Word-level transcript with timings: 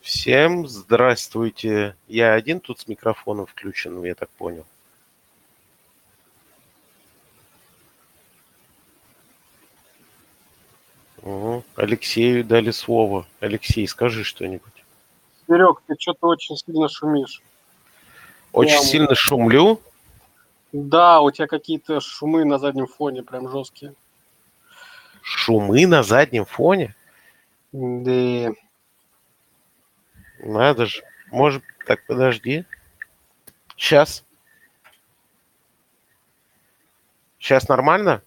Всем 0.00 0.66
здравствуйте. 0.66 1.94
Я 2.08 2.32
один 2.34 2.60
тут 2.60 2.80
с 2.80 2.88
микрофоном 2.88 3.46
включен, 3.46 4.02
я 4.02 4.14
так 4.14 4.30
понял. 4.30 4.64
Угу. 11.22 11.64
Алексею 11.76 12.44
дали 12.44 12.70
слово. 12.70 13.26
Алексей, 13.40 13.86
скажи 13.86 14.24
что-нибудь. 14.24 14.72
Серег, 15.46 15.82
ты 15.86 15.94
что-то 15.98 16.28
очень 16.28 16.56
сильно 16.56 16.88
шумишь. 16.88 17.42
Очень 18.52 18.70
Прям, 18.70 18.84
сильно 18.84 19.14
шумлю. 19.14 19.80
Да, 20.72 21.20
у 21.20 21.30
тебя 21.30 21.46
какие-то 21.46 22.00
шумы 22.00 22.44
на 22.44 22.58
заднем 22.58 22.86
фоне 22.86 23.22
прям 23.22 23.50
жесткие. 23.50 23.94
Шумы 25.20 25.86
на 25.86 26.02
заднем 26.02 26.46
фоне? 26.46 26.94
Да. 27.72 28.52
Надо 30.42 30.86
же. 30.86 31.02
Может, 31.30 31.62
так, 31.86 32.04
подожди. 32.06 32.64
Сейчас. 33.76 34.24
Сейчас 37.38 37.68
нормально? 37.68 38.22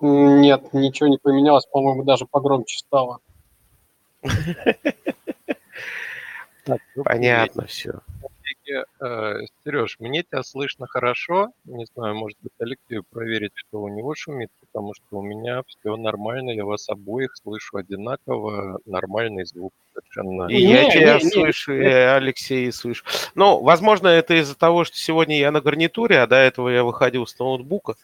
Нет, 0.00 0.72
ничего 0.72 1.08
не 1.08 1.18
поменялось, 1.18 1.66
по-моему, 1.66 2.04
даже 2.04 2.26
погромче 2.26 2.78
стало. 2.78 3.20
Добрый 6.66 7.04
Понятно 7.04 7.66
все. 7.66 8.00
Вечер. 8.70 8.84
Э, 9.00 9.40
Сереж, 9.64 9.96
мне 9.98 10.22
тебя 10.22 10.42
слышно 10.42 10.86
хорошо. 10.86 11.52
Не 11.64 11.86
знаю, 11.94 12.14
может 12.14 12.38
быть, 12.42 12.52
Алексею 12.58 13.04
проверить, 13.10 13.52
что 13.54 13.82
у 13.82 13.88
него 13.88 14.14
шумит, 14.14 14.50
потому 14.60 14.94
что 14.94 15.18
у 15.18 15.22
меня 15.22 15.62
все 15.66 15.96
нормально, 15.96 16.50
я 16.50 16.64
вас 16.64 16.88
обоих 16.88 17.36
слышу 17.36 17.76
одинаково, 17.76 18.78
нормальный 18.86 19.44
звук 19.44 19.72
совершенно. 19.92 20.48
И 20.48 20.60
я 20.60 20.84
Не, 20.84 20.90
тебя 20.92 21.18
не, 21.18 21.24
не. 21.24 21.30
слышу, 21.30 21.72
и 21.74 21.84
Алексей 21.84 22.72
слышу. 22.72 23.04
Ну, 23.34 23.60
возможно, 23.62 24.08
это 24.08 24.34
из-за 24.40 24.56
того, 24.56 24.84
что 24.84 24.96
сегодня 24.96 25.38
я 25.38 25.50
на 25.50 25.60
гарнитуре, 25.60 26.20
а 26.20 26.26
до 26.26 26.36
этого 26.36 26.68
я 26.68 26.84
выходил 26.84 27.26
с 27.26 27.38
ноутбука. 27.38 27.94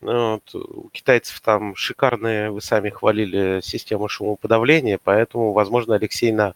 Вот. 0.00 0.54
У 0.54 0.90
китайцев 0.90 1.40
там 1.40 1.74
шикарные, 1.74 2.50
вы 2.50 2.60
сами 2.60 2.90
хвалили, 2.90 3.60
система 3.62 4.08
шумоподавления, 4.08 4.98
поэтому, 5.02 5.52
возможно, 5.52 5.94
Алексей 5.94 6.30
на 6.30 6.54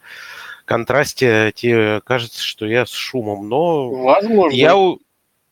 контрасте 0.68 1.50
тебе 1.54 2.00
кажется, 2.02 2.42
что 2.42 2.66
я 2.66 2.84
с 2.86 2.90
шумом, 2.92 3.48
но 3.48 3.90
Возможно. 3.90 4.54
я, 4.54 4.76
у- 4.76 5.00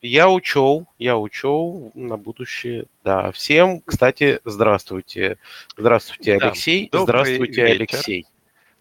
я 0.01 0.29
учел, 0.29 0.85
я 0.99 1.17
учел 1.17 1.91
на 1.95 2.17
будущее. 2.17 2.85
Да, 3.03 3.31
всем, 3.31 3.81
кстати, 3.81 4.39
здравствуйте. 4.45 5.37
Здравствуйте, 5.75 6.37
Да, 6.39 6.47
Алексей. 6.47 6.89
добрый 6.91 7.03
Здравствуйте, 7.05 7.61
вечер. 7.63 7.75
Алексей. 7.75 8.25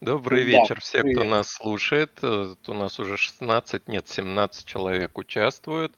Добрый 0.02 0.44
Да, 0.44 0.50
вечер 0.50 0.80
все, 0.80 0.98
кто 0.98 1.08
привет. 1.08 1.26
нас 1.26 1.48
слушает. 1.50 2.12
Э, 2.22 2.54
У 2.68 2.74
нас 2.74 3.00
уже 3.00 3.16
16, 3.16 3.88
нет, 3.88 4.06
17 4.06 4.66
человек 4.66 5.16
участвуют. 5.16 5.94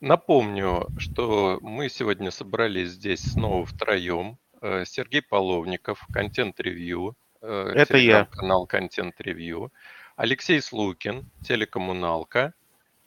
Напомню, 0.00 0.88
что 0.98 1.58
мы 1.62 1.88
сегодня 1.88 2.30
собрались 2.32 2.90
здесь 2.90 3.20
снова 3.22 3.64
втроем. 3.64 4.36
Э, 4.60 4.84
Сергей 4.84 5.22
Половников, 5.22 6.00
контент-ревью, 6.12 7.14
Это 7.46 7.96
я. 7.96 8.24
телеграм-канал 8.24 8.66
контент-ревью. 8.66 9.72
Алексей 10.16 10.60
Слукин, 10.60 11.30
телекоммуналка, 11.44 12.54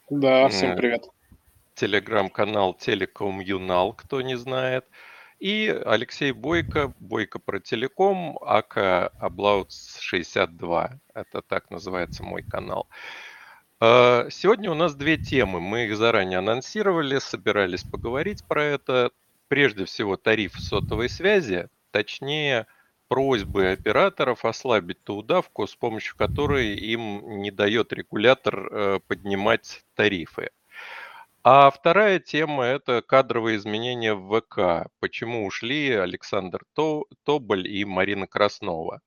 Да, 0.10 0.48
всем 0.50 0.76
привет. 0.76 1.04
телеграм-канал 1.76 2.74
Телеком 2.74 3.40
Юнал, 3.40 3.94
кто 3.94 4.22
не 4.22 4.36
знает. 4.38 4.86
И 5.40 5.68
Алексей 5.86 6.32
Бойко, 6.34 6.94
Бойко 7.00 7.40
про 7.40 7.60
телеком, 7.60 8.38
АК 8.42 9.12
Аблаутс 9.20 10.00
62. 10.00 11.00
Это 11.14 11.42
так 11.42 11.70
называется 11.72 12.24
мой 12.24 12.44
канал. 12.44 12.88
Э, 13.80 14.28
Сегодня 14.30 14.70
у 14.70 14.76
нас 14.76 14.96
две 14.96 15.18
темы. 15.18 15.62
Мы 15.62 15.86
их 15.86 15.96
заранее 15.98 16.40
анонсировали, 16.40 17.20
собирались 17.20 17.84
поговорить 17.84 18.44
про 18.48 18.64
это. 18.64 19.12
Прежде 19.48 19.86
всего, 19.86 20.16
тариф 20.18 20.54
сотовой 20.60 21.10
связи, 21.10 21.70
точнее, 21.92 22.68
просьбы 23.10 23.72
операторов 23.72 24.46
ослабить 24.46 25.04
ту 25.04 25.18
удавку, 25.18 25.68
с 25.68 25.76
помощью 25.76 26.16
которой 26.16 26.76
им 26.76 27.42
не 27.42 27.52
дает 27.52 27.92
регулятор 27.92 28.68
э, 28.72 29.00
поднимать 29.06 29.84
тарифы. 29.96 30.52
А 31.44 31.72
вторая 31.72 32.20
тема– 32.20 32.64
это 32.64 33.02
кадровые 33.02 33.58
изменения 33.58 34.14
в 34.14 34.40
ВК. 34.40 34.92
Почему 35.00 35.46
ушли 35.46 35.92
Александр 35.92 36.64
То- 36.74 37.08
Тоболь 37.24 37.68
и 37.68 37.84
Марина 37.84 38.28
Краснова. 38.28 39.02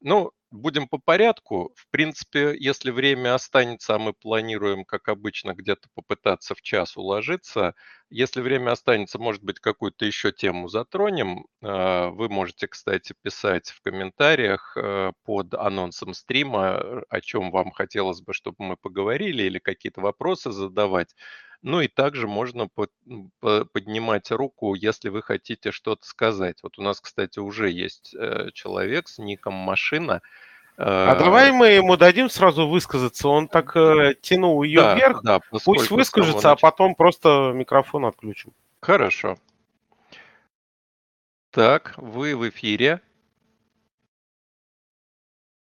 Ну, 0.00 0.32
будем 0.52 0.88
по 0.88 0.98
порядку. 0.98 1.72
В 1.76 1.88
принципе, 1.90 2.54
если 2.58 2.90
время 2.90 3.34
останется, 3.34 3.94
а 3.94 3.98
мы 3.98 4.12
планируем, 4.12 4.84
как 4.84 5.08
обычно, 5.08 5.54
где-то 5.54 5.88
попытаться 5.94 6.54
в 6.54 6.62
час 6.62 6.96
уложиться. 6.96 7.74
Если 8.10 8.40
время 8.42 8.72
останется, 8.72 9.18
может 9.18 9.42
быть, 9.42 9.58
какую-то 9.60 10.04
еще 10.04 10.32
тему 10.32 10.68
затронем. 10.68 11.46
Э, 11.62 12.08
Вы 12.10 12.28
можете, 12.28 12.68
кстати, 12.68 13.14
писать 13.22 13.68
в 13.70 13.80
комментариях 13.82 14.76
э, 14.76 15.12
под 15.24 15.54
анонсом 15.54 16.14
стрима, 16.14 17.02
о 17.08 17.20
чем 17.20 17.50
вам 17.50 17.70
хотелось 17.72 18.20
бы, 18.20 18.32
чтобы 18.34 18.56
мы 18.60 18.76
поговорили, 18.76 19.42
или 19.44 19.58
какие-то 19.58 20.00
вопросы 20.00 20.52
задавать. 20.52 21.14
Ну 21.62 21.80
и 21.80 21.88
также 21.88 22.26
можно 22.26 22.68
поднимать 23.40 24.30
руку, 24.30 24.74
если 24.74 25.08
вы 25.08 25.22
хотите 25.22 25.70
что-то 25.70 26.06
сказать. 26.06 26.58
Вот 26.62 26.78
у 26.78 26.82
нас, 26.82 27.00
кстати, 27.00 27.38
уже 27.38 27.70
есть 27.70 28.14
э, 28.14 28.50
человек 28.52 29.08
с 29.08 29.18
ником 29.18 29.54
Машина. 29.54 30.22
А 30.76 31.14
Э, 31.14 31.18
давай 31.18 31.52
мы 31.52 31.68
ему 31.68 31.96
дадим 31.96 32.30
сразу 32.30 32.66
высказаться. 32.66 33.28
Он 33.28 33.46
так 33.46 33.76
э, 33.76 34.14
тянул 34.20 34.62
ее 34.62 34.80
да, 34.80 34.94
вверх. 34.94 35.22
да, 35.22 35.40
Пусть 35.64 35.90
выскажется, 35.90 36.52
а 36.52 36.56
потом 36.56 36.94
просто 36.94 37.52
микрофон 37.54 38.06
отключим. 38.06 38.52
Хорошо. 38.80 39.36
Так, 41.50 41.92
вы 41.96 42.34
в 42.34 42.48
эфире. 42.48 43.00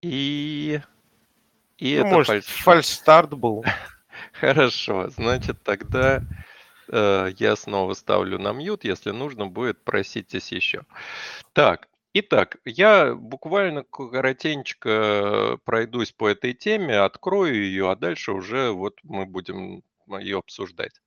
И... 0.02 0.80
И 1.78 1.94
Ну, 1.96 2.00
это 2.00 2.14
может, 2.14 2.28
фальш- 2.30 2.62
фальстарт 2.62 3.30
был. 3.34 3.64
Хорошо, 4.32 5.08
значит, 5.10 5.62
тогда 5.62 6.22
э, 6.88 7.32
я 7.38 7.54
снова 7.54 7.94
ставлю 7.94 8.38
на 8.38 8.52
мьют. 8.52 8.84
Если 8.84 9.10
нужно 9.10 9.46
будет, 9.46 9.82
проситесь 9.84 10.52
еще. 10.52 10.82
Так, 11.52 11.88
итак, 12.20 12.58
я 12.64 13.14
буквально 13.14 13.84
коротенько 13.84 15.58
пройдусь 15.64 16.12
по 16.12 16.28
этой 16.28 16.52
теме, 16.54 16.98
открою 16.98 17.54
ее, 17.54 17.90
а 17.90 17.96
дальше 17.96 18.32
уже 18.32 18.70
вот 18.70 18.98
мы 19.02 19.26
будем 19.26 19.82
ее 20.08 20.38
обсуждать. 20.38 21.00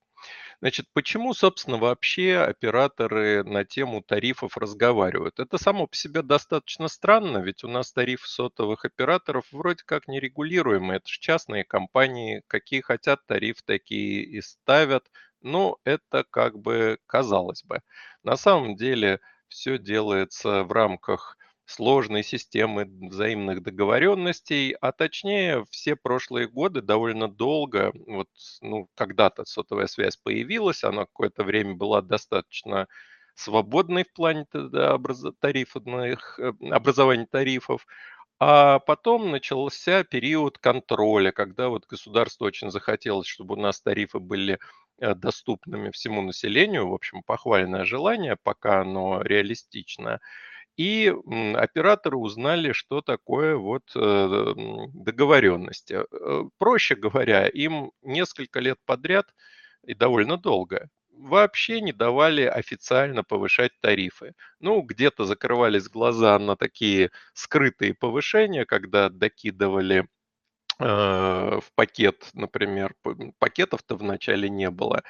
Значит, 0.61 0.87
почему, 0.93 1.33
собственно, 1.33 1.77
вообще 1.77 2.37
операторы 2.37 3.43
на 3.43 3.65
тему 3.65 4.01
тарифов 4.01 4.57
разговаривают? 4.57 5.39
Это 5.39 5.57
само 5.57 5.87
по 5.87 5.95
себе 5.95 6.21
достаточно 6.21 6.87
странно, 6.87 7.39
ведь 7.39 7.63
у 7.63 7.67
нас 7.69 7.93
тариф 7.93 8.27
сотовых 8.27 8.85
операторов 8.85 9.45
вроде 9.51 9.83
как 9.85 10.07
нерегулируемый. 10.07 10.97
Это 10.97 11.07
же 11.09 11.19
частные 11.19 11.63
компании, 11.63 12.43
какие 12.47 12.81
хотят 12.81 13.25
тариф, 13.25 13.61
такие 13.63 14.23
и 14.23 14.41
ставят. 14.41 15.09
Но 15.41 15.77
это 15.85 16.25
как 16.29 16.59
бы 16.59 16.99
казалось 17.05 17.63
бы. 17.63 17.81
На 18.23 18.35
самом 18.35 18.75
деле 18.75 19.21
все 19.49 19.77
делается 19.77 20.63
в 20.63 20.71
рамках 20.71 21.37
сложной 21.65 22.23
системы 22.23 22.85
взаимных 22.85 23.61
договоренностей, 23.61 24.75
а 24.81 24.91
точнее 24.91 25.65
все 25.69 25.95
прошлые 25.95 26.47
годы 26.47 26.81
довольно 26.81 27.27
долго, 27.27 27.91
вот, 28.07 28.27
ну, 28.61 28.89
когда-то 28.95 29.45
сотовая 29.45 29.87
связь 29.87 30.17
появилась, 30.17 30.83
она 30.83 31.01
какое-то 31.05 31.43
время 31.43 31.75
была 31.75 32.01
достаточно 32.01 32.87
свободной 33.35 34.03
в 34.03 34.13
плане 34.13 34.45
тогда 34.51 34.97
тарифных, 35.39 36.39
э, 36.39 36.51
образования 36.71 37.27
тарифов, 37.29 37.85
а 38.39 38.79
потом 38.79 39.31
начался 39.31 40.03
период 40.03 40.57
контроля, 40.59 41.31
когда 41.31 41.69
вот 41.69 41.85
государство 41.87 42.45
очень 42.45 42.71
захотелось, 42.71 43.27
чтобы 43.27 43.55
у 43.55 43.59
нас 43.59 43.81
тарифы 43.81 44.19
были 44.19 44.59
доступными 44.99 45.91
всему 45.91 46.21
населению. 46.21 46.87
В 46.89 46.93
общем, 46.93 47.23
похвальное 47.23 47.85
желание, 47.85 48.37
пока 48.41 48.81
оно 48.81 49.21
реалистичное. 49.21 50.19
И 50.77 51.13
операторы 51.55 52.17
узнали, 52.17 52.71
что 52.71 53.01
такое 53.01 53.57
вот 53.57 53.83
э, 53.95 54.53
договоренности. 54.93 56.05
Э, 56.11 56.43
Проще 56.57 56.95
говоря, 56.95 57.47
им 57.47 57.91
несколько 58.01 58.59
лет 58.61 58.77
подряд 58.85 59.27
и 59.83 59.93
довольно 59.93 60.37
долго 60.37 60.89
вообще 61.19 61.81
не 61.81 61.91
давали 61.91 62.43
официально 62.43 63.23
повышать 63.23 63.71
тарифы. 63.81 64.33
Ну, 64.59 64.81
где-то 64.81 65.25
закрывались 65.25 65.89
глаза 65.89 66.39
на 66.39 66.55
такие 66.55 67.11
скрытые 67.33 67.93
повышения, 67.93 68.65
когда 68.65 69.09
докидывали 69.09 70.01
э, 70.01 70.05
в 70.79 71.63
пакет, 71.75 72.29
например, 72.33 72.95
пакетов-то 73.39 73.95
вначале 73.95 74.49
не 74.49 74.69
было. 74.69 75.03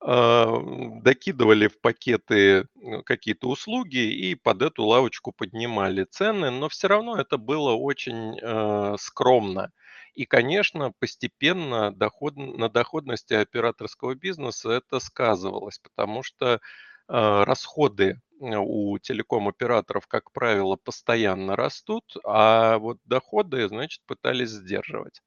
а, 0.00 0.58
докидывали 1.02 1.68
в 1.68 1.80
пакеты 1.80 2.66
ну, 2.74 3.02
какие-то 3.02 3.48
услуги 3.48 3.98
и 3.98 4.34
под 4.34 4.62
эту 4.62 4.84
лавочку 4.84 5.32
поднимали 5.32 6.04
цены, 6.04 6.50
но 6.50 6.68
все 6.68 6.88
равно 6.88 7.18
это 7.18 7.38
было 7.38 7.72
очень 7.72 8.38
э, 8.40 8.96
скромно. 8.98 9.72
И, 10.14 10.26
конечно, 10.26 10.92
постепенно 10.98 11.92
доход, 11.94 12.36
на 12.36 12.68
доходности 12.68 13.34
операторского 13.34 14.14
бизнеса 14.14 14.70
это 14.70 15.00
сказывалось, 15.00 15.78
потому 15.78 16.22
что 16.22 16.54
э, 16.54 16.58
расходы 17.08 18.20
у 18.40 18.98
телеком-операторов, 18.98 20.06
как 20.06 20.32
правило, 20.32 20.76
постоянно 20.76 21.56
растут, 21.56 22.16
а 22.24 22.78
вот 22.78 22.98
доходы, 23.04 23.68
значит, 23.68 24.02
пытались 24.06 24.50
сдерживать. 24.50 25.22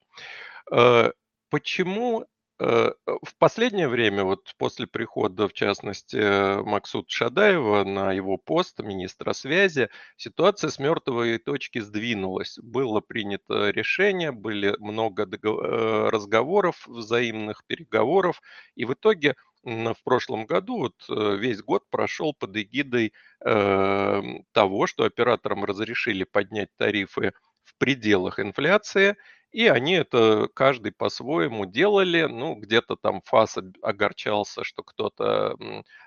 Э, 0.71 1.11
почему 1.49 2.27
Э, 2.61 2.91
в 3.05 3.37
последнее 3.37 3.87
время, 3.87 4.25
вот 4.25 4.53
после 4.57 4.85
прихода, 4.85 5.47
в 5.47 5.53
частности, 5.53 6.61
Максут 6.63 7.09
Шадаева 7.09 7.85
на 7.85 8.11
его 8.11 8.37
пост 8.37 8.79
министра 8.81 9.31
связи, 9.31 9.89
ситуация 10.17 10.69
с 10.69 10.77
мертвой 10.77 11.37
точки 11.37 11.79
сдвинулась. 11.79 12.59
Было 12.61 12.99
принято 12.99 13.69
решение, 13.69 14.33
были 14.33 14.75
много 14.79 15.23
э, 15.23 16.09
разговоров, 16.09 16.85
взаимных 16.85 17.63
переговоров, 17.65 18.41
и 18.75 18.83
в 18.83 18.93
итоге 18.93 19.35
в 19.63 20.03
прошлом 20.03 20.45
году 20.45 20.77
вот 20.79 20.95
э, 21.09 21.35
весь 21.37 21.61
год 21.61 21.83
прошел 21.89 22.33
под 22.33 22.55
эгидой 22.55 23.13
э, 23.45 24.21
того, 24.51 24.87
что 24.87 25.03
операторам 25.03 25.65
разрешили 25.65 26.23
поднять 26.23 26.69
тарифы 26.77 27.33
в 27.63 27.77
пределах 27.77 28.39
инфляции– 28.39 29.15
и 29.51 29.67
они 29.67 29.93
это 29.93 30.47
каждый 30.53 30.91
по-своему 30.91 31.65
делали. 31.65 32.23
Ну, 32.25 32.53
где-то 32.55 32.95
там 32.95 33.21
ФАС 33.25 33.57
огорчался, 33.81 34.63
что 34.63 34.83
кто-то 34.83 35.57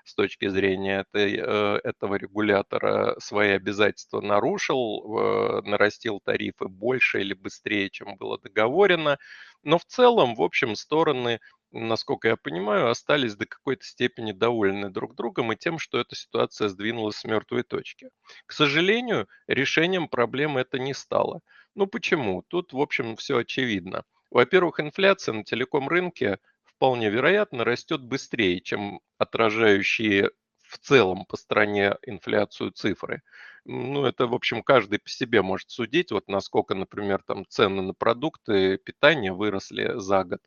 с 0.05 0.15
точки 0.15 0.47
зрения 0.47 1.01
этой, 1.01 1.35
э, 1.37 1.79
этого 1.83 2.15
регулятора 2.15 3.15
свои 3.19 3.51
обязательства 3.51 4.21
нарушил, 4.21 5.61
нарастил 5.65 6.21
тарифы 6.23 6.69
больше 6.69 7.19
или 7.19 7.33
быстрее, 7.33 7.89
чем 7.89 8.15
было 8.15 8.39
договорено. 8.39 9.17
Но 9.63 9.77
в 9.77 9.85
целом, 9.85 10.35
в 10.35 10.41
общем, 10.41 10.75
стороны 10.75 11.39
насколько 11.73 12.27
я 12.29 12.37
понимаю, 12.37 12.89
остались 12.89 13.35
до 13.35 13.45
какой-то 13.45 13.83
степени 13.85 14.31
довольны 14.31 14.89
друг 14.89 15.15
другом 15.15 15.51
и 15.51 15.55
тем, 15.55 15.79
что 15.79 15.99
эта 15.99 16.15
ситуация 16.15 16.69
сдвинулась 16.69 17.17
с 17.17 17.23
мертвой 17.25 17.63
точки. 17.63 18.09
К 18.45 18.53
сожалению, 18.53 19.27
решением 19.47 20.07
проблемы 20.07 20.61
это 20.61 20.79
не 20.79 20.93
стало. 20.93 21.41
Ну 21.75 21.87
почему? 21.87 22.43
Тут, 22.47 22.73
в 22.73 22.79
общем, 22.79 23.15
все 23.17 23.39
очевидно. 23.39 24.03
Во-первых, 24.29 24.79
инфляция 24.79 25.33
на 25.33 25.43
телеком-рынке 25.43 26.39
вполне 26.63 27.09
вероятно 27.09 27.63
растет 27.63 28.01
быстрее, 28.01 28.61
чем 28.61 29.01
отражающие 29.17 30.31
в 30.63 30.77
целом 30.79 31.25
по 31.25 31.37
стране 31.37 31.95
инфляцию 32.01 32.71
цифры. 32.71 33.21
Ну, 33.65 34.05
это, 34.05 34.27
в 34.27 34.33
общем, 34.33 34.61
каждый 34.63 34.99
по 34.99 35.09
себе 35.09 35.41
может 35.41 35.69
судить, 35.69 36.11
вот 36.11 36.27
насколько, 36.27 36.75
например, 36.75 37.23
там 37.25 37.45
цены 37.47 37.81
на 37.81 37.93
продукты 37.93 38.77
питания 38.77 39.31
выросли 39.31 39.93
за 39.99 40.23
год. 40.25 40.41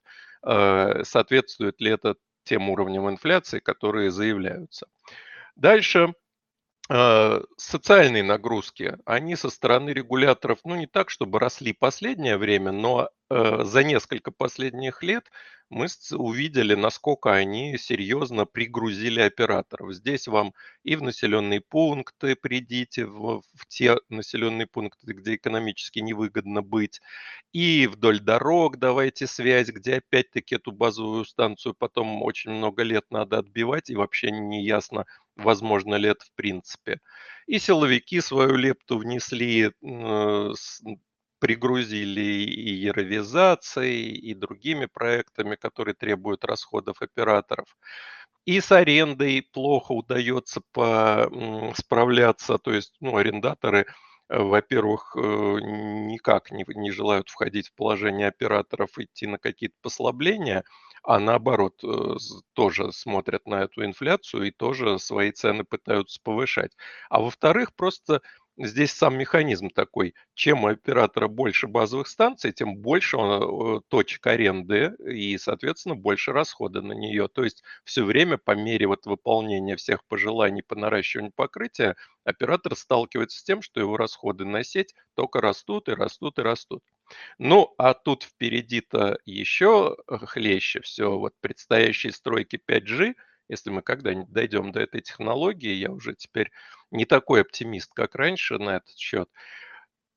Э, 0.47 1.03
соответствует 1.03 1.81
ли 1.81 1.91
это 1.91 2.15
тем 2.45 2.71
уровням 2.71 3.11
инфляции, 3.11 3.59
которые 3.59 4.13
заявляются. 4.13 4.87
Дальше 5.57 6.15
э, 6.89 7.43
социальные 7.57 8.23
нагрузки, 8.23 8.97
они 9.05 9.35
со 9.35 9.51
стороны 9.51 9.91
регуляторов, 9.91 10.61
ну 10.65 10.77
не 10.77 10.87
так, 10.87 11.11
чтобы 11.11 11.41
росли 11.41 11.73
последнее 11.73 12.37
время, 12.37 12.71
но 12.71 13.11
э, 13.29 13.65
за 13.65 13.83
несколько 13.83 14.31
последних 14.31 15.03
лет 15.03 15.29
мы 15.69 15.87
увидели, 16.13 16.75
насколько 16.75 17.35
они 17.35 17.77
серьезно 17.77 18.47
пригрузили 18.47 19.21
операторов. 19.21 19.95
Здесь 19.95 20.29
вам 20.29 20.55
и 20.85 20.97
в 20.97 21.03
населенные 21.03 21.61
пункты 21.61 22.37
придите, 22.37 23.07
в, 23.07 23.43
в 23.55 23.67
те 23.67 23.97
населенные 24.09 24.67
пункты, 24.67 25.13
где 25.13 25.35
экономически 25.35 25.99
невыгодно 25.99 26.63
быть, 26.63 27.01
и 27.53 27.89
вдоль 27.89 28.21
дорог 28.21 28.79
давайте 28.79 29.27
связь, 29.27 29.69
где 29.69 29.97
опять-таки 29.97 30.55
эту 30.55 30.73
базовую 30.73 31.25
станцию 31.25 31.75
потом 31.75 32.23
очень 32.23 32.53
много 32.53 32.83
лет 32.83 33.05
надо 33.11 33.39
отбивать, 33.39 33.91
и 33.91 33.97
вообще 33.97 34.31
не 34.31 34.65
ясно, 34.65 35.05
возможно 35.35 35.97
ли 35.97 36.11
это 36.11 36.25
в 36.25 36.33
принципе. 36.37 37.01
И 37.47 37.59
силовики 37.59 38.21
свою 38.21 38.57
лепту 38.57 38.99
внесли, 38.99 39.73
пригрузили 41.47 42.21
и 42.21 42.73
яровизацией, 42.73 44.11
и 44.17 44.35
другими 44.35 44.87
проектами, 44.87 45.55
которые 45.55 45.95
требуют 45.95 46.45
расходов 46.45 47.01
операторов. 47.01 47.77
И 48.47 48.61
с 48.61 48.73
арендой 48.73 49.47
плохо 49.53 49.93
удается 49.93 50.61
по, 50.73 51.31
справляться, 51.77 52.59
то 52.59 52.73
есть 52.73 52.97
ну, 53.01 53.17
арендаторы, 53.17 53.87
э, 54.29 54.39
во-первых, 54.41 55.15
э, 55.17 55.21
никак 55.21 56.51
не, 56.51 56.65
не 56.75 56.91
желают 56.91 57.29
входить 57.29 57.69
в 57.69 57.75
положение 57.75 58.27
операторов, 58.27 58.99
идти 58.99 59.29
на 59.29 59.39
какие-то 59.39 59.77
послабления, 59.83 60.65
а 61.05 61.21
наоборот 61.21 61.75
э, 61.85 62.17
тоже 62.55 62.91
смотрят 62.91 63.47
на 63.47 63.63
эту 63.63 63.85
инфляцию 63.85 64.49
и 64.49 64.51
тоже 64.51 64.99
свои 64.99 65.31
цены 65.31 65.63
пытаются 65.63 66.21
повышать. 66.25 66.73
А 67.09 67.21
во-вторых, 67.21 67.73
просто 67.77 68.21
здесь 68.59 68.93
сам 68.93 69.19
механизм 69.19 69.71
такой. 69.71 70.15
Чем 70.35 70.65
у 70.65 70.69
оператора 70.69 71.29
больше 71.29 71.67
базовых 71.67 72.09
станций, 72.09 72.53
тем 72.53 72.77
больше 72.77 73.17
он, 73.17 73.79
э, 73.79 73.81
точек 73.89 74.27
аренды 74.27 74.95
и, 75.07 75.37
соответственно, 75.39 75.95
больше 75.95 76.33
расхода 76.33 76.83
на 76.83 76.93
нее. 76.93 77.29
То 77.29 77.45
есть 77.45 77.63
все 77.85 78.05
время 78.05 78.39
по 78.39 78.53
мере 78.53 78.87
вот 78.87 79.07
выполнения 79.07 79.77
всех 79.77 80.05
пожеланий 80.07 80.63
по 80.63 80.75
наращиванию 80.75 81.33
покрытия 81.35 81.97
оператор 82.25 82.75
сталкивается 82.77 83.39
с 83.39 83.45
тем, 83.45 83.63
что 83.63 83.81
его 83.81 83.97
расходы 83.97 84.45
на 84.45 84.65
сеть 84.65 84.95
только 85.15 85.41
растут 85.41 85.89
и 85.89 85.93
растут 85.93 86.39
и 86.39 86.43
растут. 86.43 86.83
Ну, 87.39 87.75
а 87.79 87.95
тут 87.95 88.25
впереди-то 88.25 89.19
еще 89.25 89.97
э, 90.09 90.19
хлеще 90.19 90.81
все. 90.81 91.19
Вот 91.19 91.35
предстоящие 91.41 92.13
стройки 92.13 92.61
5G– 92.67 93.15
если 93.49 93.71
мы 93.71 93.83
когда-нибудь 93.83 94.33
дойдем 94.33 94.73
до 94.73 94.81
этой 94.81 95.01
технологии, 95.03 95.73
я 95.73 95.91
уже 95.91 96.15
теперь 96.15 96.51
не 96.91 97.05
такой 97.05 97.43
оптимист, 97.43 97.93
как 97.95 98.15
раньше 98.15 98.59
на 98.59 98.77
этот 98.77 98.97
счет. 98.97 99.29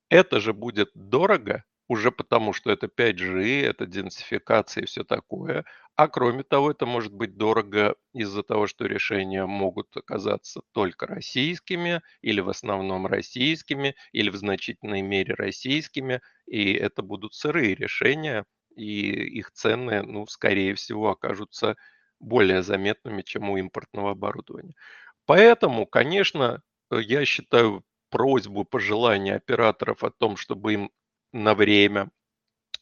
Это 0.10 0.40
же 0.40 0.54
будет 0.54 0.90
дорого, 0.96 1.64
уже 1.88 2.12
потому 2.12 2.54
что 2.54 2.72
это 2.72 2.88
5G, 2.88 3.64
это 3.64 3.86
денсификация 3.86 4.84
и 4.84 4.86
все 4.86 5.04
такое. 5.04 5.66
А 5.96 6.08
кроме 6.08 6.44
того, 6.44 6.72
это 6.72 6.86
может 6.86 7.14
быть 7.14 7.36
дорого 7.38 7.96
из-за 8.14 8.44
того, 8.44 8.68
что 8.68 8.86
решения 8.86 9.46
могут 9.46 9.96
оказаться 9.98 10.62
только 10.72 11.08
российскими 11.08 12.02
или 12.22 12.40
в 12.42 12.50
основном 12.50 13.06
российскими, 13.08 13.96
или 14.12 14.30
в 14.30 14.36
значительной 14.36 15.02
мере 15.02 15.34
российскими. 15.34 16.22
И 16.48 16.74
это 16.74 17.02
будут 17.02 17.34
сырые 17.34 17.76
решения, 17.76 18.46
и 18.76 19.12
их 19.40 19.52
цены, 19.52 20.04
ну, 20.04 20.26
скорее 20.28 20.76
всего, 20.76 21.10
окажутся 21.10 21.76
более 22.20 22.64
заметными, 22.64 23.22
чем 23.22 23.50
у 23.50 23.58
импортного 23.58 24.12
оборудования. 24.12 24.74
Поэтому, 25.26 25.86
конечно, 25.88 26.62
э, 26.92 27.02
я 27.02 27.26
считаю 27.26 27.84
просьбу, 28.12 28.66
пожелания 28.66 29.36
операторов 29.36 30.04
о 30.04 30.12
том, 30.12 30.38
чтобы 30.38 30.74
им 30.74 30.92
на 31.34 31.56
время 31.56 32.12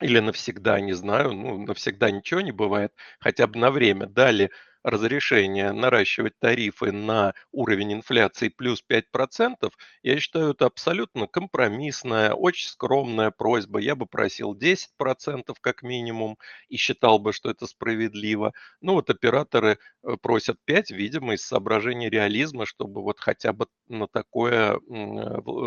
или 0.01 0.19
навсегда, 0.19 0.79
не 0.79 0.93
знаю, 0.93 1.33
ну, 1.33 1.57
навсегда 1.65 2.11
ничего 2.11 2.41
не 2.41 2.51
бывает, 2.51 2.93
хотя 3.19 3.47
бы 3.47 3.59
на 3.59 3.71
время 3.71 4.05
дали 4.07 4.51
разрешение 4.87 5.71
наращивать 5.71 6.39
тарифы 6.39 6.91
на 6.91 7.33
уровень 7.51 7.93
инфляции 7.93 8.49
плюс 8.49 8.81
5%, 8.87 9.71
я 10.03 10.19
считаю, 10.19 10.51
это 10.51 10.65
абсолютно 10.65 11.27
компромиссная, 11.27 12.33
очень 12.33 12.69
скромная 12.69 13.31
просьба. 13.31 13.79
Я 13.79 13.95
бы 13.95 14.05
просил 14.05 14.55
10% 14.55 15.57
как 15.61 15.83
минимум 15.83 16.37
и 16.69 16.77
считал 16.77 17.19
бы, 17.19 17.33
что 17.33 17.49
это 17.49 17.67
справедливо. 17.67 18.53
Ну 18.81 18.93
вот 18.93 19.09
операторы 19.09 19.77
э, 20.03 20.15
просят 20.21 20.57
5, 20.65 20.91
видимо, 20.91 21.33
из 21.35 21.41
соображений 21.43 22.09
реализма, 22.09 22.65
чтобы 22.65 23.01
вот 23.03 23.19
хотя 23.19 23.53
бы 23.53 23.67
на 23.87 24.07
такое 24.07 24.79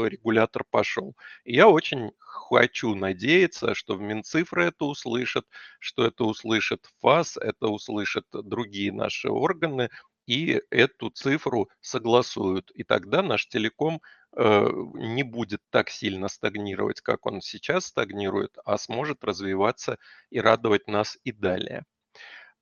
регулятор 0.08 0.64
пошел. 0.70 1.14
Я 1.44 1.68
очень 1.68 2.12
хочу 2.18 2.94
надеяться, 2.94 3.74
что 3.74 3.94
в 3.94 4.00
Минцифры 4.00 4.66
это 4.66 4.84
услышат, 4.84 5.46
что 5.78 6.04
это 6.06 6.24
услышит 6.24 6.86
ФАС, 7.00 7.36
это 7.36 7.68
услышат 7.68 8.26
другие 8.32 8.92
наши 8.92 9.09
органы, 9.28 9.90
и 10.26 10.62
эту 10.70 11.10
цифру 11.10 11.68
согласуют. 11.80 12.70
И 12.74 12.84
тогда 12.84 13.20
наш 13.22 13.48
телеком 13.48 14.00
э, 14.36 14.68
не 14.94 15.24
будет 15.24 15.60
так 15.70 15.90
сильно 15.90 16.28
стагнировать, 16.28 17.00
как 17.00 17.26
он 17.26 17.40
сейчас 17.40 17.86
стагнирует, 17.86 18.56
а 18.64 18.78
сможет 18.78 19.24
развиваться 19.24 19.98
и 20.30 20.40
радовать 20.40 20.86
нас 20.86 21.18
и 21.24 21.32
далее. 21.32 21.84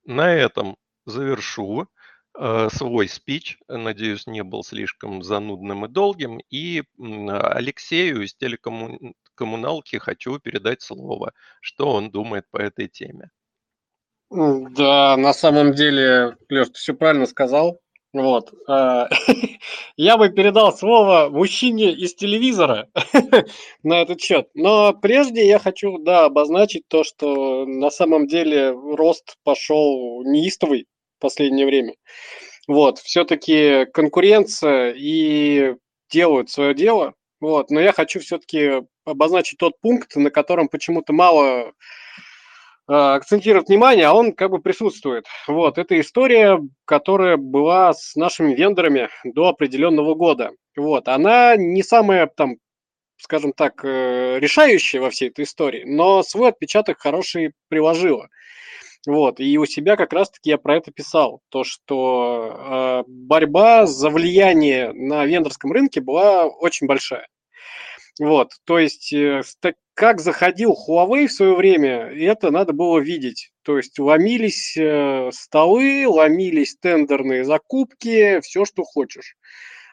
На 0.03 0.33
этом 0.33 0.77
завершу 1.05 1.87
э, 2.37 2.69
свой 2.71 3.07
спич. 3.07 3.59
Надеюсь, 3.67 4.25
не 4.25 4.43
был 4.43 4.63
слишком 4.63 5.21
занудным 5.21 5.85
и 5.85 5.89
долгим. 5.89 6.39
И 6.49 6.83
Алексею 6.97 8.23
из 8.23 8.33
телекоммуналки 8.33 9.97
хочу 9.97 10.39
передать 10.39 10.81
слово, 10.81 11.33
что 11.61 11.93
он 11.93 12.09
думает 12.09 12.45
по 12.49 12.57
этой 12.57 12.87
теме. 12.87 13.29
Да, 14.31 15.17
на 15.17 15.33
самом 15.33 15.73
деле, 15.73 16.35
Леш, 16.49 16.67
ты 16.67 16.73
все 16.73 16.93
правильно 16.93 17.25
сказал. 17.25 17.79
Вот. 18.11 18.51
А, 18.67 19.07
я 19.97 20.17
бы 20.17 20.29
передал 20.29 20.75
слово 20.75 21.29
мужчине 21.29 21.91
из 21.91 22.15
телевизора 22.15 22.89
на 23.83 24.01
этот 24.01 24.19
счет. 24.21 24.49
Но 24.55 24.93
прежде 24.93 25.47
я 25.47 25.59
хочу, 25.59 25.99
да, 25.99 26.25
обозначить 26.25 26.83
то, 26.87 27.03
что 27.03 27.65
на 27.65 27.91
самом 27.91 28.27
деле 28.27 28.71
рост 28.71 29.37
пошел 29.43 30.23
неистовый 30.25 30.87
в 31.17 31.21
последнее 31.21 31.67
время. 31.67 31.93
Вот, 32.67 32.99
все-таки 32.99 33.85
конкуренция 33.93 34.93
и 34.95 35.75
делают 36.11 36.49
свое 36.49 36.73
дело. 36.73 37.13
Вот, 37.39 37.69
но 37.69 37.79
я 37.79 37.93
хочу 37.93 38.19
все-таки 38.19 38.83
обозначить 39.05 39.59
тот 39.59 39.73
пункт, 39.81 40.15
на 40.15 40.29
котором 40.29 40.67
почему-то 40.67 41.13
мало 41.13 41.73
акцентирует 42.89 43.67
внимание, 43.67 44.07
а 44.07 44.13
он 44.13 44.33
как 44.33 44.49
бы 44.49 44.59
присутствует. 44.59 45.25
Вот, 45.47 45.77
это 45.77 45.99
история, 45.99 46.59
которая 46.85 47.37
была 47.37 47.93
с 47.93 48.15
нашими 48.15 48.55
вендорами 48.55 49.09
до 49.23 49.49
определенного 49.49 50.15
года. 50.15 50.51
Вот, 50.75 51.07
она 51.07 51.55
не 51.55 51.83
самая 51.83 52.27
там, 52.27 52.57
скажем 53.17 53.53
так, 53.53 53.85
э, 53.85 54.39
решающая 54.39 55.01
во 55.01 55.11
всей 55.11 55.29
этой 55.29 55.45
истории, 55.45 55.83
но 55.85 56.23
свой 56.23 56.49
отпечаток 56.49 56.99
хороший 56.99 57.53
приложила. 57.67 58.27
Вот, 59.05 59.39
и 59.39 59.57
у 59.57 59.65
себя 59.65 59.95
как 59.95 60.11
раз-таки 60.11 60.49
я 60.49 60.57
про 60.57 60.75
это 60.77 60.91
писал, 60.91 61.41
то, 61.49 61.63
что 61.63 63.03
э, 63.07 63.09
борьба 63.09 63.85
за 63.85 64.09
влияние 64.09 64.91
на 64.93 65.25
вендорском 65.25 65.71
рынке 65.71 66.01
была 66.01 66.47
очень 66.47 66.87
большая. 66.87 67.27
Вот, 68.19 68.51
то 68.65 68.77
есть, 68.79 69.13
э, 69.13 69.41
как 69.93 70.19
заходил 70.19 70.73
Huawei 70.73 71.27
в 71.27 71.31
свое 71.31 71.55
время, 71.55 72.11
это 72.11 72.51
надо 72.51 72.73
было 72.73 72.99
видеть. 72.99 73.51
То 73.63 73.77
есть 73.77 73.97
ломились 73.97 74.75
э, 74.77 75.29
столы, 75.33 76.05
ломились 76.05 76.75
тендерные 76.75 77.45
закупки, 77.45 78.41
все, 78.41 78.65
что 78.65 78.83
хочешь. 78.83 79.35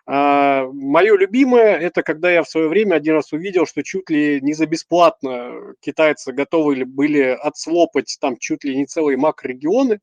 А, 0.09 0.67
мое 0.73 1.17
любимое– 1.17 1.77
это 1.81 2.03
когда 2.03 2.31
я 2.31 2.43
в 2.43 2.49
свое 2.49 2.69
время 2.69 2.95
один 2.97 3.15
раз 3.15 3.33
увидел, 3.33 3.67
что 3.67 3.83
чуть 3.83 4.09
ли 4.09 4.41
не 4.41 4.55
за 4.55 4.67
бесплатно 4.67 5.53
китайцы 5.81 6.33
готовы 6.33 6.85
были 6.85 7.23
отслопать 7.23 8.17
там 8.21 8.37
чуть 8.39 8.63
ли 8.65 8.77
не 8.77 8.87
целые 8.87 9.17
макрорегионы, 9.17 9.99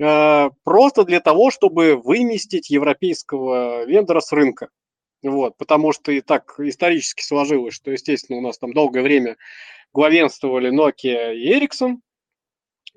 а, 0.00 0.50
просто 0.64 1.04
для 1.04 1.20
того, 1.20 1.50
чтобы 1.50 1.96
выместить 1.96 2.68
европейского 2.68 3.84
вендора 3.86 4.20
с 4.20 4.30
рынка. 4.32 4.68
Вот, 5.24 5.56
потому 5.56 5.92
что 5.92 6.12
и 6.12 6.20
так 6.20 6.54
исторически 6.58 7.22
сложилось, 7.22 7.72
что, 7.72 7.90
естественно, 7.90 8.38
у 8.38 8.42
нас 8.42 8.58
там 8.58 8.74
долгое 8.74 9.02
время 9.02 9.36
главенствовали 9.94 10.70
Nokia 10.70 11.34
и 11.34 11.50
Ericsson, 11.50 11.96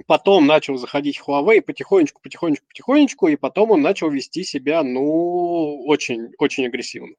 потом 0.08 0.46
начал 0.46 0.76
заходить 0.76 1.22
Huawei 1.26 1.62
потихонечку, 1.62 2.22
потихонечку, 2.22 2.68
потихонечку, 2.68 3.28
и 3.30 3.38
потом 3.38 3.72
он 3.72 3.82
начал 3.82 4.10
вести 4.10 4.44
себя, 4.44 4.84
ну, 4.84 5.86
очень, 5.86 6.34
очень 6.38 6.66
агрессивно. 6.66 7.16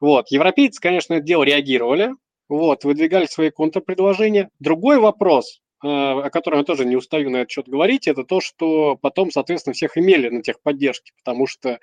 Вот, 0.00 0.30
европейцы, 0.30 0.80
конечно, 0.80 1.14
это 1.14 1.26
дело 1.26 1.42
реагировали, 1.42 2.12
вот, 2.48 2.84
выдвигали 2.84 3.26
свои 3.26 3.50
контрпредложения. 3.50 4.48
Другой 4.58 4.98
вопрос, 5.00 5.60
э, 5.84 5.86
о 5.86 6.30
котором 6.30 6.60
я 6.60 6.64
тоже 6.64 6.86
не 6.86 6.96
устаю 6.96 7.28
на 7.28 7.38
этот 7.38 7.50
счет 7.50 7.68
говорить, 7.68 8.08
это 8.08 8.24
то, 8.24 8.40
что 8.40 8.96
потом, 8.96 9.30
соответственно, 9.30 9.74
всех 9.74 9.98
имели 9.98 10.30
на 10.30 10.42
техподдержке, 10.42 11.12
потому 11.18 11.46
что 11.46 11.78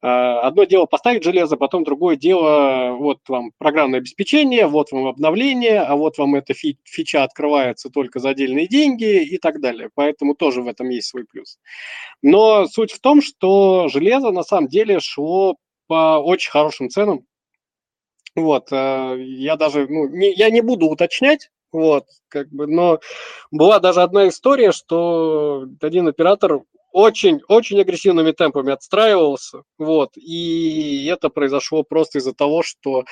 одно 0.00 0.64
дело 0.64 0.86
поставить 0.86 1.24
железо, 1.24 1.56
потом 1.56 1.84
другое 1.84 2.16
дело, 2.16 2.92
вот 2.98 3.18
вам 3.28 3.52
программное 3.58 3.98
обеспечение, 3.98 4.66
вот 4.66 4.92
вам 4.92 5.06
обновление, 5.06 5.80
а 5.80 5.96
вот 5.96 6.18
вам 6.18 6.36
эта 6.36 6.54
фи 6.54 6.78
фича 6.84 7.24
открывается 7.24 7.90
только 7.90 8.20
за 8.20 8.30
отдельные 8.30 8.68
деньги 8.68 9.24
и 9.24 9.38
так 9.38 9.60
далее. 9.60 9.90
Поэтому 9.94 10.34
тоже 10.34 10.62
в 10.62 10.68
этом 10.68 10.88
есть 10.88 11.08
свой 11.08 11.24
плюс. 11.24 11.58
Но 12.22 12.66
суть 12.66 12.92
в 12.92 13.00
том, 13.00 13.20
что 13.22 13.88
железо 13.88 14.30
на 14.30 14.42
самом 14.42 14.68
деле 14.68 15.00
шло 15.00 15.56
по 15.88 16.18
очень 16.18 16.50
хорошим 16.50 16.90
ценам. 16.90 17.24
Вот, 18.36 18.68
а, 18.70 19.14
я 19.16 19.56
даже, 19.56 19.88
ну, 19.88 20.08
не, 20.08 20.32
я 20.32 20.50
не 20.50 20.60
буду 20.60 20.86
уточнять, 20.86 21.50
вот, 21.72 22.04
как 22.28 22.48
бы, 22.50 22.66
но 22.66 23.00
была 23.50 23.80
даже 23.80 24.02
одна 24.02 24.28
история, 24.28 24.70
что 24.72 25.66
один 25.80 26.08
оператор 26.08 26.60
очень, 26.92 27.40
очень 27.48 27.80
агрессивными 27.80 28.32
темпами 28.32 28.72
отстраивался, 28.72 29.62
вот, 29.78 30.16
и 30.16 31.06
это 31.06 31.28
произошло 31.28 31.82
просто 31.82 32.18
из-за 32.18 32.34
того, 32.34 32.62
что 32.62 33.00
э, 33.00 33.04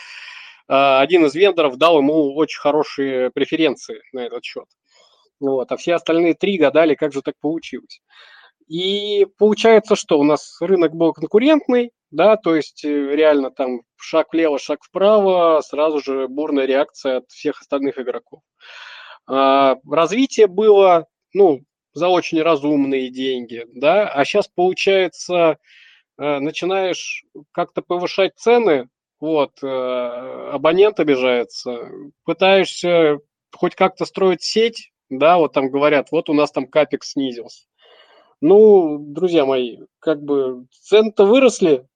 один 0.68 1.26
из 1.26 1.34
вендоров 1.34 1.76
дал 1.76 1.98
ему 1.98 2.34
очень 2.34 2.60
хорошие 2.60 3.30
преференции 3.30 4.00
на 4.12 4.20
этот 4.20 4.44
счет, 4.44 4.66
вот, 5.40 5.70
а 5.70 5.76
все 5.76 5.94
остальные 5.94 6.34
три 6.34 6.58
гадали, 6.58 6.94
как 6.94 7.12
же 7.12 7.22
так 7.22 7.34
получилось. 7.40 8.00
И 8.68 9.26
получается, 9.38 9.94
что 9.94 10.18
у 10.18 10.24
нас 10.24 10.56
рынок 10.60 10.92
был 10.92 11.12
конкурентный, 11.12 11.92
да, 12.10 12.36
то 12.36 12.56
есть 12.56 12.84
э, 12.84 12.88
реально 12.88 13.50
там 13.50 13.82
шаг 13.96 14.32
влево, 14.32 14.58
шаг 14.58 14.80
вправо, 14.82 15.60
сразу 15.64 16.00
же 16.00 16.28
бурная 16.28 16.66
реакция 16.66 17.18
от 17.18 17.30
всех 17.30 17.60
остальных 17.60 17.98
игроков. 17.98 18.40
А, 19.28 19.76
развитие 19.88 20.46
было, 20.46 21.06
ну, 21.32 21.60
за 21.96 22.08
очень 22.08 22.42
разумные 22.42 23.10
деньги, 23.10 23.64
да, 23.72 24.06
а 24.06 24.22
сейчас 24.26 24.48
получается 24.48 25.58
э, 26.18 26.38
начинаешь 26.40 27.24
как-то 27.52 27.80
повышать 27.80 28.36
цены, 28.36 28.90
вот, 29.18 29.52
э, 29.62 29.66
абонент 30.52 31.00
обижается, 31.00 31.88
пытаешься 32.24 33.20
хоть 33.50 33.74
как-то 33.74 34.04
строить 34.04 34.42
сеть, 34.42 34.92
да, 35.08 35.38
вот 35.38 35.54
там 35.54 35.70
говорят, 35.70 36.08
вот 36.12 36.28
у 36.28 36.34
нас 36.34 36.52
там 36.52 36.66
капекс 36.66 37.12
снизился. 37.12 37.64
Ну, 38.42 38.98
друзья 38.98 39.46
мои, 39.46 39.78
как 39.98 40.22
бы 40.22 40.66
цены-то 40.82 41.24
выросли, 41.24 41.86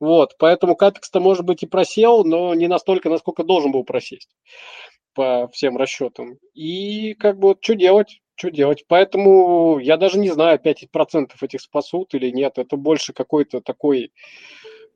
вот, 0.00 0.34
поэтому 0.38 0.76
капекс-то, 0.76 1.20
может 1.20 1.44
быть, 1.44 1.62
и 1.62 1.66
просел, 1.66 2.24
но 2.24 2.54
не 2.54 2.68
настолько, 2.68 3.10
насколько 3.10 3.44
должен 3.44 3.70
был 3.70 3.84
просесть 3.84 4.34
по 5.12 5.46
всем 5.48 5.76
расчетам. 5.76 6.38
И 6.54 7.12
как 7.14 7.38
бы 7.38 7.48
вот 7.48 7.58
что 7.60 7.74
делать? 7.74 8.21
Что 8.42 8.50
делать? 8.50 8.84
Поэтому 8.88 9.78
я 9.78 9.96
даже 9.96 10.18
не 10.18 10.28
знаю, 10.28 10.58
5% 10.58 11.30
этих 11.42 11.60
спасут 11.60 12.12
или 12.14 12.28
нет. 12.30 12.58
Это 12.58 12.76
больше 12.76 13.12
какой-то 13.12 13.60
такой, 13.60 14.10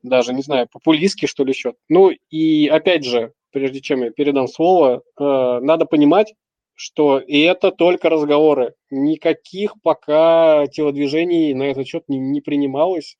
даже 0.03 0.33
не 0.33 0.41
знаю, 0.41 0.67
популистский, 0.69 1.29
что 1.29 1.45
ли, 1.45 1.53
счет. 1.53 1.77
Ну 1.87 2.11
и 2.29 2.67
опять 2.67 3.05
же, 3.05 3.31
прежде 3.53 3.79
чем 3.79 4.03
я 4.03 4.11
передам 4.11 4.49
слово, 4.49 5.01
э, 5.17 5.23
надо 5.61 5.85
понимать, 5.85 6.33
что 6.75 7.19
и 7.19 7.39
это 7.39 7.71
только 7.71 8.09
разговоры. 8.09 8.73
Никаких 8.89 9.75
пока 9.81 10.67
телодвижений 10.67 11.53
на 11.53 11.71
этот 11.71 11.87
счет 11.87 12.03
не, 12.09 12.19
не 12.19 12.41
принималось. 12.41 13.17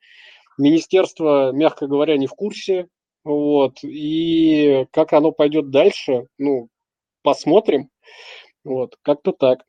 Министерство, 0.57 1.53
мягко 1.53 1.88
говоря, 1.88 2.17
не 2.17 2.27
в 2.27 2.31
курсе. 2.31 2.89
Вот. 3.24 3.81
И 3.81 4.88
как 4.91 5.13
оно 5.13 5.31
пойдет 5.31 5.69
дальше, 5.69 6.27
ну, 6.38 6.67
посмотрим. 7.24 7.89
Вот, 8.65 8.98
как-то 9.03 9.31
так. 9.31 9.63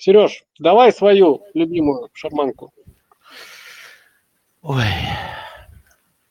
Сереж, 0.00 0.44
давай 0.58 0.94
свою 0.94 1.42
любимую 1.52 2.08
шарманку. 2.14 2.72
Ой, 4.62 4.86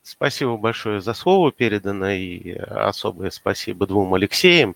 спасибо 0.01 0.57
большое 0.57 1.01
за 1.01 1.13
слово 1.13 1.51
переданное 1.51 2.17
и 2.17 2.53
особое 2.53 3.29
спасибо 3.29 3.85
двум 3.85 4.15
Алексеям, 4.15 4.75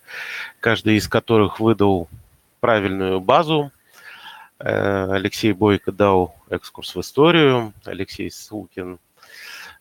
каждый 0.60 0.98
из 0.98 1.08
которых 1.08 1.60
выдал 1.60 2.08
правильную 2.60 3.20
базу. 3.20 3.72
Э, 4.60 5.12
Алексей 5.12 5.54
Бойко 5.54 5.92
дал 5.92 6.36
экскурс 6.52 6.94
в 6.94 7.02
историю, 7.02 7.74
Алексей 7.86 8.30
Сукин 8.30 9.00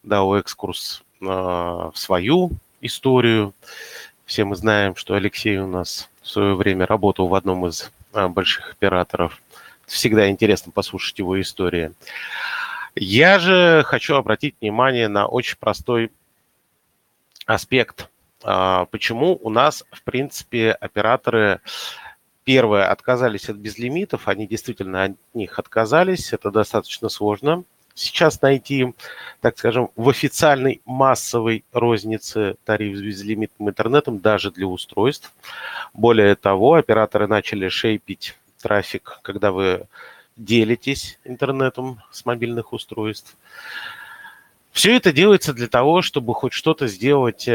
дал 0.02 0.34
экскурс 0.36 1.04
э, 1.20 1.26
в 1.26 1.92
свою 1.96 2.52
историю. 2.80 3.52
Все 4.24 4.46
мы 4.46 4.56
знаем, 4.56 4.96
что 4.96 5.12
Алексей 5.12 5.58
у 5.58 5.66
нас 5.66 6.08
в 6.22 6.28
свое 6.30 6.54
время 6.54 6.86
работал 6.86 7.28
в 7.28 7.34
одном 7.34 7.66
из 7.66 7.92
больших 8.12 8.72
операторов. 8.72 9.40
Всегда 9.86 10.28
интересно 10.30 10.72
послушать 10.72 11.18
его 11.18 11.40
истории. 11.40 11.92
Я 12.94 13.38
же 13.38 13.82
хочу 13.86 14.16
обратить 14.16 14.54
внимание 14.60 15.08
на 15.08 15.26
очень 15.26 15.56
простой 15.58 16.10
аспект. 17.46 18.08
А, 18.42 18.86
почему 18.86 19.38
у 19.42 19.50
нас, 19.50 19.84
в 19.90 20.02
принципе, 20.02 20.72
операторы 20.72 21.60
первое 22.44 22.90
отказались 22.90 23.48
от 23.48 23.56
безлимитов, 23.56 24.28
они 24.28 24.46
действительно 24.46 25.04
от 25.04 25.12
них 25.34 25.58
отказались, 25.58 26.32
это 26.32 26.50
достаточно 26.50 27.08
сложно. 27.08 27.64
Сейчас 27.94 28.40
найти, 28.40 28.94
так 29.40 29.58
скажем, 29.58 29.90
в 29.96 30.08
официальной 30.08 30.80
массовой 30.84 31.64
рознице 31.72 32.56
тариф 32.64 32.96
с 32.96 33.00
безлимитным 33.00 33.68
интернетом 33.68 34.18
даже 34.18 34.50
для 34.50 34.66
устройств. 34.66 35.32
Более 35.92 36.34
того, 36.34 36.74
операторы 36.74 37.26
начали 37.26 37.68
шейпить 37.68 38.36
трафик, 38.62 39.20
когда 39.22 39.52
вы 39.52 39.86
делитесь 40.36 41.18
интернетом 41.24 42.00
с 42.10 42.24
мобильных 42.24 42.72
устройств. 42.72 43.36
Все 44.72 44.96
это 44.96 45.12
делается 45.12 45.52
для 45.52 45.68
того, 45.68 46.00
чтобы 46.00 46.34
хоть 46.34 46.54
что-то 46.54 46.88
сделать 46.88 47.44
э, 47.46 47.52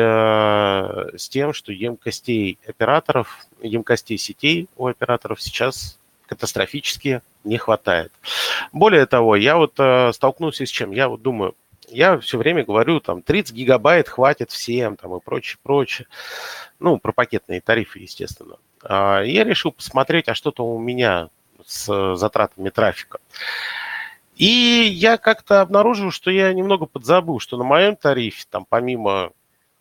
с 1.17 1.27
тем, 1.29 1.51
что 1.51 1.73
емкостей 1.73 2.59
операторов, 2.67 3.47
емкостей 3.59 4.19
сетей 4.19 4.69
у 4.77 4.85
операторов 4.85 5.41
сейчас 5.41 5.97
катастрофически 6.27 7.21
не 7.43 7.57
хватает. 7.57 8.11
Более 8.71 9.05
того, 9.05 9.35
я 9.35 9.57
вот 9.57 9.73
э, 9.77 10.11
столкнулся 10.13 10.65
с 10.65 10.69
чем? 10.69 10.91
Я 10.91 11.09
вот 11.09 11.21
думаю, 11.21 11.55
я 11.87 12.19
все 12.19 12.37
время 12.37 12.65
говорю, 12.65 12.99
там, 12.99 13.21
30 13.21 13.55
гигабайт 13.55 14.09
хватит 14.09 14.51
всем, 14.51 14.97
там, 14.97 15.15
и 15.15 15.21
прочее, 15.21 15.57
прочее. 15.63 16.07
Ну, 16.79 16.99
про 16.99 17.11
пакетные 17.11 17.61
тарифы, 17.61 17.99
естественно. 17.99 18.57
А, 18.83 19.21
я 19.21 19.43
решил 19.43 19.71
посмотреть, 19.71 20.27
а 20.27 20.35
что-то 20.35 20.65
у 20.65 20.79
меня 20.79 21.29
с 21.65 22.15
затратами 22.15 22.69
трафика. 22.69 23.19
И 24.35 24.45
я 24.45 25.17
как-то 25.17 25.61
обнаружил, 25.61 26.11
что 26.11 26.29
я 26.29 26.53
немного 26.53 26.85
подзабыл, 26.85 27.39
что 27.39 27.57
на 27.57 27.63
моем 27.63 27.95
тарифе, 27.95 28.45
там, 28.49 28.65
помимо 28.69 29.31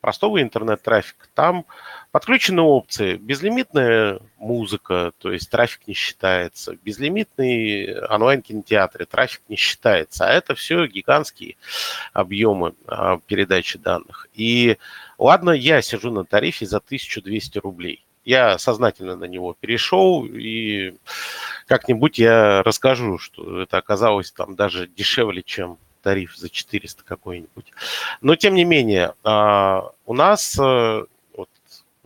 простого 0.01 0.41
интернет-трафика, 0.41 1.27
там 1.35 1.65
подключены 2.13 2.63
опции. 2.63 3.17
Безлимитная 3.17 4.21
музыка, 4.39 5.13
то 5.19 5.33
есть 5.33 5.51
трафик 5.51 5.87
не 5.87 5.95
считается. 5.95 6.77
Безлимитный 6.83 8.01
онлайн-кинотеатры, 8.09 9.07
трафик 9.07 9.43
не 9.49 9.57
считается. 9.57 10.27
А 10.27 10.33
это 10.33 10.55
все 10.55 10.87
гигантские 10.87 11.57
объемы 12.13 12.75
а, 12.87 13.19
передачи 13.27 13.79
данных. 13.79 14.29
И 14.35 14.79
ладно, 15.19 15.51
я 15.51 15.83
сижу 15.83 16.11
на 16.11 16.25
тарифе 16.25 16.67
за 16.67 16.79
1200 16.79 17.59
рублей. 17.59 18.05
Я 18.25 18.59
сознательно 18.59 19.15
на 19.15 19.27
него 19.27 19.57
перешел, 19.59 20.27
и 20.27 20.95
как-нибудь 21.67 22.19
я 22.19 22.63
расскажу, 22.65 23.19
что 23.19 23.63
это 23.63 23.79
оказалось 23.79 24.33
там 24.33 24.57
даже 24.57 24.89
дешевле, 24.89 25.43
чем 25.43 25.79
тариф 26.07 26.37
за 26.37 26.49
400 26.49 27.03
какой-нибудь. 27.03 27.73
Но, 28.21 28.37
тем 28.37 28.55
не 28.55 28.65
менее, 28.65 29.15
а, 29.25 29.91
у 30.05 30.15
нас, 30.15 30.57
э, 30.57 31.05
вот 31.37 31.49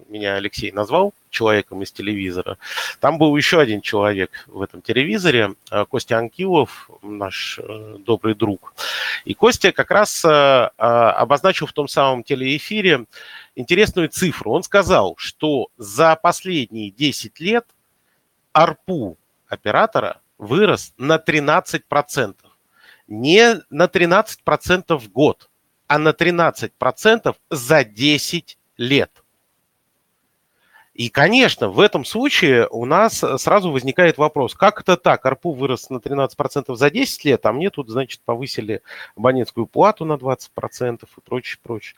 меня 0.08 0.36
Алексей 0.36 0.72
назвал 0.72 1.12
человеком 1.28 1.82
из 1.82 1.92
телевизора, 1.92 2.56
там 3.00 3.18
был 3.18 3.36
еще 3.36 3.60
один 3.60 3.82
человек 3.82 4.30
в 4.46 4.62
этом 4.62 4.80
телевизоре, 4.80 5.54
э, 5.70 5.84
Костя 5.84 6.16
Анкилов, 6.16 6.88
наш 7.02 7.58
э, 7.58 7.96
добрый 7.98 8.34
друг. 8.34 8.72
И 9.26 9.34
Костя 9.34 9.70
как 9.70 9.90
раз 9.90 10.24
а, 10.24 10.70
обозначил 11.12 11.66
в 11.66 11.74
том 11.74 11.86
самом 11.86 12.22
телеэфире 12.22 13.04
интересную 13.54 14.08
цифру. 14.08 14.52
Он 14.52 14.62
сказал, 14.62 15.14
что 15.18 15.68
за 15.76 16.16
последние 16.16 16.90
10 16.90 17.38
лет 17.38 17.66
АРПУ 18.54 19.18
оператора 19.46 20.22
вырос 20.38 20.94
на 20.96 21.16
13% 21.16 22.34
не 23.10 23.60
на 23.68 23.84
13% 23.86 24.96
в 24.96 25.10
год, 25.10 25.50
а 25.86 25.98
на 25.98 26.10
13% 26.10 27.36
за 27.50 27.84
10 27.84 28.58
лет. 28.78 29.10
И, 30.94 31.08
конечно, 31.08 31.68
в 31.68 31.80
этом 31.80 32.04
случае 32.04 32.68
у 32.68 32.84
нас 32.84 33.24
сразу 33.38 33.70
возникает 33.70 34.18
вопрос, 34.18 34.54
как 34.54 34.80
это 34.80 34.96
так, 34.96 35.24
АРПУ 35.24 35.52
вырос 35.52 35.88
на 35.88 35.96
13% 35.96 36.74
за 36.74 36.90
10 36.90 37.24
лет, 37.24 37.46
а 37.46 37.52
мне 37.52 37.70
тут, 37.70 37.88
значит, 37.88 38.20
повысили 38.22 38.82
абонентскую 39.16 39.66
плату 39.66 40.04
на 40.04 40.14
20% 40.14 41.04
и 41.04 41.20
прочее, 41.24 41.58
прочее. 41.62 41.96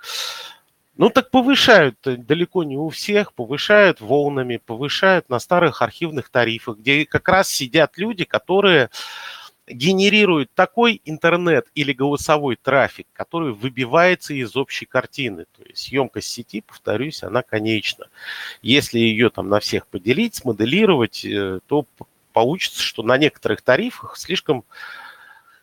Ну 0.96 1.08
так 1.08 1.30
повышают 1.30 1.96
далеко 2.04 2.64
не 2.64 2.76
у 2.76 2.90
всех, 2.90 3.32
повышают 3.32 4.00
волнами, 4.00 4.58
повышают 4.58 5.28
на 5.30 5.38
старых 5.38 5.80
архивных 5.80 6.28
тарифах, 6.28 6.76
где 6.76 7.06
как 7.06 7.28
раз 7.28 7.48
сидят 7.48 7.96
люди, 7.96 8.24
которые 8.24 8.90
генерирует 9.68 10.50
такой 10.54 11.00
интернет 11.04 11.66
или 11.74 11.92
голосовой 11.92 12.56
трафик, 12.56 13.06
который 13.12 13.52
выбивается 13.52 14.34
из 14.34 14.56
общей 14.56 14.86
картины. 14.86 15.46
То 15.56 15.62
есть 15.64 15.90
емкость 15.90 16.28
сети, 16.28 16.62
повторюсь, 16.62 17.22
она 17.22 17.42
конечна. 17.42 18.06
Если 18.60 18.98
ее 18.98 19.30
там 19.30 19.48
на 19.48 19.60
всех 19.60 19.86
поделить, 19.86 20.34
смоделировать, 20.34 21.24
э, 21.24 21.60
то 21.66 21.86
получится, 22.32 22.82
что 22.82 23.02
на 23.02 23.18
некоторых 23.18 23.62
тарифах 23.62 24.16
слишком 24.16 24.64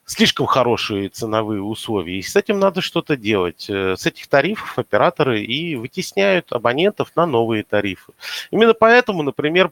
слишком 0.10 0.48
хорошие 0.48 1.10
ценовые 1.10 1.62
условия, 1.62 2.18
и 2.18 2.22
с 2.24 2.36
этим 2.36 2.60
надо 2.60 2.82
что-то 2.82 3.16
делать. 3.16 3.68
Э, 3.70 3.96
с 3.96 4.06
этих 4.08 4.28
тарифов 4.28 4.78
операторы 4.80 5.44
и 5.44 5.76
вытесняют 5.76 6.52
абонентов 6.52 7.12
на 7.16 7.28
новые 7.28 7.64
тарифы. 7.64 8.14
Именно 8.50 8.74
поэтому, 8.74 9.22
например, 9.22 9.72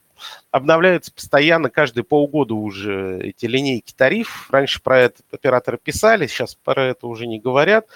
обновляются 0.52 1.12
постоянно, 1.12 1.70
каждые 1.72 2.04
полгода 2.04 2.54
уже 2.54 3.20
эти 3.24 3.48
линейки 3.48 3.94
тарифов. 3.94 4.50
Раньше 4.52 4.80
про 4.82 5.00
это 5.00 5.24
операторы 5.32 5.80
писали, 5.84 6.28
сейчас 6.28 6.54
про 6.56 6.86
это 6.86 7.08
уже 7.08 7.26
не 7.26 7.40
говорят, 7.40 7.88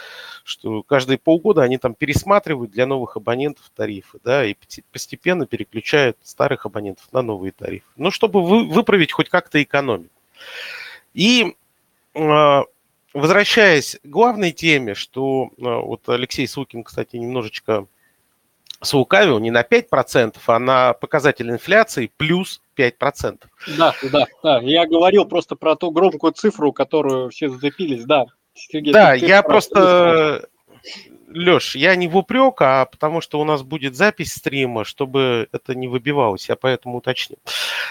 что 0.43 0.81
каждые 0.81 1.19
полгода 1.19 1.61
они 1.61 1.77
там 1.77 1.93
пересматривают 1.93 2.71
для 2.71 2.87
новых 2.87 3.17
абонентов 3.17 3.71
тарифы, 3.75 4.19
да, 4.23 4.43
и 4.45 4.55
постепенно 4.91 5.45
переключают 5.45 6.17
старых 6.23 6.65
абонентов 6.65 7.07
на 7.11 7.21
новые 7.21 7.51
тарифы. 7.51 7.85
Ну, 7.97 8.09
чтобы 8.09 8.43
вы, 8.43 8.65
выправить 8.65 9.11
хоть 9.11 9.29
как-то 9.29 9.61
экономику. 9.61 10.09
И 11.13 11.55
возвращаясь 12.13 13.99
к 14.03 14.07
главной 14.07 14.51
теме, 14.51 14.93
что 14.93 15.49
а, 15.61 15.79
вот 15.79 16.07
Алексей 16.09 16.47
Сукин, 16.47 16.83
кстати, 16.83 17.15
немножечко 17.15 17.87
слукавил 18.81 19.39
не 19.39 19.51
на 19.51 19.61
5%, 19.61 20.37
а 20.45 20.59
на 20.59 20.93
показатель 20.93 21.49
инфляции 21.49 22.11
плюс 22.17 22.61
5%. 22.77 23.43
Да, 23.77 23.93
да, 24.11 24.27
да. 24.43 24.59
Я 24.61 24.87
говорил 24.87 25.25
просто 25.25 25.55
про 25.55 25.75
ту 25.75 25.91
громкую 25.91 26.33
цифру, 26.33 26.73
которую 26.73 27.29
все 27.29 27.49
зацепились, 27.49 28.05
да. 28.05 28.25
Сергей, 28.53 28.93
да, 28.93 29.13
я 29.13 29.43
просто... 29.43 30.47
Леш, 31.33 31.75
я 31.75 31.95
не 31.95 32.09
в 32.09 32.17
упрек, 32.17 32.61
а 32.61 32.85
потому 32.85 33.21
что 33.21 33.39
у 33.39 33.45
нас 33.45 33.63
будет 33.63 33.95
запись 33.95 34.33
стрима, 34.33 34.83
чтобы 34.83 35.47
это 35.53 35.75
не 35.75 35.87
выбивалось, 35.87 36.49
я 36.49 36.57
поэтому 36.57 36.97
уточню. 36.97 37.37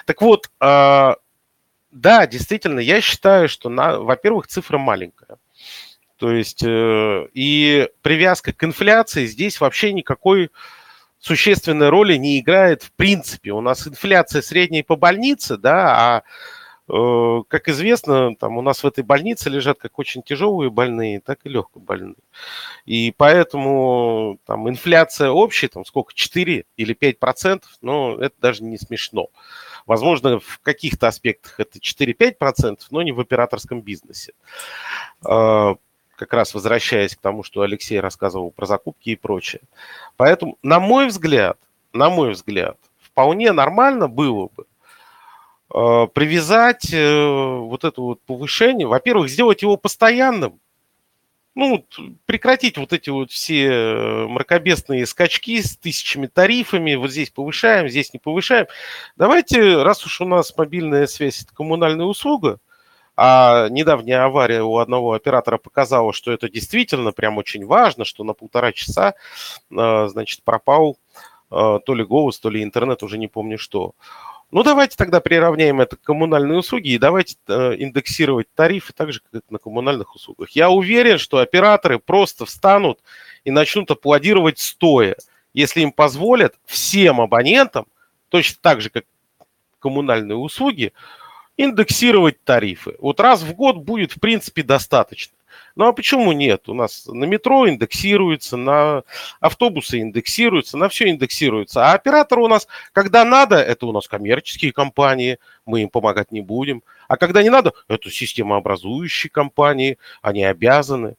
Так 0.05 0.21
вот, 0.21 0.51
а, 0.61 1.17
да, 1.91 2.27
действительно, 2.27 2.81
я 2.81 3.01
считаю, 3.01 3.49
что, 3.49 3.69
на, 3.69 3.99
во-первых, 3.99 4.47
цифра 4.47 4.79
маленькая. 4.79 5.39
То 6.19 6.31
есть 6.31 6.63
э, 6.63 7.29
и 7.33 7.89
привязка 8.03 8.53
к 8.53 8.63
инфляции 8.63 9.27
здесь 9.27 9.61
вообще 9.61 9.93
никакой 9.93 10.51
существенной 11.19 11.89
роли 11.89 12.17
не 12.17 12.39
играет 12.39 12.83
в 12.83 12.93
принципе. 12.93 13.53
У 13.53 13.61
нас 13.61 13.87
инфляция 13.89 14.43
средняя 14.43 14.83
по 14.83 14.97
больнице, 14.97 15.57
да, 15.57 15.97
а 15.97 16.23
э, 16.93 17.43
как 17.49 17.69
известно, 17.69 18.37
там 18.37 18.59
у 18.59 18.63
нас 18.63 18.83
в 18.83 18.87
этой 18.87 19.03
больнице 19.03 19.49
лежат 19.49 19.79
как 19.79 19.99
очень 19.99 20.23
тяжелые 20.23 20.71
больные, 20.71 21.21
так 21.21 21.41
и 21.45 21.49
легко 21.49 21.81
больные. 21.81 22.17
И 22.85 23.15
поэтому 23.17 24.39
там 24.45 24.69
инфляция 24.69 25.31
общая, 25.31 25.69
там 25.69 25.87
сколько, 25.87 26.13
4 26.15 26.67
или 26.77 26.93
5 26.93 27.19
процентов, 27.19 27.71
но 27.81 28.17
это 28.21 28.35
даже 28.41 28.63
не 28.63 28.77
смешно. 28.77 29.29
Возможно, 29.87 30.41
в 30.41 30.61
каких-то 30.61 31.09
аспектах 31.09 31.59
это 31.59 31.79
4-5%, 31.79 32.81
но 32.91 33.03
не 33.03 33.13
в 33.13 33.21
операторском 33.21 33.81
бизнесе. 33.81 34.33
А, 35.25 35.77
как 36.17 36.33
раз 36.33 36.55
возвращаясь 36.55 37.17
к 37.17 37.21
тому, 37.21 37.43
что 37.43 37.63
Алексей 37.63 37.99
рассказывал 37.99 38.51
про 38.51 38.67
закупки 38.67 39.11
и 39.11 39.17
прочее. 39.17 39.63
Поэтому, 40.17 40.59
на 40.63 40.81
мой 40.81 41.07
взгляд, 41.07 41.59
на 41.93 42.11
мой 42.11 42.33
взгляд, 42.33 42.77
вполне 43.01 43.53
нормально 43.53 44.09
было 44.09 44.49
бы 44.55 44.67
а, 45.73 46.07
привязать 46.07 46.93
э, 46.93 47.27
вот 47.27 47.85
это 47.85 48.01
вот 48.01 48.21
повышение, 48.23 48.87
во-первых, 48.87 49.29
сделать 49.29 49.63
его 49.63 49.77
постоянным, 49.77 50.61
ну, 51.55 51.85
прекратить 52.27 52.79
вот 52.79 52.93
эти 52.93 53.11
вот 53.11 53.31
все 53.31 53.67
э, 53.67 54.27
мракобесные 54.27 55.05
скачки 55.07 55.61
с 55.61 55.77
тысячами 55.77 56.27
тарифами, 56.27 56.95
вот 56.95 57.11
здесь 57.11 57.31
повышаем, 57.31 57.89
здесь 57.89 58.13
не 58.13 58.19
повышаем. 58.19 58.67
Давайте, 59.17 59.83
раз 59.83 60.05
уж 60.07 60.21
у 60.21 60.25
нас 60.25 60.57
мобильная 60.57 61.07
связь– 61.07 61.43
это 61.43 61.55
коммунальная 61.55 62.07
услуга, 62.07 62.61
а 63.17 63.69
недавняя 63.69 64.25
авария 64.25 64.63
у 64.63 64.79
одного 64.79 65.13
оператора 65.13 65.59
показала, 65.59 66.13
что 66.13 66.33
это 66.33 66.49
действительно 66.49 67.13
прям 67.13 67.37
очень 67.37 67.67
важно, 67.67 68.05
что 68.05 68.25
на 68.25 68.33
полтора 68.33 68.73
часа, 68.73 69.15
э, 69.71 70.09
значит, 70.09 70.45
пропал 70.45 70.99
э, 71.51 71.79
то 71.85 71.95
ли 71.95 72.05
голос, 72.05 72.39
то 72.39 72.49
ли 72.49 72.63
интернет, 72.63 73.03
уже 73.03 73.19
не 73.19 73.29
помню 73.29 73.59
что. 73.59 73.95
Ну, 74.51 74.65
давайте 74.65 74.97
тогда 74.97 75.21
приравняем 75.21 75.81
это 75.81 75.97
к 75.97 76.03
коммунальной 76.03 76.59
услуге 76.59 76.91
и 76.91 76.99
давайте 76.99 77.37
э, 77.47 77.77
индексировать 77.79 78.49
тарифы 78.55 78.93
так 78.93 79.13
же, 79.13 79.21
как 79.31 79.43
на 79.49 79.59
коммунальных 79.59 80.17
услугах. 80.17 80.51
Я 80.51 80.71
уверен, 80.71 81.19
что 81.19 81.39
операторы 81.39 82.01
просто 82.01 82.47
встанут 82.47 82.99
и 83.45 83.53
начнут 83.53 83.91
аплодировать 83.93 84.59
стоя, 84.59 85.17
если 85.55 85.83
им 85.83 85.93
позволят 85.93 86.57
всем 86.65 87.21
абонентам, 87.21 87.87
точно 88.29 88.59
так 88.61 88.81
же, 88.81 88.91
как 88.91 89.05
коммунальные 89.79 90.37
услуги, 90.37 90.93
индексировать 91.57 92.43
тарифы. 92.43 92.97
Вот 92.99 93.21
раз 93.21 93.43
в 93.43 93.55
год 93.55 93.77
будет, 93.77 94.13
в 94.13 94.21
принципе, 94.21 94.65
достаточно. 94.65 95.35
Ну 95.77 95.87
а 95.87 95.93
почему 95.93 96.33
нет? 96.33 96.69
У 96.69 96.75
нас 96.75 97.07
на 97.07 97.25
метро 97.25 97.69
индексируется, 97.69 98.57
на 98.57 99.03
автобусы 99.41 100.01
индексируются, 100.01 100.77
на 100.77 100.89
все 100.89 101.09
индексируется. 101.09 101.87
А 101.87 101.95
операторы 101.95 102.43
у 102.43 102.49
нас, 102.49 102.67
когда 102.93 103.25
надо, 103.25 103.57
это 103.57 103.87
у 103.87 103.93
нас 103.93 104.09
коммерческие 104.09 104.73
компании, 104.73 105.39
мы 105.67 105.83
им 105.83 105.89
помогать 105.89 106.33
не 106.33 106.41
будем. 106.41 106.83
А 107.09 107.17
когда 107.17 107.43
не 107.43 107.51
надо, 107.51 107.73
это 107.89 108.11
системообразующие 108.11 109.31
компании, 109.31 109.99
они 110.23 110.45
обязаны. 110.45 111.17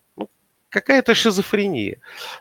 Какая-то 0.71 1.13
шизофрения. 1.15 1.99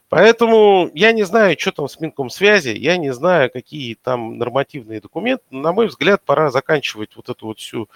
Поэтому 0.08 0.88
я 0.94 1.10
не 1.10 1.24
знаю, 1.24 1.56
что 1.58 1.72
там 1.72 1.88
с 1.88 1.98
Минком 1.98 2.30
связи, 2.30 2.68
я 2.68 2.96
не 2.96 3.12
знаю, 3.12 3.50
какие 3.50 3.96
там 3.96 4.38
нормативные 4.38 5.00
документы. 5.00 5.42
На 5.50 5.72
мой 5.72 5.88
взгляд, 5.88 6.22
пора 6.24 6.52
заканчивать 6.52 7.16
вот 7.16 7.28
эту 7.28 7.46
вот 7.46 7.58
всю 7.58 7.88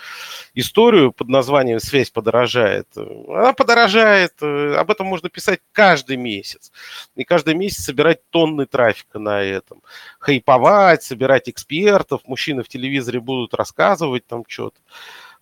историю 0.55 1.13
под 1.13 1.29
названием 1.29 1.79
«Связь 1.79 2.11
подорожает». 2.11 2.89
Она 2.97 3.53
подорожает, 3.53 4.33
э, 4.43 4.75
об 4.75 4.91
этом 4.91 5.07
можно 5.07 5.29
писать 5.31 5.61
каждый 5.71 6.17
месяц. 6.17 6.73
И 7.15 7.23
каждый 7.23 7.55
месяц 7.55 7.85
собирать 7.85 8.29
тонны 8.31 8.67
трафика 8.67 9.21
на 9.21 9.41
этом. 9.41 9.83
Хайповать, 10.19 11.05
собирать 11.05 11.49
экспертов, 11.49 12.23
мужчины 12.27 12.65
в 12.65 12.69
телевизоре 12.69 13.21
будут 13.21 13.55
рассказывать 13.55 14.27
там 14.27 14.43
что-то. 14.49 14.81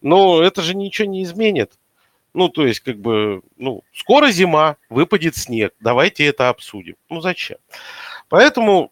Но 0.03 0.43
это 0.43 0.61
же 0.61 0.77
ничего 0.77 1.09
не 1.09 1.23
изменит. 1.23 1.73
Ну, 2.35 2.49
то 2.49 2.67
есть, 2.67 2.81
как 2.81 2.99
бы, 2.99 3.43
ну, 3.57 3.85
скоро 3.95 4.31
зима, 4.31 4.77
выпадет 4.89 5.37
снег, 5.37 5.75
давайте 5.81 6.25
это 6.27 6.49
обсудим. 6.49 6.97
Ну, 7.11 7.21
зачем? 7.21 7.59
Поэтому 8.29 8.91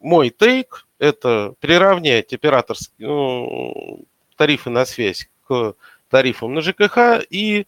мой 0.00 0.30
тейк– 0.30 0.86
это 0.98 1.54
приравнять 1.60 2.32
операторские 2.32 3.08
ну, 3.08 4.04
тарифы 4.36 4.70
на 4.70 4.84
связь 4.84 5.28
к 5.46 5.74
тарифам 6.08 6.54
на 6.54 6.60
ЖКХ 6.60 7.24
и 7.28 7.66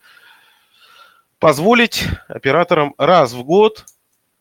позволить 1.39 2.05
операторам 2.29 2.95
раз 2.99 3.33
в 3.33 3.43
год 3.43 3.87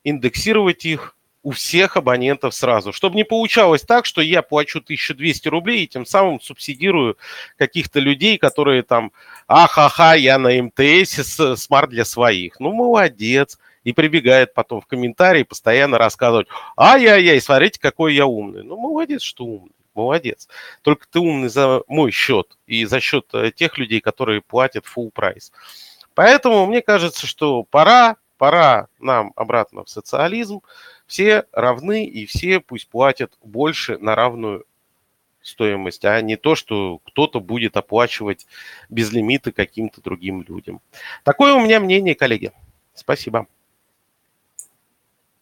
индексировать 0.04 0.86
их 0.86 1.16
у 1.44 1.52
всех 1.52 1.96
абонентов 1.96 2.54
сразу, 2.54 2.92
чтобы 2.92 3.16
не 3.16 3.24
получалось 3.24 3.82
так, 3.82 4.06
что 4.06 4.22
я 4.22 4.42
плачу 4.42 4.80
1200 4.80 5.48
рублей 5.48 5.84
и 5.84 5.88
тем 5.88 6.06
самым 6.06 6.42
субсидирую 6.42 7.18
каких-то 7.58 8.00
людей, 8.00 8.38
которые 8.38 8.84
там, 8.84 9.14
ахаха, 9.48 10.14
я 10.14 10.38
на 10.38 10.50
МТС, 10.62 11.40
Smart 11.56 11.90
для 11.90 12.06
своих. 12.06 12.60
Ну, 12.60 12.74
молодец. 12.74 13.58
И 13.84 13.94
прибегает 13.94 14.54
потом 14.54 14.82
в 14.82 14.86
комментарии 14.86 15.44
постоянно 15.44 15.98
рассказывать, 15.98 16.48
ай-яй-яй, 16.76 17.40
смотрите, 17.40 17.80
какой 17.80 18.16
я 18.16 18.26
умный. 18.26 18.64
Ну, 18.64 18.76
молодец, 18.76 19.22
что 19.22 19.46
умный 19.46 19.72
молодец. 19.98 20.48
Только 20.84 21.08
ты 21.10 21.20
умный 21.20 21.50
за 21.50 21.82
мой 21.88 22.12
счет 22.12 22.58
и 22.68 22.86
за 22.86 23.02
счет 23.02 23.26
э, 23.34 23.52
тех 23.52 23.78
людей, 23.78 24.00
которые 24.00 24.42
платят 24.42 24.86
full 24.86 25.12
price. 25.12 25.52
Поэтому 26.14 26.66
мне 26.66 26.82
кажется, 26.82 27.28
что 27.28 27.64
пора, 27.64 28.16
пора 28.38 28.88
нам 29.00 29.34
обратно 29.36 29.84
в 29.84 29.90
социализм 29.90 30.62
все 31.08 31.46
равны 31.52 32.06
и 32.06 32.26
все 32.26 32.60
пусть 32.60 32.88
платят 32.90 33.34
больше 33.44 33.98
на 33.98 34.16
равную 34.16 34.66
стоимость, 35.48 36.06
а 36.06 36.22
не 36.22 36.36
то, 36.36 36.56
что 36.56 37.00
кто-то 37.00 37.40
будет 37.40 37.78
оплачивать 37.78 38.48
без 38.90 39.12
лимита 39.12 39.52
каким-то 39.52 40.02
другим 40.02 40.44
людям. 40.48 40.82
Такое 41.24 41.54
у 41.54 41.60
меня 41.60 41.80
мнение, 41.80 42.16
коллеги. 42.16 42.52
Спасибо. 42.94 43.48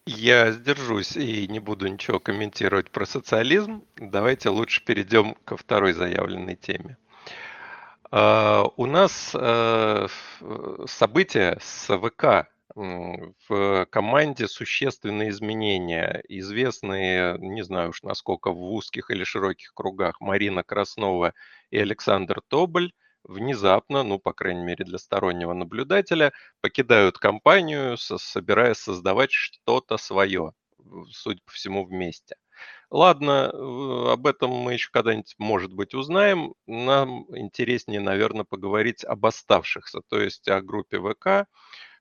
Я 0.06 0.52
сдержусь 0.52 1.16
и 1.16 1.48
не 1.48 1.58
буду 1.58 1.88
ничего 1.88 2.20
комментировать 2.20 2.90
про 2.90 3.06
социализм. 3.06 3.82
Давайте 3.96 4.50
лучше 4.50 4.84
перейдем 4.84 5.34
ко 5.44 5.56
второй 5.56 5.92
заявленной 5.92 6.54
теме. 6.54 6.96
Uh, 8.12 8.72
у 8.76 8.86
нас 8.86 9.34
uh, 9.34 10.08
события 10.86 11.58
с 11.60 11.88
ВК 11.98 12.48
в 12.76 13.86
команде 13.90 14.48
существенные 14.48 15.30
изменения. 15.30 16.22
Известные, 16.28 17.36
не 17.38 17.62
знаю 17.62 17.90
уж 17.90 18.02
насколько 18.02 18.52
в 18.52 18.62
узких 18.72 19.10
или 19.10 19.24
широких 19.24 19.72
кругах, 19.74 20.20
Марина 20.20 20.62
Краснова 20.62 21.32
и 21.70 21.78
Александр 21.78 22.42
Тоболь 22.48 22.92
внезапно, 23.24 24.02
ну, 24.04 24.18
по 24.18 24.32
крайней 24.32 24.62
мере, 24.62 24.84
для 24.84 24.98
стороннего 24.98 25.52
наблюдателя, 25.52 26.32
покидают 26.60 27.18
компанию, 27.18 27.96
собираясь 27.96 28.76
создавать 28.78 29.32
что-то 29.32 29.96
свое, 29.96 30.52
судя 31.10 31.40
по 31.44 31.52
всему, 31.52 31.84
вместе. 31.84 32.36
Ладно, 32.90 33.50
об 34.12 34.26
этом 34.26 34.50
мы 34.50 34.74
еще 34.74 34.90
когда-нибудь, 34.92 35.34
может 35.38 35.72
быть, 35.72 35.92
узнаем. 35.94 36.54
Нам 36.66 37.26
интереснее, 37.36 38.00
наверное, 38.00 38.44
поговорить 38.44 39.04
об 39.04 39.26
оставшихся, 39.26 40.02
то 40.08 40.20
есть 40.20 40.46
о 40.48 40.60
группе 40.60 41.00
ВК, 41.00 41.48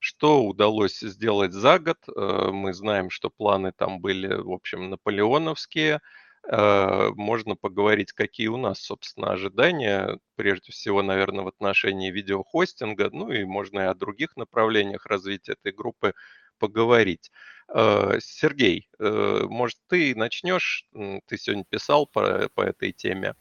что 0.05 0.43
удалось 0.43 0.99
сделать 0.99 1.51
за 1.51 1.79
год? 1.79 1.97
Э, 2.15 2.49
мы 2.51 2.73
знаем, 2.73 3.09
что 3.09 3.31
планы 3.31 3.71
там 3.75 3.99
были, 3.99 4.35
в 4.35 4.51
общем, 4.51 4.91
наполеоновские. 4.91 5.99
Э, 6.47 7.09
можно 7.15 7.55
поговорить, 7.55 8.11
какие 8.11 8.47
у 8.47 8.57
нас, 8.57 8.79
собственно, 8.79 9.31
ожидания, 9.31 10.19
прежде 10.35 10.71
всего, 10.71 11.01
наверное, 11.01 11.43
в 11.43 11.47
отношении 11.47 12.11
видеохостинга, 12.11 13.09
ну 13.11 13.31
и 13.31 13.45
можно 13.45 13.79
и 13.79 13.83
о 13.85 13.95
других 13.95 14.37
направлениях 14.37 15.07
развития 15.07 15.53
этой 15.53 15.71
группы 15.71 16.13
поговорить. 16.59 17.31
Э, 17.67 18.19
Сергей, 18.21 18.87
может, 18.99 19.79
ты 19.87 20.15
начнешь? 20.15 20.87
Ты 20.93 21.37
сегодня 21.39 21.65
писал 21.67 22.05
по, 22.05 22.47
по 22.53 22.61
этой 22.61 22.91
теме. 22.91 23.33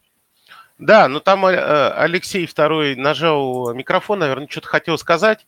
Да, 0.78 1.08
ну 1.08 1.20
там 1.20 1.44
Алексей 1.44 2.46
второй 2.46 2.96
нажал 2.96 3.74
микрофон, 3.74 4.20
наверное, 4.20 4.48
что-то 4.48 4.68
хотел 4.68 4.96
сказать. 4.96 5.46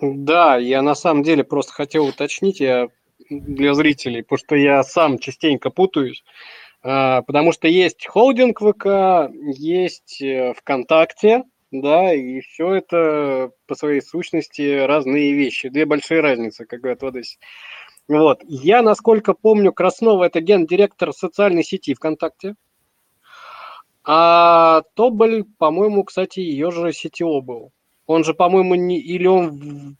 Да, 0.00 0.56
я 0.56 0.82
на 0.82 0.94
самом 0.94 1.22
деле 1.22 1.44
просто 1.44 1.72
хотел 1.72 2.06
уточнить 2.06 2.60
я 2.60 2.88
для 3.30 3.74
зрителей, 3.74 4.22
потому 4.22 4.38
что 4.38 4.56
я 4.56 4.82
сам 4.82 5.18
частенько 5.18 5.70
путаюсь. 5.70 6.24
А, 6.82 7.22
потому 7.22 7.52
что 7.52 7.68
есть 7.68 8.06
холдинг 8.06 8.60
ВК, 8.60 9.30
есть 9.56 10.20
э, 10.20 10.52
ВКонтакте, 10.54 11.44
да, 11.70 12.12
и 12.12 12.40
все 12.40 12.74
это 12.74 13.52
по 13.66 13.74
своей 13.74 14.02
сущности 14.02 14.84
разные 14.84 15.32
вещи. 15.32 15.68
Две 15.68 15.86
большие 15.86 16.20
разницы, 16.20 16.66
как 16.66 16.80
говорят 16.80 17.02
в 17.02 17.06
Одессе. 17.06 17.38
Вот. 18.08 18.40
Я, 18.44 18.82
насколько 18.82 19.32
помню, 19.32 19.72
Краснова– 19.72 20.24
это 20.24 20.40
гендиректор 20.40 21.12
социальной 21.12 21.62
сети 21.62 21.94
ВКонтакте. 21.94 22.56
А 24.04 24.82
Тоболь, 24.94 25.44
по-моему, 25.58 26.02
кстати, 26.04 26.40
ее 26.40 26.72
же 26.72 26.88
CTO 26.88 27.40
был. 27.40 27.72
Он 28.12 28.24
же, 28.24 28.34
по-моему, 28.34 28.74
не... 28.74 29.00
Или 29.00 29.26
он 29.26 29.96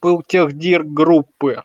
был 0.00 0.22
техдир 0.22 0.82
группы. 0.82 1.62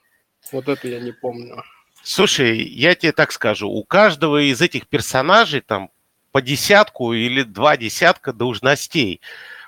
Вот 0.51 0.67
это 0.67 0.87
я 0.87 0.99
не 0.99 1.11
помню. 1.11 1.63
Слушай, 2.03 2.59
я 2.59 2.95
тебе 2.95 3.11
так 3.11 3.31
скажу. 3.31 3.69
У 3.69 3.83
каждого 3.83 4.41
из 4.41 4.61
этих 4.61 4.87
персонажей 4.87 5.61
там 5.61 5.89
по 6.31 6.41
десятку 6.41 7.13
или 7.13 7.43
два 7.43 7.77
десятка 7.77 8.31
должностей. 8.31 9.21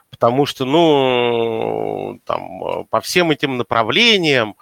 Потому 0.10 0.46
что, 0.46 0.66
ну, 0.66 2.20
там, 2.26 2.86
по 2.86 3.02
всем 3.02 3.32
этим 3.32 3.58
направлениям, 3.58 4.56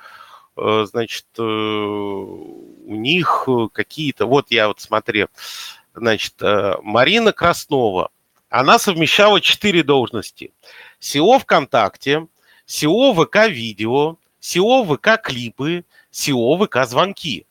э, 0.56 0.86
значит, 0.90 1.26
э, 1.38 1.42
у 1.42 2.96
них 2.96 3.48
какие-то... 3.74 4.26
Вот 4.26 4.48
я 4.50 4.68
вот 4.68 4.80
смотрел. 4.82 5.28
Значит, 5.94 6.34
э, 6.42 6.76
Марина 6.82 7.32
Краснова, 7.32 8.10
она 8.50 8.80
совмещала 8.80 9.42
четыре 9.42 9.84
должности. 9.84 10.52
SEO 11.02 11.40
ВКонтакте, 11.40 12.28
SEO 12.68 13.14
ВК 13.14 13.50
Видео, 13.50 14.18
SEO 14.42 14.86
ВК 14.86 15.22
Клипы, 15.22 15.86
SEO 16.12 16.66
ВК 16.66 16.88
Звонки. 16.88 17.46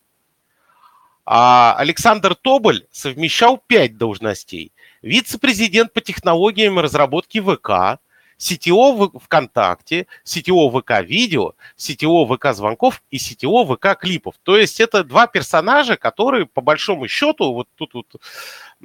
А 1.25 1.75
Александр 1.77 2.35
Тоболь 2.35 2.87
совмещал 2.91 3.59
пять 3.67 3.97
должностей. 3.99 4.73
Вице-президент 5.03 5.93
по 5.93 6.01
технологиям 6.01 6.79
и 6.79 6.83
разработке 6.83 7.43
ВК, 7.43 8.01
CTO 8.38 9.18
ВКонтакте, 9.22 10.07
CTO 10.25 10.70
ВК 10.81 11.07
Видео, 11.07 11.55
CTO 11.77 12.27
ВК 12.35 12.55
Звонков 12.55 13.03
и 13.11 13.16
CTO 13.16 13.75
ВК 13.75 13.99
Клипов. 14.01 14.35
То 14.42 14.57
есть 14.57 14.81
это 14.81 15.05
два 15.05 15.27
персонажа, 15.27 15.96
которые 15.96 16.46
по 16.46 16.61
большому 16.61 17.09
счету, 17.09 17.53
вот 17.53 17.68
тут 17.77 17.94
вот 17.94 18.16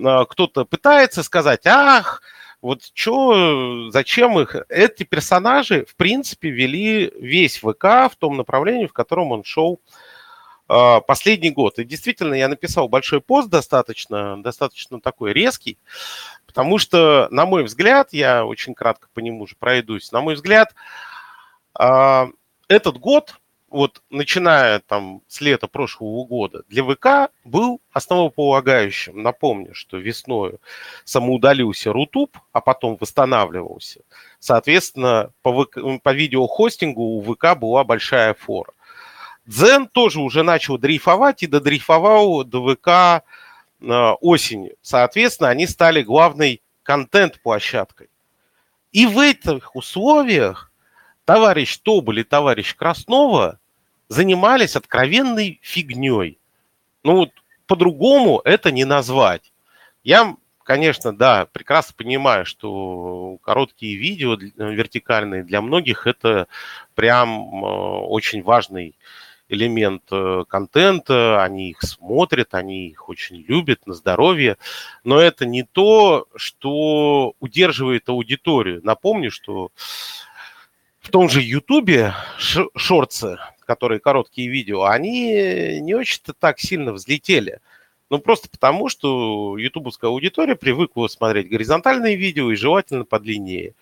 а, 0.04 0.26
кто-то 0.26 0.66
пытается 0.66 1.24
сказать, 1.24 1.66
ах, 1.66 2.22
вот 2.62 2.84
что, 2.94 3.90
зачем 3.90 4.40
их? 4.40 4.56
Эти 4.70 5.04
персонажи, 5.04 5.86
в 5.86 5.96
принципе, 5.96 6.50
вели 6.50 7.12
весь 7.20 7.58
ВК 7.58 8.12
в 8.12 8.16
том 8.20 8.38
направлении, 8.38 8.86
в 8.86 8.94
котором 8.94 9.32
он 9.32 9.44
шел 9.44 9.82
э, 10.70 11.02
последний 11.08 11.50
год. 11.50 11.80
И 11.80 11.84
действительно, 11.84 12.36
я 12.36 12.48
написал 12.48 12.88
большой 12.88 13.20
пост 13.20 13.50
достаточно, 13.50 14.42
достаточно 14.44 15.02
такой 15.02 15.34
резкий, 15.34 15.80
потому 16.52 16.78
что, 16.78 17.30
на 17.32 17.46
мой 17.46 17.64
взгляд, 17.64 18.10
я 18.12 18.46
очень 18.46 18.74
кратко 18.74 19.08
по 19.14 19.20
нему 19.20 19.48
же 19.48 19.56
пройдусь, 19.58 20.12
на 20.12 20.20
мой 20.20 20.36
взгляд, 20.36 20.76
э, 21.80 22.26
этот 22.68 22.98
год 22.98 23.40
вот 23.70 24.02
начиная 24.10 24.80
там 24.80 25.22
с 25.30 25.40
лета 25.40 25.68
прошлого 25.68 26.26
года, 26.26 26.64
для 26.68 26.84
ВК 26.84 27.32
был 27.46 27.80
основополагающим. 27.94 29.24
Напомню, 29.24 29.74
что 29.74 29.96
весной 29.96 30.58
самоудалился 31.06 31.94
Рутуб, 31.94 32.38
а 32.52 32.60
потом 32.60 32.98
восстанавливался. 33.00 34.02
Соответственно, 34.40 35.32
по, 35.42 35.64
ВК, 35.64 35.78
по 36.04 36.14
видеохостингу 36.14 37.02
у 37.02 37.22
ВК 37.22 37.58
была 37.58 37.86
большая 37.86 38.34
фора. 38.34 38.74
Дзен 39.46 39.88
тоже 39.88 40.20
уже 40.20 40.44
начал 40.44 40.78
дрейфовать 40.78 41.44
и 41.44 41.48
додрейфовал 41.48 42.44
до 42.44 42.76
ВК 42.76 43.24
осенью. 43.82 44.76
Соответственно, 44.82 45.50
они 45.50 45.68
стали 45.68 46.02
главной 46.04 46.62
контент-площадкой. 46.84 48.10
И 48.92 49.06
в 49.06 49.20
этих 49.20 49.76
условиях 49.76 50.72
товарищ 51.26 51.78
Тоболь 51.78 52.20
и 52.20 52.24
товарищ 52.24 52.76
Краснова 52.76 53.60
занимались 54.10 54.76
откровенной 54.76 55.60
фигней. 55.62 56.40
Ну 57.04 57.16
вот 57.16 57.32
по-другому 57.68 58.42
это 58.44 58.72
не 58.72 58.84
назвать. 58.84 59.54
Я, 60.04 60.36
конечно, 60.64 61.16
да, 61.16 61.46
прекрасно 61.46 61.96
понимаю, 61.98 62.46
что 62.46 63.38
короткие 63.42 63.96
видео 63.96 64.36
вертикальные 64.36 65.44
для 65.44 65.62
многих 65.62 66.06
это 66.06 66.48
прям 66.96 67.64
очень 67.64 68.44
важный 68.44 68.96
элемент 69.52 70.04
э, 70.12 70.44
контента, 70.48 71.44
они 71.44 71.72
их 71.72 71.82
смотрят, 71.82 72.54
они 72.54 72.88
их 72.88 73.10
очень 73.10 73.38
любят 73.48 73.86
на 73.86 73.94
здоровье, 73.94 74.58
но 75.04 75.20
это 75.20 75.46
не 75.46 75.64
то, 75.64 76.28
что 76.36 77.34
удерживает 77.40 78.08
аудиторию. 78.10 78.82
Напомню, 78.84 79.30
что 79.30 79.72
в 81.00 81.10
том 81.10 81.30
же 81.30 81.42
Ютубе 81.42 82.14
шорцы, 82.38 83.38
которые 83.66 84.00
короткие 84.00 84.48
видео, 84.48 84.86
они 84.86 85.80
не 85.82 85.96
очень-то 85.96 86.34
так 86.34 86.60
сильно 86.60 86.94
взлетели. 86.94 87.60
Ну, 88.10 88.20
просто 88.20 88.50
потому, 88.50 88.90
что 88.90 89.58
ютубовская 89.58 90.10
аудитория 90.10 90.56
привыкла 90.56 91.08
смотреть 91.08 91.50
горизонтальные 91.50 92.18
видео 92.18 92.52
и 92.52 92.56
желательно 92.56 93.06
подлиннее. 93.06 93.74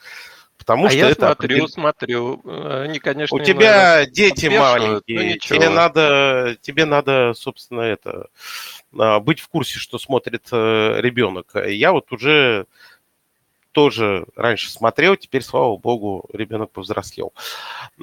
Потому 0.70 0.86
а 0.86 0.90
что 0.92 1.00
я 1.00 1.10
это 1.10 1.16
смотрю, 1.16 1.32
определ... 1.32 1.68
смотрю. 1.68 2.42
Они, 2.46 3.00
конечно, 3.00 3.36
У 3.36 3.40
тебя 3.40 4.06
дети 4.06 4.46
маленькие. 4.46 5.40
Тебе 5.40 5.68
надо, 5.68 6.58
тебе 6.62 6.86
надо, 6.86 7.34
собственно, 7.34 7.82
это 7.82 8.28
а, 8.96 9.20
быть 9.20 9.40
в 9.40 9.48
курсе, 9.48 9.80
что 9.80 9.98
смотрит 9.98 10.48
э, 10.52 11.02
ребенок. 11.02 11.56
Я 11.66 11.92
вот 11.92 12.12
уже 12.12 12.68
тоже 13.72 14.28
раньше 14.36 14.70
смотрел, 14.70 15.16
теперь, 15.16 15.42
слава 15.42 15.76
богу, 15.76 16.30
ребенок 16.34 16.70
повзрослел. 16.70 17.34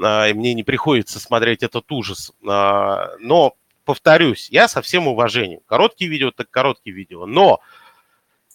А, 0.03 0.27
и 0.27 0.33
мне 0.33 0.53
не 0.53 0.65
приходится 0.65 1.21
смотреть 1.21 1.63
этот 1.63 1.93
ужас. 1.93 2.33
А, 2.49 3.13
но, 3.21 3.55
повторюсь, 3.85 4.49
я 4.51 4.67
со 4.67 4.83
всем 4.83 5.07
уважением. 5.07 5.61
Короткие 5.67 6.11
видео, 6.11 6.33
так 6.33 6.51
короткие 6.51 6.97
видео. 6.97 7.27
Но 7.27 7.61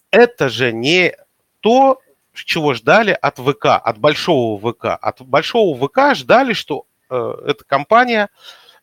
это 0.10 0.50
же 0.50 0.74
не 0.74 1.16
то, 1.62 2.02
чего 2.34 2.74
ждали 2.74 3.12
от 3.12 3.40
ВК, 3.40 3.66
от 3.66 3.98
большого 3.98 4.58
ВК. 4.72 4.86
От 5.02 5.22
большого 5.22 5.76
ВК 5.88 6.16
ждали, 6.16 6.54
что 6.54 6.86
э, 7.10 7.34
эта 7.48 7.64
компания, 7.64 8.30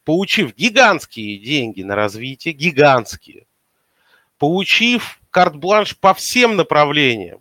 получив 0.05 0.55
гигантские 0.55 1.39
деньги 1.39 1.83
на 1.83 1.95
развитие, 1.95 2.55
гигантские, 2.55 3.47
получив 4.39 5.21
карт-бланш 5.31 5.97
по 5.97 6.15
всем 6.15 6.57
направлениям, 6.57 7.41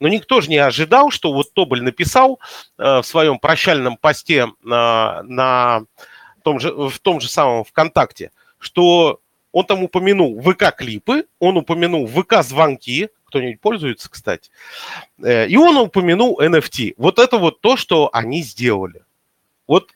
но 0.00 0.08
никто 0.08 0.40
же 0.40 0.50
не 0.50 0.58
ожидал, 0.58 1.10
что 1.10 1.32
вот 1.32 1.54
Тоболь 1.54 1.82
написал 1.82 2.40
э, 2.78 2.98
в 3.00 3.04
своем 3.04 3.38
прощальном 3.38 3.96
посте 3.96 4.48
на, 4.62 5.22
на 5.22 5.84
том 6.42 6.60
же, 6.60 6.72
в 6.72 6.98
том 6.98 7.20
же 7.20 7.28
самом 7.28 7.64
ВКонтакте, 7.64 8.30
что 8.58 9.20
он 9.52 9.64
там 9.64 9.84
упомянул 9.84 10.40
ВК-клипы, 10.40 11.26
он 11.38 11.56
упомянул 11.56 12.06
ВК-звонки, 12.06 13.08
кто-нибудь 13.34 13.60
пользуется, 13.60 14.08
кстати. 14.08 14.50
Э, 15.20 15.48
и 15.48 15.56
он 15.56 15.76
упомянул 15.76 16.40
NFT. 16.40 16.94
Вот 16.96 17.18
это 17.18 17.38
вот 17.38 17.60
то, 17.60 17.76
что 17.76 18.08
они 18.12 18.42
сделали. 18.42 19.02
Вот, 19.66 19.90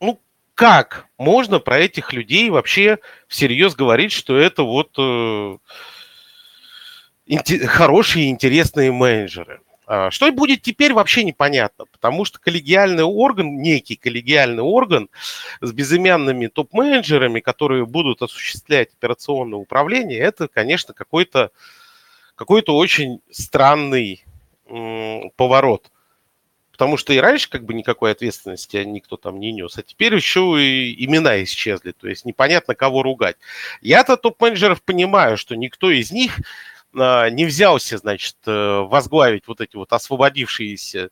ну, 0.00 0.20
как 0.54 1.06
можно 1.18 1.58
про 1.58 1.80
этих 1.80 2.12
людей 2.12 2.48
вообще 2.48 2.98
всерьез 3.26 3.74
говорить, 3.74 4.12
что 4.12 4.36
это 4.38 4.62
вот 4.62 4.90
э, 4.98 5.56
хорошие, 7.66 8.30
интересные 8.30 8.92
менеджеры? 8.92 9.60
А, 9.88 10.10
что 10.10 10.30
будет 10.32 10.62
теперь, 10.62 10.92
вообще 10.92 11.22
непонятно, 11.22 11.86
потому 11.90 12.24
что 12.24 12.40
коллегиальный 12.40 13.04
орган, 13.04 13.62
некий 13.62 13.94
коллегиальный 13.94 14.62
орган 14.62 15.08
с 15.60 15.72
безымянными 15.72 16.48
топ-менеджерами, 16.48 17.38
которые 17.38 17.86
будут 17.86 18.20
осуществлять 18.22 18.90
операционное 18.94 19.58
управление, 19.58 20.18
это, 20.18 20.48
конечно, 20.48 20.92
какой-то 20.92 21.50
какой-то 22.36 22.76
очень 22.76 23.20
странный 23.30 24.24
м, 24.68 25.30
поворот. 25.36 25.90
Потому 26.70 26.98
что 26.98 27.14
и 27.14 27.18
раньше 27.18 27.48
как 27.48 27.64
бы 27.64 27.72
никакой 27.72 28.12
ответственности 28.12 28.76
никто 28.76 29.16
там 29.16 29.40
не 29.40 29.50
нес, 29.50 29.78
а 29.78 29.82
теперь 29.82 30.14
еще 30.14 30.56
и 30.60 31.04
имена 31.06 31.42
исчезли, 31.42 31.92
то 31.92 32.06
есть 32.06 32.26
непонятно, 32.26 32.74
кого 32.74 33.02
ругать. 33.02 33.36
Я-то 33.80 34.18
топ-менеджеров 34.18 34.82
понимаю, 34.82 35.38
что 35.38 35.56
никто 35.56 35.90
из 35.90 36.12
них 36.12 36.38
а, 36.94 37.30
не 37.30 37.46
взялся, 37.46 37.96
значит, 37.98 38.36
э, 38.46 38.80
возглавить 38.80 39.48
вот 39.48 39.62
эти 39.62 39.76
вот 39.76 39.92
освободившиеся, 39.92 41.10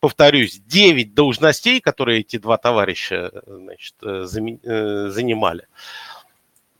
повторюсь, 0.00 0.58
9 0.58 1.14
должностей, 1.14 1.80
которые 1.80 2.20
эти 2.20 2.36
два 2.36 2.56
товарища, 2.56 3.30
значит, 3.46 3.94
э, 4.02 4.26
э, 4.26 5.08
занимали. 5.08 5.66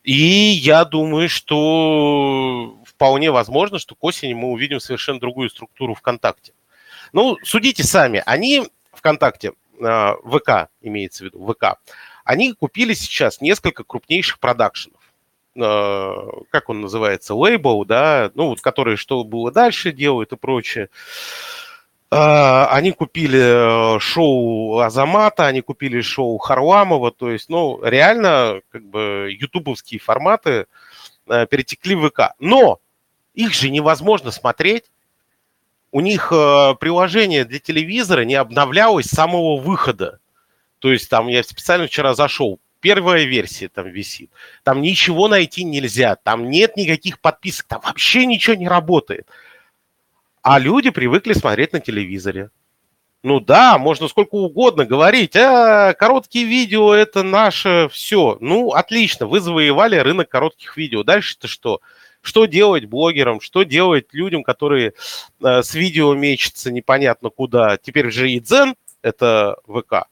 И 0.03 0.13
я 0.13 0.83
думаю, 0.83 1.29
что 1.29 2.77
вполне 3.03 3.31
возможно, 3.31 3.79
что 3.79 3.95
к 3.95 4.03
осени 4.05 4.33
мы 4.33 4.47
увидим 4.47 4.79
совершенно 4.79 5.19
другую 5.19 5.49
структуру 5.49 5.93
ВКонтакте. 5.93 6.53
Ну, 7.11 7.35
судите 7.43 7.83
сами. 7.83 8.23
Они 8.25 8.63
ВКонтакте, 8.93 9.51
а, 9.83 10.15
ВК 10.23 10.69
имеется 10.81 11.23
в 11.23 11.25
виду, 11.25 11.53
ВК, 11.53 11.79
они 12.23 12.53
купили 12.53 12.93
сейчас 12.93 13.41
несколько 13.41 13.83
крупнейших 13.83 14.39
продакшенов. 14.39 15.01
А, 15.59 16.15
как 16.49 16.69
он 16.69 16.79
называется, 16.79 17.35
лейбл, 17.35 17.83
да, 17.83 18.31
ну 18.35 18.47
вот, 18.47 18.61
которые 18.61 18.95
что 18.95 19.25
было 19.25 19.51
дальше 19.51 19.91
делают 19.91 20.31
и 20.31 20.37
прочее. 20.37 20.87
А, 22.09 22.67
они 22.67 22.91
купили 22.91 23.97
э, 23.97 23.99
шоу 23.99 24.79
Азамата, 24.79 25.45
они 25.45 25.59
купили 25.59 25.99
шоу 25.99 26.37
Харламова, 26.37 27.11
то 27.11 27.29
есть, 27.29 27.49
ну, 27.49 27.83
реально, 27.83 28.61
как 28.69 28.85
бы, 28.85 29.35
ютубовские 29.37 29.99
форматы 29.99 30.67
э, 31.27 31.47
перетекли 31.47 31.95
в 31.95 32.09
ВК. 32.09 32.35
Но 32.39 32.79
их 33.33 33.53
же 33.53 33.69
невозможно 33.69 34.31
смотреть. 34.31 34.85
У 35.91 36.01
них 36.01 36.31
э, 36.31 36.75
приложение 36.79 37.45
для 37.45 37.59
телевизора 37.59 38.21
не 38.21 38.35
обновлялось 38.35 39.05
с 39.05 39.15
самого 39.15 39.59
выхода. 39.59 40.19
То 40.79 40.91
есть 40.91 41.09
там 41.09 41.27
я 41.27 41.43
специально 41.43 41.87
вчера 41.87 42.13
зашел, 42.15 42.59
первая 42.79 43.23
версия 43.23 43.69
там 43.69 43.87
висит. 43.87 44.31
Там 44.63 44.81
ничего 44.81 45.27
найти 45.27 45.63
нельзя, 45.63 46.15
там 46.15 46.49
нет 46.49 46.75
никаких 46.75 47.19
подписок, 47.19 47.67
там 47.67 47.81
вообще 47.81 48.25
ничего 48.25 48.55
не 48.55 48.67
работает. 48.67 49.27
А 50.41 50.59
люди 50.59 50.89
привыкли 50.89 51.33
смотреть 51.33 51.73
на 51.73 51.79
телевизоре. 51.79 52.49
Ну 53.23 53.39
да, 53.39 53.77
можно 53.77 54.09
сколько 54.09 54.35
угодно 54.35 54.83
говорить, 54.83 55.33
а, 55.37 55.93
короткие 55.93 56.45
видео 56.45 56.93
это 56.93 57.23
наше 57.23 57.87
все. 57.89 58.37
Ну, 58.41 58.71
отлично, 58.71 59.27
вы 59.27 59.39
завоевали 59.39 59.95
рынок 59.95 60.27
коротких 60.27 60.75
видео. 60.75 61.03
Дальше-то 61.03 61.47
что? 61.47 61.79
Что 62.23 62.45
делать 62.45 62.85
блогерам, 62.85 63.41
что 63.41 63.63
делать 63.63 64.07
людям, 64.13 64.43
которые 64.43 64.93
э, 65.43 65.61
с 65.61 65.75
видео 65.75 66.13
мечутся 66.15 66.71
непонятно 66.71 67.29
куда. 67.29 67.77
Теперь 67.77 68.09
же 68.11 68.31
и 68.31 68.39
Дзен, 68.39 68.75
это 69.01 69.57
ВК. 69.67 70.07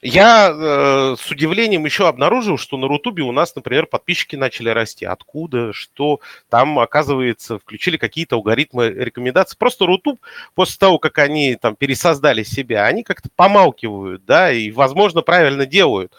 Я 0.00 0.52
э, 0.52 1.16
с 1.18 1.28
удивлением 1.28 1.84
еще 1.84 2.06
обнаружил, 2.06 2.56
что 2.56 2.76
на 2.76 2.86
Рутубе 2.86 3.24
у 3.24 3.32
нас, 3.32 3.54
например, 3.56 3.86
подписчики 3.86 4.36
начали 4.36 4.68
расти. 4.68 5.04
Откуда? 5.04 5.72
Что? 5.72 6.20
Там, 6.48 6.78
оказывается, 6.78 7.58
включили 7.58 7.96
какие-то 7.96 8.36
алгоритмы 8.36 8.88
рекомендаций. 8.90 9.58
Просто 9.58 9.86
Рутуб, 9.86 10.20
после 10.54 10.78
того, 10.78 11.00
как 11.00 11.18
они 11.18 11.56
там 11.56 11.74
пересоздали 11.74 12.44
себя, 12.44 12.86
они 12.86 13.02
как-то 13.02 13.28
помалкивают, 13.34 14.24
да, 14.24 14.52
и, 14.52 14.70
возможно, 14.70 15.22
правильно 15.22 15.66
делают. 15.66 16.12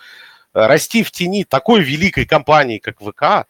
Расти 0.53 1.03
в 1.03 1.11
тени 1.11 1.45
такой 1.45 1.81
великой 1.81 2.25
компании, 2.25 2.79
как 2.79 2.99
ВК, 2.99 3.47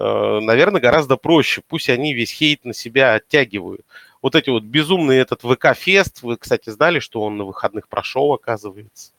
наверное, 0.00 0.80
гораздо 0.80 1.16
проще. 1.16 1.62
Пусть 1.68 1.88
они 1.90 2.14
весь 2.14 2.32
хейт 2.32 2.64
на 2.64 2.74
себя 2.74 3.14
оттягивают. 3.14 3.82
Вот 4.22 4.34
эти 4.34 4.50
вот 4.50 4.64
безумные 4.64 5.20
этот 5.20 5.42
ВК-фест, 5.42 6.22
вы, 6.22 6.36
кстати, 6.36 6.70
знали, 6.70 6.98
что 6.98 7.22
он 7.22 7.36
на 7.36 7.44
выходных 7.44 7.88
прошел, 7.88 8.32
оказывается? 8.32 9.12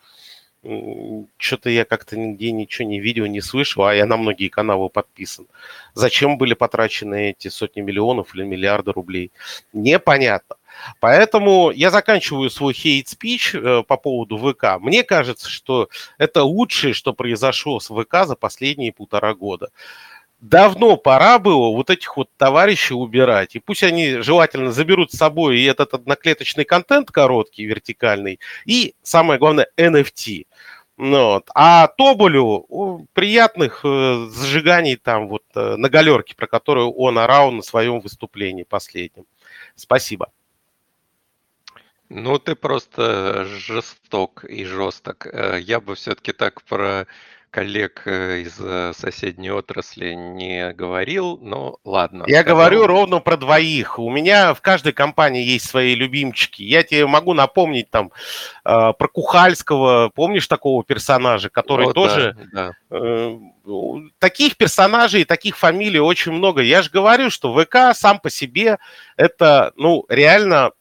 Что-то 1.38 1.72
я 1.72 1.86
как-то 1.86 2.18
нигде 2.18 2.52
ничего 2.52 2.88
не 2.88 3.00
видел, 3.00 3.26
не 3.26 3.42
слышал, 3.42 3.86
а 3.86 3.96
я 3.96 4.06
на 4.06 4.16
многие 4.18 4.48
каналы 4.48 4.90
подписан. 4.90 5.48
Зачем 5.96 6.38
были 6.38 6.54
потрачены 6.54 7.32
эти 7.32 7.48
сотни 7.48 7.82
миллионов 7.82 8.36
или 8.36 8.44
миллиарды 8.44 8.92
рублей? 8.92 9.32
Непонятно. 9.74 10.58
Поэтому 11.00 11.72
я 11.72 11.90
заканчиваю 11.90 12.50
свой 12.50 12.74
хейт-спич 12.74 13.56
э, 13.56 13.84
по 13.88 13.98
поводу 13.98 14.38
ВК. 14.38 14.80
Мне 14.80 15.04
кажется, 15.04 15.50
что 15.50 15.90
это 16.18 16.44
лучшее, 16.44 16.94
что 16.94 17.14
произошло 17.14 17.80
с 17.80 17.88
ВК 17.88 18.26
за 18.26 18.36
последние 18.36 18.94
полтора 18.94 19.34
года 19.34 19.70
давно 20.42 20.98
пора 20.98 21.40
было 21.40 21.72
вот 21.74 21.90
этих 21.90 22.18
вот 22.18 22.30
товарищей 22.38 22.96
убирать. 22.96 23.56
И 23.56 23.60
пусть 23.60 23.84
они 23.84 24.18
желательно 24.18 24.72
заберут 24.72 25.12
с 25.12 25.18
собой 25.18 25.60
и 25.60 25.66
этот 25.66 25.94
одноклеточный 25.94 26.66
контент 26.66 27.12
короткий, 27.12 27.66
вертикальный, 27.66 28.40
и, 28.66 28.96
самое 29.04 29.40
главное, 29.40 29.68
NFT. 29.78 30.48
Ну 30.98 31.26
вот. 31.26 31.50
А 31.56 31.88
Тоболю 31.88 33.08
приятных 33.14 33.82
э, 33.84 34.28
зажиганий 34.30 34.98
там 34.98 35.30
вот 35.30 35.44
э, 35.56 35.76
на 35.76 35.90
галерке, 35.90 36.36
про 36.36 36.48
которую 36.48 36.92
он 36.92 37.18
орал 37.18 37.52
на 37.52 37.62
своем 37.64 38.02
выступлении 38.02 38.64
последнем. 38.64 39.26
Спасибо. 39.76 40.32
Ну, 42.10 42.38
ты 42.40 42.56
просто 42.56 43.46
жесток 43.46 44.44
и 44.44 44.66
жесток. 44.66 45.26
Э, 45.26 45.58
я 45.60 45.80
бы 45.80 45.96
все-таки 45.96 46.34
так 46.34 46.62
про 46.64 47.08
коллег 47.52 48.04
э, 48.06 48.40
из 48.40 48.56
э, 48.60 48.94
соседней 48.96 49.52
отрасли 49.52 50.14
не 50.14 50.72
говорил, 50.74 51.38
но 51.38 51.78
ладно. 51.84 52.24
Я 52.28 52.42
сказал. 52.42 52.58
говорю 52.58 52.88
ровно 52.88 53.20
про 53.20 53.38
двоих. 53.38 54.00
У 54.00 54.10
меня 54.10 54.54
в 54.54 54.62
каждой 54.62 54.94
компании 54.94 55.44
есть 55.44 55.70
свои 55.70 55.94
любимчики. 55.94 56.64
Я 56.64 56.84
тебе 56.84 57.06
могу 57.06 57.34
напомнить 57.34 57.90
там 57.92 58.12
э, 58.64 58.94
про 58.94 59.08
Кухальского. 59.08 60.10
Помнишь 60.16 60.48
такого 60.48 60.84
персонажа, 60.84 61.50
который 61.50 61.88
О, 61.88 61.94
тоже... 61.94 62.36
Да, 62.54 62.72
да. 62.90 62.98
Э, 62.98 63.38
таких 64.18 64.58
персонажей, 64.58 65.26
таких 65.26 65.58
фамилий 65.58 66.00
очень 66.00 66.32
много. 66.32 66.62
Я 66.62 66.82
же 66.82 66.90
говорю, 66.90 67.30
что 67.30 67.54
ВК 67.54 67.94
сам 67.94 68.20
по 68.20 68.30
себе 68.30 68.80
это, 69.18 69.74
ну, 69.76 70.06
реально 70.10 70.72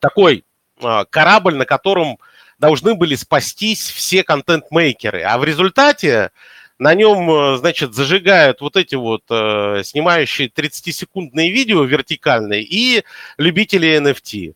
такой 0.00 0.44
э, 0.82 1.04
корабль, 1.10 1.54
на 1.54 1.66
котором 1.66 2.18
должны 2.58 2.94
были 2.94 3.14
спастись 3.14 3.88
все 3.88 4.22
контент-мейкеры. 4.22 5.22
А 5.22 5.38
в 5.38 5.44
результате 5.44 6.30
на 6.78 6.94
нем, 6.94 7.30
э, 7.30 7.56
значит, 7.58 7.94
зажигают 7.94 8.60
вот 8.60 8.76
эти 8.76 8.94
вот 8.94 9.22
э, 9.30 9.82
снимающие 9.84 10.48
30-секундные 10.48 11.50
видео 11.50 11.84
вертикальные 11.84 12.62
и 12.62 13.04
любители 13.38 13.96
NFT. 14.00 14.54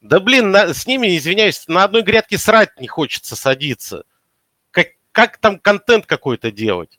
Да 0.00 0.20
блин, 0.20 0.50
на, 0.50 0.74
с 0.74 0.86
ними, 0.86 1.16
извиняюсь, 1.16 1.66
на 1.68 1.84
одной 1.84 2.02
грядке 2.02 2.38
срать 2.38 2.78
не 2.80 2.88
хочется 2.88 3.36
садиться. 3.36 4.04
Как, 4.70 4.88
как 5.12 5.38
там 5.38 5.58
контент 5.58 6.06
какой-то 6.06 6.50
делать? 6.50 6.98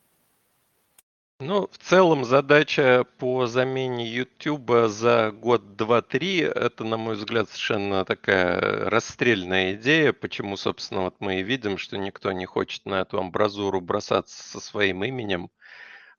Ну, 1.41 1.67
в 1.69 1.77
целом 1.77 2.23
задача 2.23 3.05
по 3.17 3.45
замене 3.45 4.07
YouTube 4.07 4.87
за 4.87 5.31
год, 5.31 5.75
два, 5.75 6.01
три, 6.01 6.37
это, 6.37 6.85
на 6.85 6.95
мой 6.95 7.15
взгляд, 7.15 7.49
совершенно 7.49 8.05
такая 8.05 8.89
расстрельная 8.89 9.73
идея. 9.73 10.13
Почему, 10.13 10.55
собственно, 10.55 11.01
вот 11.01 11.15
мы 11.19 11.41
и 11.41 11.43
видим, 11.43 11.77
что 11.77 11.97
никто 11.97 12.31
не 12.31 12.45
хочет 12.45 12.85
на 12.85 13.01
эту 13.01 13.19
амбразуру 13.19 13.81
бросаться 13.81 14.41
со 14.49 14.61
своим 14.61 15.03
именем, 15.03 15.49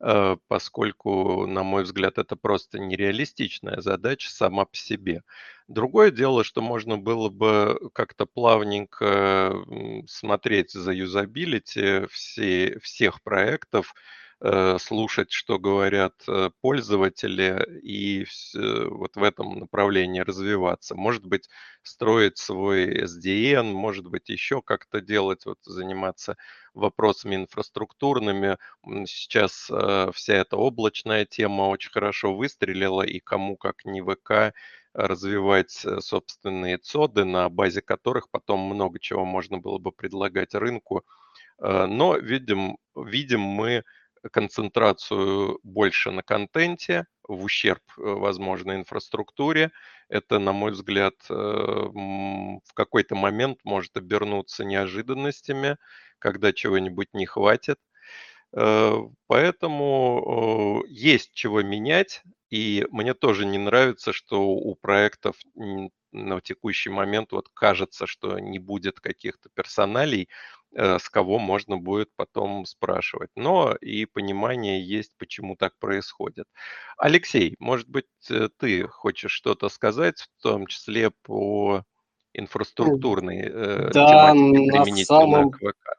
э, 0.01 0.37
поскольку, 0.49 1.47
на 1.47 1.63
мой 1.63 1.85
взгляд, 1.85 2.19
это 2.19 2.37
просто 2.37 2.79
нереалистичная 2.79 3.81
задача 3.81 4.31
сама 4.31 4.67
по 4.67 4.77
себе. 4.77 5.23
Другое 5.69 6.11
дело, 6.11 6.45
что 6.45 6.63
можно 6.63 6.99
было 6.99 7.31
бы 7.31 7.79
как-то 7.95 8.27
плавненько 8.27 9.55
смотреть 10.09 10.73
за 10.73 10.93
юзабилити 10.93 12.07
все, 12.11 12.79
всех 12.83 13.23
проектов, 13.23 13.95
слушать, 14.79 15.33
что 15.33 15.59
говорят 15.59 16.12
э, 16.29 16.51
пользователи, 16.61 17.81
и 17.83 18.27
вот 18.55 19.16
в 19.16 19.22
этом 19.22 19.59
направлении 19.61 20.20
развиваться. 20.20 20.94
Может 20.94 21.25
быть, 21.25 21.49
строить 21.83 22.37
свой 22.37 23.05
SDN, 23.05 23.72
может 23.72 24.07
быть, 24.07 24.29
еще 24.29 24.61
как-то 24.61 25.01
делать, 25.01 25.46
вот 25.46 25.59
заниматься 25.64 26.37
вопросами 26.75 27.37
инфраструктурными. 27.37 28.59
Сейчас 29.07 29.68
э, 29.70 30.11
вся 30.12 30.35
эта 30.35 30.59
облачная 30.59 31.25
тема 31.25 31.62
очень 31.62 31.90
хорошо 31.90 32.35
выстрелила, 32.37 33.03
и 33.03 33.20
кому 33.20 33.57
как 33.57 33.87
не 33.87 34.03
ВК 34.03 34.55
развивать 34.92 35.85
собственные 36.01 36.79
цоды, 36.79 37.25
на 37.25 37.49
базе 37.49 37.81
которых 37.81 38.29
потом 38.31 38.61
много 38.61 38.99
чего 38.99 39.25
можно 39.25 39.59
было 39.59 39.79
бы 39.79 39.92
предлагать 39.92 40.55
рынку. 40.55 41.05
Но 41.59 42.16
видим, 42.16 42.79
видим 42.94 43.40
мы 43.40 43.85
концентрацию 44.33 45.59
больше 45.62 46.11
на 46.11 46.23
контенте 46.23 47.07
в 47.29 47.45
ущерб, 47.45 47.83
э, 47.99 48.03
возможно, 48.03 48.77
инфраструктуре. 48.77 49.73
Это, 50.09 50.39
на 50.39 50.53
мой 50.53 50.73
взгляд, 50.73 51.15
э, 51.31 51.35
в 51.35 52.75
какой-то 52.75 53.15
момент 53.15 53.59
может 53.65 53.97
обернуться 53.97 54.65
неожиданностями, 54.65 55.77
когда 56.19 56.53
чего-нибудь 56.53 57.09
не 57.15 57.27
хватит. 57.27 57.79
Э, 58.53 58.97
поэтому 59.27 60.85
есть 60.89 61.33
чего 61.35 61.62
менять, 61.62 62.23
и 62.51 62.87
мне 62.91 63.15
тоже 63.15 63.45
не 63.47 63.59
нравится, 63.59 64.12
что 64.12 64.43
у 64.49 64.75
проектов 64.77 65.37
на 66.12 66.41
текущий 66.41 66.91
момент 66.91 67.33
вот 67.33 67.49
кажется, 67.53 68.07
что 68.07 68.39
не 68.39 68.59
будет 68.59 69.01
каких-то 69.01 69.51
персоналей, 69.55 70.29
с 70.77 71.09
кого 71.09 71.39
можно 71.39 71.79
будет 71.79 72.11
потом 72.17 72.67
спрашивать. 72.67 73.31
Но 73.35 73.75
и 73.75 74.05
понимание 74.05 74.83
есть, 74.83 75.12
почему 75.19 75.57
так 75.57 75.79
происходит. 75.79 76.47
Алексей, 76.99 77.57
может 77.59 77.89
быть, 77.89 78.07
э, 78.31 78.49
ты 78.59 78.87
хочешь 78.87 79.33
что-то 79.33 79.69
сказать, 79.69 80.21
в 80.21 80.43
том 80.43 80.67
числе 80.67 81.11
по 81.23 81.83
инфраструктурной 82.35 83.41
э, 83.41 83.91
да, 83.93 84.33
тематике 84.33 84.71
применительно 84.71 85.05
самом... 85.05 85.51
к 85.51 85.59
ВК? 85.59 85.99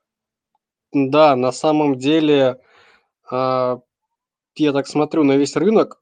Да, 0.93 1.35
на 1.35 1.51
самом 1.51 1.97
деле, 1.97 2.61
э, 3.31 3.77
я 4.55 4.73
так 4.73 4.87
смотрю 4.87 5.23
на 5.23 5.37
весь 5.37 5.55
рынок, 5.55 6.01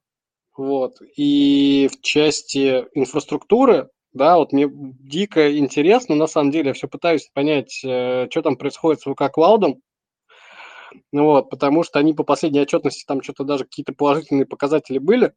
вот, 0.58 1.02
и 1.18 1.90
в 1.92 2.02
части 2.02 2.86
инфраструктуры 2.94 3.90
да, 4.16 4.38
вот 4.38 4.54
мне 4.54 4.68
дико 4.72 5.58
интересно, 5.58 6.16
на 6.16 6.28
самом 6.28 6.50
деле, 6.50 6.70
я 6.70 6.74
все 6.74 6.88
пытаюсь 6.88 7.30
понять, 7.34 7.82
э, 7.84 8.28
что 8.32 8.42
там 8.42 8.56
происходит 8.56 9.02
с 9.02 9.04
ВК 9.04 9.32
Клаудом, 9.32 9.82
вот, 11.12 11.50
потому 11.50 11.84
что 11.84 12.00
они 12.00 12.14
по 12.14 12.24
последней 12.24 12.62
отчетности 12.62 13.04
там 13.06 13.22
что-то 13.22 13.44
даже 13.44 13.66
какие-то 13.66 13.94
положительные 13.94 14.46
показатели 14.46 14.98
были, 14.98 15.34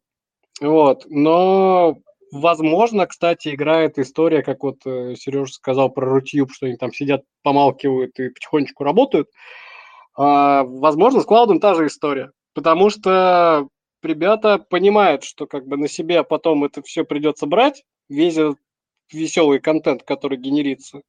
вот, 0.61 1.07
но 1.09 1.97
возможно, 2.31 3.07
кстати, 3.07 3.55
играет 3.55 3.99
история, 3.99 4.43
как 4.43 4.63
вот 4.63 4.79
э, 4.87 5.15
Сережа 5.17 5.53
сказал 5.53 5.91
про 5.91 6.07
Рутюб, 6.07 6.53
что 6.53 6.67
они 6.67 6.77
там 6.77 6.93
сидят, 6.93 7.25
помалкивают 7.43 8.19
и 8.21 8.29
потихонечку 8.29 8.85
работают. 8.85 9.29
А, 10.17 10.63
возможно, 10.65 11.21
с 11.21 11.25
Клаудом 11.25 11.61
та 11.61 11.75
же 11.75 11.87
история, 11.87 12.31
потому 12.55 12.91
что 12.91 13.69
ребята 14.03 14.59
понимают, 14.59 15.25
что 15.25 15.47
как 15.47 15.67
бы 15.67 15.77
на 15.77 15.89
себе 15.89 16.23
потом 16.23 16.65
это 16.65 16.83
все 16.83 17.05
придется 17.05 17.47
брать, 17.47 17.83
весь 18.09 18.37
этот 18.37 18.59
веселый 19.13 19.61
контент, 19.61 20.03
который 20.03 20.39
генерится. 20.39 21.03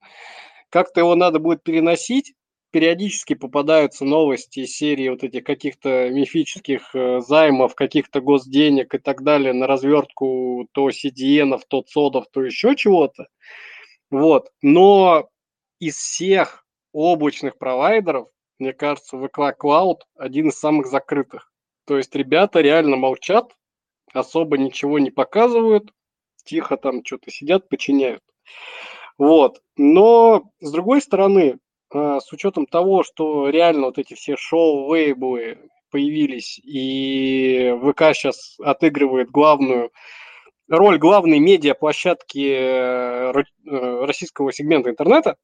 Как-то 0.69 1.01
его 1.01 1.15
надо 1.15 1.39
будет 1.39 1.63
переносить. 1.63 2.33
Периодически 2.71 3.33
попадаются 3.33 4.05
новости 4.05 4.65
серии 4.65 5.09
вот 5.09 5.23
этих 5.23 5.43
каких-то 5.43 6.09
мифических 6.11 6.93
э, 6.93 7.19
займов, 7.21 7.73
каких-то 7.73 8.21
госденег 8.21 8.93
и 8.93 8.99
так 8.99 9.23
далее 9.23 9.53
на 9.53 9.65
развертку 9.65 10.67
то 10.71 10.89
CDN, 10.89 11.59
то 11.67 11.81
ЦОДов, 11.81 12.25
то 12.31 12.43
еще 12.43 12.75
чего-то. 12.75 13.27
Вот. 14.11 14.51
Но 14.61 15.29
из 15.79 15.95
всех 15.95 16.65
облачных 16.93 17.57
провайдеров, 17.57 18.27
мне 18.59 18.73
кажется, 18.73 19.17
VK 19.17 19.53
Cloud 19.59 20.01
один 20.15 20.49
из 20.49 20.59
самых 20.59 20.85
закрытых. 20.85 21.51
То 21.85 21.97
есть 21.97 22.13
ребята 22.13 22.61
реально 22.61 22.97
молчат, 22.97 23.55
особо 24.13 24.57
ничего 24.57 24.99
не 24.99 25.09
показывают, 25.09 25.91
тихо 26.49 26.77
там 26.77 27.05
что-то 27.05 27.31
сидят, 27.31 27.69
подчиняют. 27.69 28.23
Вот. 29.17 29.61
Но, 29.77 30.49
с 30.59 30.71
другой 30.71 31.01
стороны, 31.01 31.59
а, 31.93 32.19
с 32.19 32.31
учетом 32.33 32.65
того, 32.65 33.03
что 33.03 33.49
реально 33.49 33.87
вот 33.87 33.99
эти 33.99 34.15
все 34.15 34.35
шоу-вейблы 34.35 35.69
появились, 35.91 36.59
и 36.63 37.75
ВК 37.83 38.13
сейчас 38.13 38.57
отыгрывает 38.59 39.29
главную 39.29 39.91
роль 40.67 40.99
главной 40.99 41.39
медиаплощадки 41.39 42.47
э, 42.47 43.33
э, 43.33 44.05
российского 44.05 44.53
сегмента 44.53 44.91
интернета, 44.91 45.35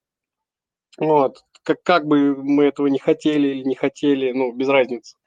вот, 1.00 1.44
как, 1.64 1.82
как 1.82 2.06
бы 2.06 2.36
мы 2.36 2.66
этого 2.66 2.88
не 2.88 3.00
хотели 3.00 3.48
или 3.48 3.64
не 3.64 3.76
хотели, 3.76 4.32
ну, 4.32 4.52
без 4.52 4.70
разницы. 4.70 5.18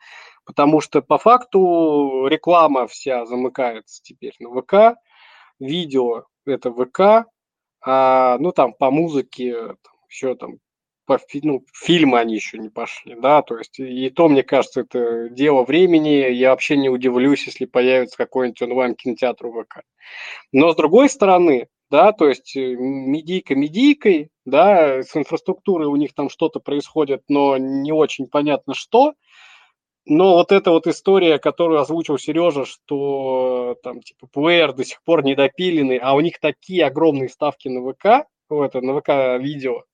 Потому 0.45 0.81
что 0.81 1.03
по 1.03 1.19
факту 1.19 2.27
реклама 2.29 2.87
вся 2.87 3.27
замыкается 3.27 4.01
теперь 4.03 4.35
на 4.38 4.49
ВК, 4.51 4.99
видео 5.61 6.25
это 6.47 6.73
ВК, 6.73 7.29
а, 7.81 8.38
ну 8.38 8.53
там 8.53 8.73
по 8.73 8.90
музыке, 8.90 9.55
там, 9.55 9.94
еще 10.09 10.35
там 10.35 10.59
по 11.07 11.18
ну, 11.42 11.64
фильмы 11.73 12.18
они 12.18 12.35
еще 12.35 12.59
не 12.59 12.68
пошли, 12.68 13.14
да, 13.14 13.40
то 13.42 13.57
есть 13.57 13.79
и 13.79 14.11
то, 14.11 14.29
мне 14.29 14.42
кажется, 14.42 14.83
это 14.83 15.31
дело 15.31 15.64
времени, 15.64 16.31
я 16.33 16.51
вообще 16.51 16.77
не 16.77 16.90
удивлюсь, 16.90 17.47
если 17.47 17.64
появится 17.64 18.19
какой-нибудь 18.19 18.61
онлайн-кинотеатр 18.61 19.46
ВК. 19.46 19.83
Но 20.52 20.71
с 20.73 20.77
другой 20.77 21.09
стороны, 21.09 21.69
да, 21.90 22.13
то 22.13 22.29
есть 22.29 22.54
э, 22.56 22.77
медийка 22.77 23.54
медийкой, 23.54 24.29
да, 24.44 25.02
с 25.02 25.17
инфраструктурой 25.17 25.88
у 25.88 25.96
них 25.96 26.13
там 26.13 26.29
что-то 26.29 26.61
происходит, 26.61 27.23
но 27.29 27.56
не 27.56 27.92
очень 27.92 28.27
понятно 28.27 28.75
что– 28.75 29.15
но 30.09 30.35
вот 30.35 30.52
эта 30.52 30.71
вот 30.71 30.87
история, 30.87 31.38
которую 31.38 31.81
озвучил 31.81 32.19
Сережа, 32.19 32.65
что 32.65 33.77
там 33.83 34.00
типа 34.00 34.27
плеер 34.27 34.73
до 34.73 34.85
сих 34.85 35.02
пор 35.02 35.23
недопиленный, 35.23 35.98
а 35.98 36.15
у 36.15 36.21
них 36.21 36.40
такие 36.40 36.87
огромные 36.87 37.29
ставки 37.29 37.69
на 37.69 37.92
ВК, 37.92 38.27
это, 38.50 38.81
на 38.81 38.98
ВК 38.98 39.42
видео, 39.42 39.85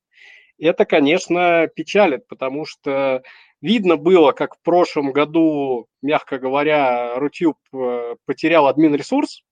это, 0.58 0.84
конечно, 0.84 1.66
печалит, 1.74 2.28
потому 2.28 2.64
что 2.64 3.22
видно 3.60 3.96
было, 3.96 4.32
как 4.32 4.54
в 4.54 4.62
прошлом 4.62 5.10
году, 5.10 5.88
мягко 6.00 6.38
говоря, 6.38 7.18
Рутюб 7.18 7.56
э, 7.72 8.14
потерял 8.24 8.68
админ 8.68 8.94
ресурс, 8.94 9.42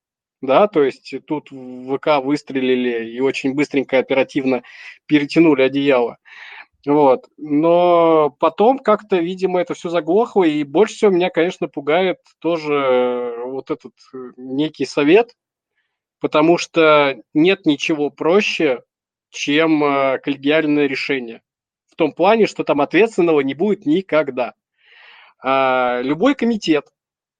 да, 0.42 0.68
то 0.68 0.82
есть 0.82 1.14
тут 1.26 1.50
в 1.50 1.96
ВК 1.96 2.24
выстрелили 2.24 3.10
и 3.10 3.20
очень 3.20 3.54
быстренько, 3.54 3.98
оперативно 3.98 4.62
перетянули 5.06 5.62
одеяло. 5.62 6.18
Вот. 6.86 7.26
Но 7.36 8.30
потом 8.40 8.78
как-то, 8.78 9.16
видимо, 9.16 9.60
это 9.60 9.74
все 9.74 9.88
заглохло, 9.88 10.44
и 10.44 10.64
больше 10.64 10.94
всего 10.94 11.10
меня, 11.12 11.30
конечно, 11.30 11.68
пугает 11.68 12.18
тоже 12.40 13.36
вот 13.46 13.70
этот 13.70 13.92
э, 14.12 14.18
некий 14.36 14.84
совет, 14.84 15.36
потому 16.20 16.58
что 16.58 17.16
нет 17.34 17.66
ничего 17.66 18.10
проще, 18.10 18.82
чем 19.30 19.84
э, 19.84 20.18
коллегиальное 20.18 20.86
решение. 20.86 21.42
В 21.86 21.94
том 21.94 22.12
плане, 22.12 22.46
что 22.46 22.64
там 22.64 22.80
ответственного 22.80 23.40
не 23.40 23.54
будет 23.54 23.86
никогда. 23.86 24.54
А, 25.42 26.00
любой 26.02 26.34
комитет, 26.34 26.86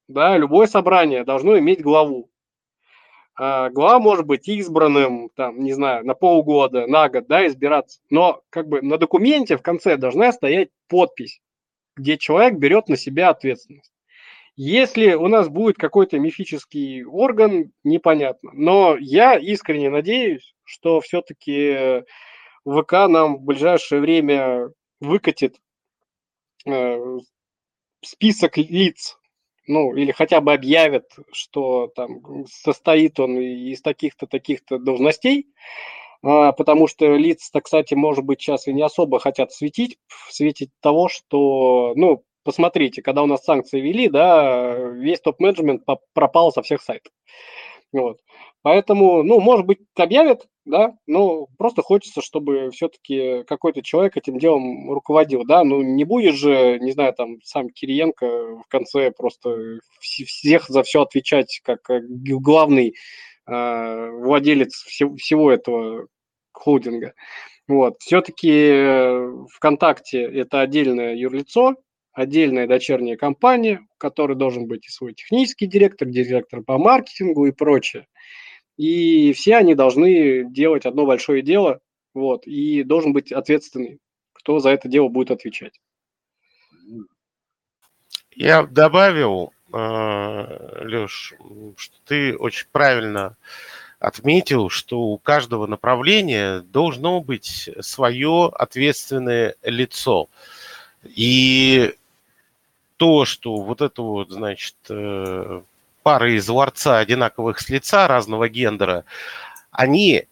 да, 0.07 0.37
любое 0.37 0.67
собрание 0.67 1.23
должно 1.23 1.57
иметь 1.59 1.81
главу. 1.81 2.29
А, 3.35 3.69
глава 3.69 3.99
может 3.99 4.25
быть 4.25 4.47
избранным, 4.47 5.29
там, 5.35 5.59
не 5.59 5.73
знаю, 5.73 6.05
на 6.05 6.13
полгода, 6.13 6.85
на 6.87 7.09
год, 7.09 7.27
да, 7.27 7.47
избираться. 7.47 7.99
Но 8.09 8.41
как 8.49 8.67
бы 8.67 8.81
на 8.81 8.97
документе 8.97 9.57
в 9.57 9.61
конце 9.61 9.97
должна 9.97 10.31
стоять 10.31 10.69
подпись, 10.87 11.41
где 11.95 12.17
человек 12.17 12.55
берет 12.59 12.89
на 12.89 12.97
себя 12.97 13.29
ответственность. 13.29 13.91
Если 14.55 15.13
у 15.13 15.27
нас 15.27 15.49
будет 15.49 15.77
какой-то 15.77 16.19
мифический 16.19 17.03
орган, 17.03 17.71
непонятно. 17.83 18.51
Но 18.53 18.95
я 18.99 19.35
искренне 19.35 19.89
надеюсь, 19.89 20.53
что 20.63 21.01
все-таки 21.01 22.03
ВК 22.63 22.91
нам 23.09 23.37
в 23.37 23.41
ближайшее 23.41 23.99
время 23.99 24.69
выкатит 24.99 25.57
э, 26.67 27.17
список 28.01 28.57
лиц, 28.57 29.17
ну, 29.67 29.95
или 29.95 30.11
хотя 30.11 30.41
бы 30.41 30.53
объявят, 30.53 31.09
что 31.31 31.87
там 31.95 32.45
состоит 32.47 33.19
он 33.19 33.39
из 33.39 33.81
таких-то, 33.81 34.27
таких-то 34.27 34.77
должностей, 34.77 35.47
а, 36.21 36.51
потому 36.53 36.87
что 36.87 37.15
лица, 37.15 37.61
кстати, 37.61 37.93
может 37.93 38.23
быть, 38.23 38.41
сейчас 38.41 38.67
и 38.67 38.73
не 38.73 38.81
особо 38.81 39.19
хотят 39.19 39.51
светить, 39.51 39.97
в 40.07 40.33
свете 40.33 40.69
того, 40.81 41.09
что, 41.09 41.93
ну, 41.95 42.23
посмотрите, 42.43 43.01
когда 43.01 43.23
у 43.23 43.25
нас 43.25 43.43
санкции 43.43 43.79
вели, 43.79 44.09
да, 44.09 44.73
весь 44.73 45.21
топ-менеджмент 45.21 45.83
пропал 46.13 46.51
со 46.51 46.61
всех 46.61 46.81
сайтов. 46.81 47.11
Вот. 47.93 48.19
Поэтому, 48.63 49.21
ну, 49.23 49.39
может 49.39 49.67
быть, 49.67 49.79
объявят, 49.95 50.47
да, 50.65 50.95
но 51.05 51.47
просто 51.57 51.83
хочется, 51.83 52.21
чтобы 52.21 52.71
все-таки 52.71 53.43
какой-то 53.43 53.83
человек 53.83 54.17
этим 54.17 54.39
делом 54.39 54.91
руководил, 54.91 55.43
да, 55.45 55.63
ну, 55.63 55.81
не 55.83 56.03
будет 56.03 56.35
же, 56.35 56.79
не 56.79 56.91
знаю, 56.91 57.13
там, 57.13 57.37
сам 57.43 57.69
Кириенко 57.69 58.25
в 58.57 58.65
конце 58.67 59.11
просто 59.11 59.79
всех 59.99 60.67
за 60.69 60.81
все 60.83 61.03
отвечать, 61.03 61.61
как 61.63 61.81
главный 62.09 62.95
э, 63.45 64.09
владелец 64.11 64.73
всего, 64.73 65.15
всего 65.15 65.51
этого 65.51 66.07
холдинга. 66.51 67.13
Вот, 67.67 67.97
все-таки 67.99 68.51
э, 68.51 69.31
ВКонтакте 69.51 70.23
это 70.23 70.61
отдельное 70.61 71.15
юрлицо, 71.15 71.75
отдельная 72.13 72.67
дочерняя 72.67 73.17
компания, 73.17 73.85
у 73.93 73.97
которой 73.97 74.37
должен 74.37 74.67
быть 74.67 74.87
и 74.87 74.91
свой 74.91 75.13
технический 75.13 75.65
директор, 75.65 76.07
директор 76.07 76.61
по 76.61 76.77
маркетингу 76.77 77.47
и 77.47 77.51
прочее. 77.51 78.07
И 78.77 79.33
все 79.33 79.57
они 79.57 79.75
должны 79.75 80.45
делать 80.49 80.85
одно 80.85 81.05
большое 81.05 81.41
дело, 81.41 81.81
вот, 82.13 82.45
и 82.47 82.83
должен 82.83 83.13
быть 83.13 83.31
ответственный, 83.31 83.99
кто 84.33 84.59
за 84.59 84.69
это 84.69 84.87
дело 84.87 85.07
будет 85.07 85.31
отвечать. 85.31 85.79
Я 88.35 88.63
добавил, 88.63 89.53
э, 89.71 90.85
Леш, 90.85 91.33
что 91.77 91.95
ты 92.05 92.35
очень 92.35 92.67
правильно 92.71 93.37
отметил, 93.99 94.69
что 94.69 95.01
у 95.01 95.17
каждого 95.17 95.65
направления 95.65 96.59
должно 96.59 97.21
быть 97.21 97.69
свое 97.79 98.49
ответственное 98.53 99.55
лицо. 99.63 100.29
И 101.03 101.93
то, 103.03 103.25
что 103.25 103.57
вот 103.57 103.81
это 103.81 104.01
вот, 104.01 104.31
значит, 104.31 104.77
э, 104.87 105.61
пары 106.03 106.35
из 106.35 106.47
ларца 106.47 106.99
одинаковых 106.99 107.59
с 107.59 107.67
лица 107.67 108.07
разного 108.07 108.47
гендера, 108.47 109.03
они 109.71 110.25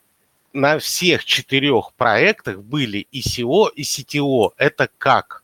на 0.54 0.80
всех 0.80 1.26
четырех 1.26 1.92
проектах 1.98 2.60
были 2.60 3.00
и 3.12 3.22
СИО, 3.22 3.68
и 3.76 3.82
CTO. 3.82 4.54
Это 4.56 4.90
как? 4.98 5.44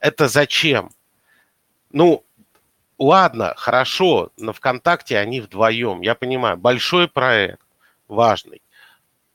Это 0.00 0.26
зачем? 0.26 0.90
Ну, 1.92 2.24
ладно, 2.98 3.54
хорошо, 3.56 4.32
на 4.36 4.52
ВКонтакте 4.52 5.18
они 5.18 5.40
вдвоем. 5.40 6.00
Я 6.00 6.16
понимаю, 6.16 6.56
большой 6.56 7.06
проект, 7.06 7.62
важный. 8.08 8.60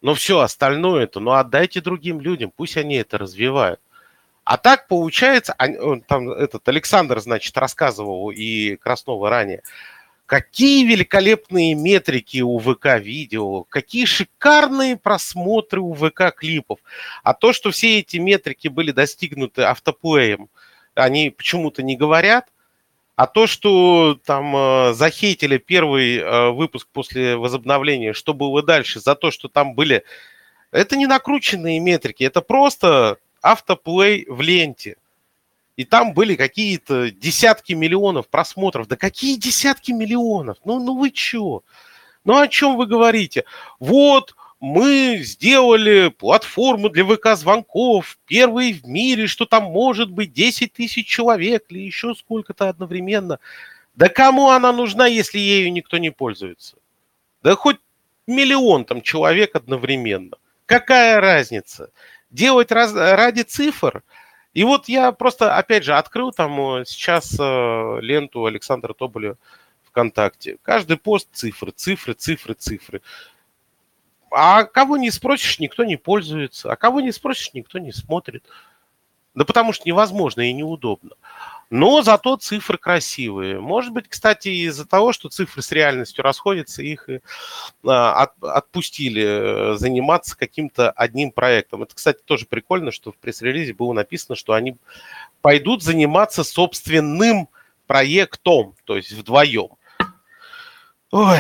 Но 0.02 0.16
все 0.16 0.42
остальное 0.42 1.06
это, 1.06 1.22
ну, 1.22 1.32
отдайте 1.32 1.80
другим 1.80 2.20
людям, 2.20 2.52
пусть 2.54 2.76
они 2.76 2.96
это 2.96 3.18
развивают. 3.18 3.80
А 4.44 4.58
так 4.58 4.88
получается, 4.88 5.56
там 6.08 6.30
этот 6.32 6.68
Александр, 6.68 7.20
значит, 7.20 7.56
рассказывал 7.58 8.32
и 8.32 8.76
Краснова 8.78 9.30
ранее, 9.30 9.62
Какие 10.32 10.86
великолепные 10.86 11.74
метрики 11.74 12.40
у 12.40 12.58
ВК-видео, 12.58 13.64
какие 13.64 14.06
шикарные 14.06 14.96
просмотры 14.96 15.82
у 15.82 15.94
ВК-клипов. 15.94 16.80
А 17.22 17.34
то, 17.34 17.52
что 17.52 17.72
все 17.72 18.00
эти 18.00 18.16
метрики 18.16 18.70
были 18.70 18.92
достигнуты 18.92 19.64
автоплеем, 19.64 20.48
они 20.96 21.32
почему-то 21.32 21.84
не 21.84 21.98
говорят. 21.98 22.48
А 23.18 23.28
то, 23.28 23.46
что 23.46 24.18
там 24.26 24.56
э, 24.56 24.94
захейтили 24.94 25.58
первый 25.58 26.20
э, 26.20 26.52
выпуск 26.52 26.88
после 26.94 27.36
возобновления, 27.36 28.14
что 28.14 28.34
было 28.34 28.64
дальше, 28.64 29.02
за 29.02 29.16
то, 29.16 29.32
что 29.32 29.50
там 29.50 29.76
были... 29.76 30.06
Это 30.72 30.96
не 30.96 31.08
накрученные 31.08 31.82
метрики, 31.82 32.24
это 32.24 32.40
просто 32.40 33.18
автоплей 33.42 34.26
в 34.28 34.42
ленте 34.42 34.98
и 35.82 35.86
там 35.86 36.14
были 36.14 36.36
какие-то 36.36 37.10
десятки 37.10 37.74
миллионов 37.74 38.28
просмотров. 38.28 38.88
Да 38.88 38.96
какие 38.96 39.36
десятки 39.36 39.92
миллионов? 39.92 40.58
Ну, 40.64 40.80
ну 40.80 40.98
вы 40.98 41.10
чё? 41.12 41.64
Ну 42.24 42.38
о 42.38 42.48
чем 42.48 42.78
вы 42.78 42.86
говорите? 42.86 43.46
Вот 43.80 44.36
мы 44.60 45.22
сделали 45.24 46.10
платформу 46.10 46.90
для 46.90 47.04
ВК-звонков, 47.04 48.20
первый 48.28 48.74
в 48.74 48.86
мире, 48.86 49.26
что 49.26 49.46
там 49.46 49.64
может 49.64 50.12
быть 50.12 50.34
10 50.34 50.72
тысяч 50.72 51.08
человек 51.08 51.66
или 51.70 51.80
еще 51.80 52.14
сколько-то 52.14 52.70
одновременно. 52.70 53.40
Да 53.96 54.08
кому 54.08 54.50
она 54.50 54.72
нужна, 54.72 55.08
если 55.08 55.40
ею 55.40 55.74
никто 55.74 55.98
не 55.98 56.12
пользуется? 56.12 56.78
Да 57.42 57.56
хоть 57.56 57.78
миллион 58.28 58.86
там 58.86 59.02
человек 59.02 59.56
одновременно. 59.56 60.38
Какая 60.68 61.20
разница? 61.20 61.90
Делать 62.32 62.72
раз, 62.72 62.94
ради 62.94 63.42
цифр– 63.42 64.04
и 64.54 64.64
вот 64.66 64.90
я 64.90 65.12
просто, 65.12 65.56
опять 65.56 65.84
же, 65.84 65.94
открыл 65.96 66.32
там 66.32 66.60
э, 66.60 66.86
сейчас 66.86 67.38
э, 67.40 68.00
ленту 68.02 68.46
Александра 68.46 68.94
Тоболя 68.94 69.36
ВКонтакте. 69.84 70.58
Каждый 70.62 70.98
пост 70.98 71.30
цифры, 71.32 71.72
цифры, 71.72 72.14
цифры, 72.14 72.54
цифры. 72.54 73.02
А 74.30 74.66
кого 74.66 74.98
не 74.98 75.10
спросишь, 75.10 75.60
никто 75.60 75.86
не 75.86 75.96
пользуется. 75.96 76.72
А 76.72 76.76
кого 76.76 77.00
не 77.00 77.14
спросишь, 77.14 77.54
никто 77.54 77.80
не 77.80 77.94
смотрит. 77.94 78.46
Да 79.36 79.46
потому 79.46 79.72
что 79.72 79.88
невозможно 79.88 80.42
и 80.42 80.52
неудобно. 80.52 81.16
Но 81.72 82.02
зато 82.02 82.36
цифры 82.36 82.78
красивые. 82.78 83.62
Может 83.62 83.94
быть, 83.94 84.10
кстати, 84.10 84.50
из-за 84.50 84.86
того, 84.86 85.14
что 85.14 85.30
цифры 85.30 85.62
с 85.62 85.72
реальностью 85.72 86.22
расходятся, 86.22 86.84
их 86.84 87.08
а, 87.86 88.24
от, 88.24 88.44
отпустили 88.44 89.24
э, 89.24 89.78
заниматься 89.78 90.38
каким-то 90.38 90.92
одним 90.92 91.32
проектом. 91.32 91.84
Это, 91.84 91.96
кстати, 91.96 92.20
тоже 92.26 92.46
прикольно, 92.46 92.92
что 92.92 93.14
в 93.14 93.16
пресс-релизе 93.16 93.74
было 93.74 93.94
написано, 93.94 94.36
что 94.36 94.52
они 94.52 94.76
пойдут 95.42 95.82
заниматься 95.82 96.44
собственным 96.44 97.48
проектом, 97.88 98.76
то 98.84 98.98
есть 98.98 99.14
вдвоем. 99.14 99.70
Ой, 101.12 101.40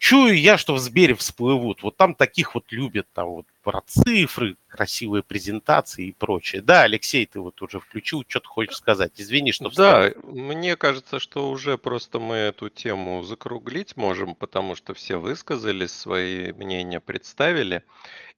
чую 0.00 0.40
я, 0.40 0.56
что 0.56 0.74
в 0.74 0.78
Сбере 0.78 1.14
всплывут. 1.14 1.82
Вот 1.82 1.96
там 1.98 2.14
таких 2.14 2.54
вот 2.54 2.72
любят, 2.72 3.06
там 3.12 3.28
вот 3.28 3.46
про 3.62 3.82
цифры, 3.86 4.56
красивые 4.66 5.22
презентации 5.22 6.06
и 6.06 6.12
прочее. 6.12 6.62
Да, 6.62 6.82
Алексей, 6.82 7.26
ты 7.26 7.38
вот 7.38 7.60
уже 7.60 7.80
включил, 7.80 8.24
что 8.26 8.40
ты 8.40 8.46
хочешь 8.48 8.76
сказать. 8.76 9.12
Извини, 9.16 9.52
что 9.52 9.70
Да, 9.76 10.10
мне 10.24 10.74
кажется, 10.76 11.20
что 11.20 11.50
уже 11.50 11.76
просто 11.76 12.18
мы 12.18 12.36
эту 12.36 12.70
тему 12.70 13.22
закруглить 13.22 13.96
можем, 13.96 14.34
потому 14.34 14.74
что 14.74 14.94
все 14.94 15.18
высказались, 15.18 15.92
свои 15.92 16.52
мнения 16.52 17.00
представили. 17.00 17.84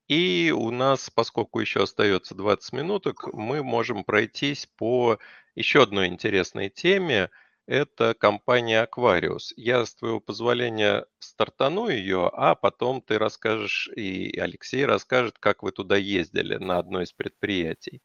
И 0.08 0.52
у 0.54 0.72
нас, 0.72 1.10
поскольку 1.10 1.60
еще 1.60 1.84
остается 1.84 2.34
20 2.34 2.72
минуток, 2.72 3.28
мы 3.32 3.62
можем 3.62 4.02
пройтись 4.02 4.68
по 4.76 5.18
еще 5.54 5.84
одной 5.84 6.08
интересной 6.08 6.70
теме– 6.70 7.30
это 7.66 8.14
компания 8.14 8.84
Aquarius. 8.84 9.52
Я, 9.56 9.86
с 9.86 9.94
твоего 9.94 10.20
позволения, 10.20 11.06
стартану 11.18 11.88
ее, 11.88 12.30
а 12.32 12.54
потом 12.54 13.00
ты 13.00 13.18
расскажешь, 13.18 13.88
и 13.96 14.38
Алексей 14.38 14.84
расскажет, 14.84 15.38
как 15.38 15.62
вы 15.62 15.72
туда 15.72 15.96
ездили 15.96 16.56
на 16.56 16.78
одно 16.78 17.02
из 17.02 17.12
предприятий. 17.12 18.02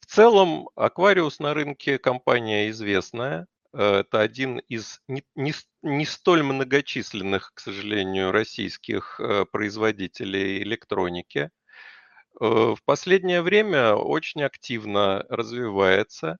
В 0.00 0.06
целом, 0.06 0.68
Aquarius 0.76 1.36
на 1.38 1.54
рынке 1.54 1.98
компания 1.98 2.70
известная. 2.70 3.46
Э, 3.72 4.00
это 4.00 4.20
один 4.20 4.58
из 4.68 5.00
не, 5.08 5.24
не, 5.34 5.52
не 5.82 6.04
столь 6.04 6.42
многочисленных, 6.42 7.52
к 7.54 7.60
сожалению, 7.60 8.32
российских 8.32 9.20
э, 9.20 9.44
производителей 9.50 10.62
электроники. 10.62 11.50
В 12.38 12.76
последнее 12.84 13.40
время 13.40 13.94
очень 13.94 14.42
активно 14.42 15.24
развивается. 15.30 16.36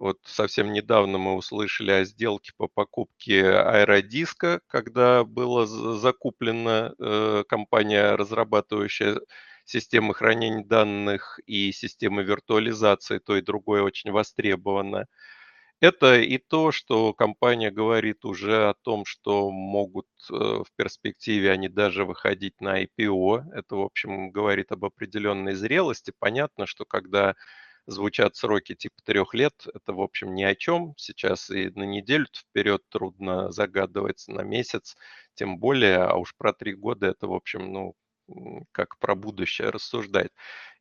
Вот 0.00 0.18
совсем 0.24 0.72
недавно 0.72 1.18
мы 1.18 1.34
услышали 1.36 1.90
о 1.90 2.04
сделке 2.04 2.52
по 2.56 2.68
покупке 2.68 3.44
аэродиска, 3.50 4.62
когда 4.66 5.24
была 5.24 5.66
закуплена 5.66 6.94
э, 6.98 7.44
компания, 7.46 8.16
разрабатывающая 8.16 9.20
системы 9.66 10.14
хранения 10.14 10.64
данных 10.64 11.38
и 11.44 11.70
системы 11.72 12.22
виртуализации, 12.22 13.18
то 13.18 13.36
и 13.36 13.42
другое 13.42 13.82
очень 13.82 14.10
востребовано. 14.10 15.06
Это 15.80 16.20
и 16.20 16.38
то, 16.38 16.72
что 16.72 17.14
компания 17.14 17.70
говорит 17.70 18.24
уже 18.24 18.68
о 18.68 18.74
том, 18.74 19.04
что 19.06 19.50
могут 19.50 20.06
э, 20.30 20.34
в 20.34 20.66
перспективе 20.76 21.50
они 21.52 21.68
даже 21.68 22.04
выходить 22.06 22.60
на 22.60 22.82
IPO. 22.82 23.52
Это, 23.54 23.76
в 23.76 23.82
общем, 23.82 24.30
говорит 24.30 24.72
об 24.72 24.84
определенной 24.84 25.54
зрелости. 25.54 26.12
Понятно, 26.18 26.66
что 26.66 26.84
когда 26.86 27.34
звучат 27.90 28.36
сроки 28.36 28.74
типа 28.74 29.02
трех 29.04 29.34
лет, 29.34 29.54
это, 29.74 29.92
в 29.92 30.00
общем, 30.00 30.34
ни 30.34 30.42
о 30.42 30.54
чем. 30.54 30.94
Сейчас 30.96 31.50
и 31.50 31.70
на 31.70 31.82
неделю 31.84 32.26
вперед 32.34 32.82
трудно 32.88 33.50
загадывать, 33.52 34.24
на 34.28 34.42
месяц 34.42 34.96
тем 35.34 35.58
более, 35.58 35.98
а 35.98 36.16
уж 36.16 36.34
про 36.36 36.52
три 36.52 36.74
года 36.74 37.08
это, 37.08 37.26
в 37.26 37.32
общем, 37.34 37.72
ну, 37.72 37.94
как 38.72 38.98
про 38.98 39.14
будущее 39.14 39.70
рассуждать. 39.70 40.30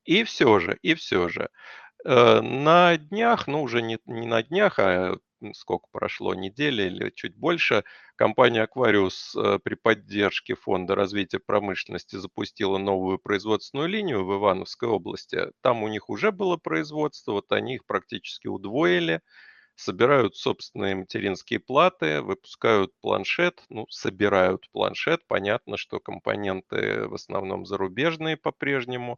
И 0.06 0.24
все 0.24 0.60
же, 0.60 0.78
и 0.82 0.94
все 0.96 1.30
же, 1.30 1.50
э, 2.06 2.42
на 2.42 2.98
днях, 2.98 3.48
ну 3.48 3.64
уже 3.64 3.82
не, 3.82 4.00
не 4.06 4.28
на 4.28 4.44
днях, 4.44 4.80
а 4.80 5.18
сколько 5.54 5.88
прошло, 5.92 6.36
недели 6.36 6.84
или 6.84 7.10
чуть 7.12 7.36
больше, 7.36 7.84
компания 8.20 8.68
Aquarius 8.68 9.34
э, 9.34 9.60
при 9.64 9.76
поддержке 9.76 10.54
Фонда 10.54 10.94
развития 10.94 11.40
промышленности 11.40 12.18
запустила 12.18 12.78
новую 12.78 13.18
производственную 13.18 13.88
линию 13.88 14.26
в 14.26 14.38
Ивановской 14.38 14.90
области. 14.90 15.54
Там 15.62 15.84
у 15.84 15.88
них 15.88 16.10
уже 16.10 16.34
было 16.34 16.58
производство, 16.58 17.32
вот 17.32 17.50
они 17.54 17.76
их 17.76 17.86
практически 17.86 18.48
удвоили, 18.48 19.22
собирают 19.76 20.36
собственные 20.36 20.96
материнские 20.96 21.62
платы, 21.62 22.22
выпускают 22.22 22.92
планшет, 23.00 23.64
ну, 23.70 23.86
собирают 23.90 24.70
планшет. 24.74 25.22
Понятно, 25.28 25.78
что 25.78 26.02
компоненты 26.02 27.08
в 27.08 27.14
основном 27.14 27.66
зарубежные 27.66 28.36
по-прежнему. 28.36 29.18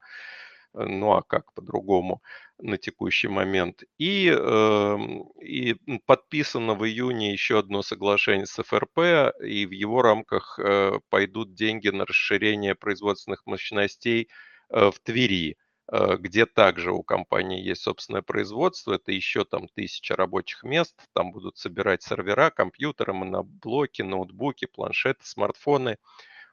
Ну 0.74 1.13
а 1.13 1.22
как 1.22 1.53
по-другому 1.53 2.22
на 2.59 2.78
текущий 2.78 3.28
момент. 3.28 3.84
И, 3.97 4.34
э, 4.34 4.97
и 5.41 5.76
подписано 6.05 6.76
в 6.76 6.86
июне 6.86 7.34
еще 7.34 7.59
одно 7.59 7.82
соглашение 7.82 8.45
с 8.45 8.61
ФРП, 8.63 9.34
и 9.43 9.65
в 9.65 9.72
его 9.72 10.01
рамках 10.01 10.59
э, 10.59 10.99
пойдут 11.09 11.53
деньги 11.55 11.89
на 11.89 12.05
расширение 12.05 12.76
производственных 12.76 13.45
мощностей 13.45 14.30
э, 14.69 14.91
в 14.91 14.99
Твери 14.99 15.57
э, 15.91 16.17
где 16.17 16.45
также 16.45 16.91
у 16.93 17.03
компании 17.03 17.61
есть 17.61 17.82
собственное 17.82 18.22
производство, 18.22 18.93
это 18.93 19.11
еще 19.11 19.43
там 19.43 19.67
тысяча 19.76 20.15
рабочих 20.15 20.63
мест, 20.63 20.95
там 21.13 21.32
будут 21.32 21.57
собирать 21.57 22.03
сервера, 22.03 22.49
компьютеры, 22.51 23.13
моноблоки, 23.13 24.03
ноутбуки, 24.03 24.65
планшеты, 24.67 25.26
смартфоны. 25.26 25.97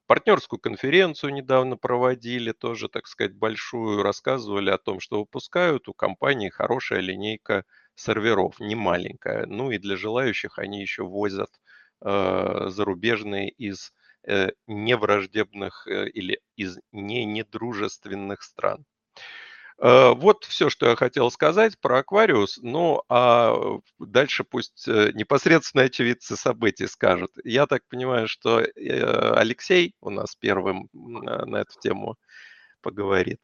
Партнерскую 0.09 0.59
конференцию 0.59 1.33
недавно 1.35 1.77
проводили, 1.77 2.51
тоже, 2.51 2.89
так 2.89 3.07
сказать, 3.07 3.35
большую, 3.37 4.03
рассказывали 4.03 4.71
о 4.71 4.79
том, 4.79 4.99
что 4.99 5.21
выпускают 5.21 5.87
у 5.89 5.95
компании 5.95 6.49
хорошая 6.49 6.99
линейка 7.01 7.65
серверов, 7.95 8.59
не 8.59 8.75
маленькая. 8.75 9.47
Ну 9.47 9.71
и 9.71 9.79
для 9.79 9.97
желающих 9.97 10.59
они 10.59 10.81
еще 10.81 11.05
возят 11.05 11.51
э, 12.05 12.67
зарубежные 12.71 13.51
из 13.51 13.93
э, 14.27 14.51
невраждебных 14.67 15.87
э, 15.87 16.09
или 16.09 16.41
из 16.57 16.79
не 16.91 17.25
недружественных 17.25 18.43
стран. 18.43 18.85
Э, 19.81 20.13
вот 20.15 20.45
все, 20.45 20.71
что 20.71 20.87
я 20.89 20.97
хотел 20.97 21.31
сказать 21.31 21.79
про 21.81 21.99
Аквариус. 21.99 22.59
Ну, 22.63 23.03
а 23.09 23.79
дальше 23.99 24.45
пусть 24.45 24.89
э, 24.89 25.13
непосредственно 25.15 25.85
очевидцы 25.85 26.37
событий 26.37 26.87
скажут. 26.87 27.31
Я 27.45 27.67
так 27.67 27.83
понимаю, 27.89 28.29
что 28.29 28.61
э, 28.61 29.33
Алексей 29.35 29.95
у 30.01 30.11
нас 30.11 30.35
первым 30.35 30.89
на 30.93 31.59
эту 31.59 31.79
тему 31.81 32.17
поговорит. 32.83 33.41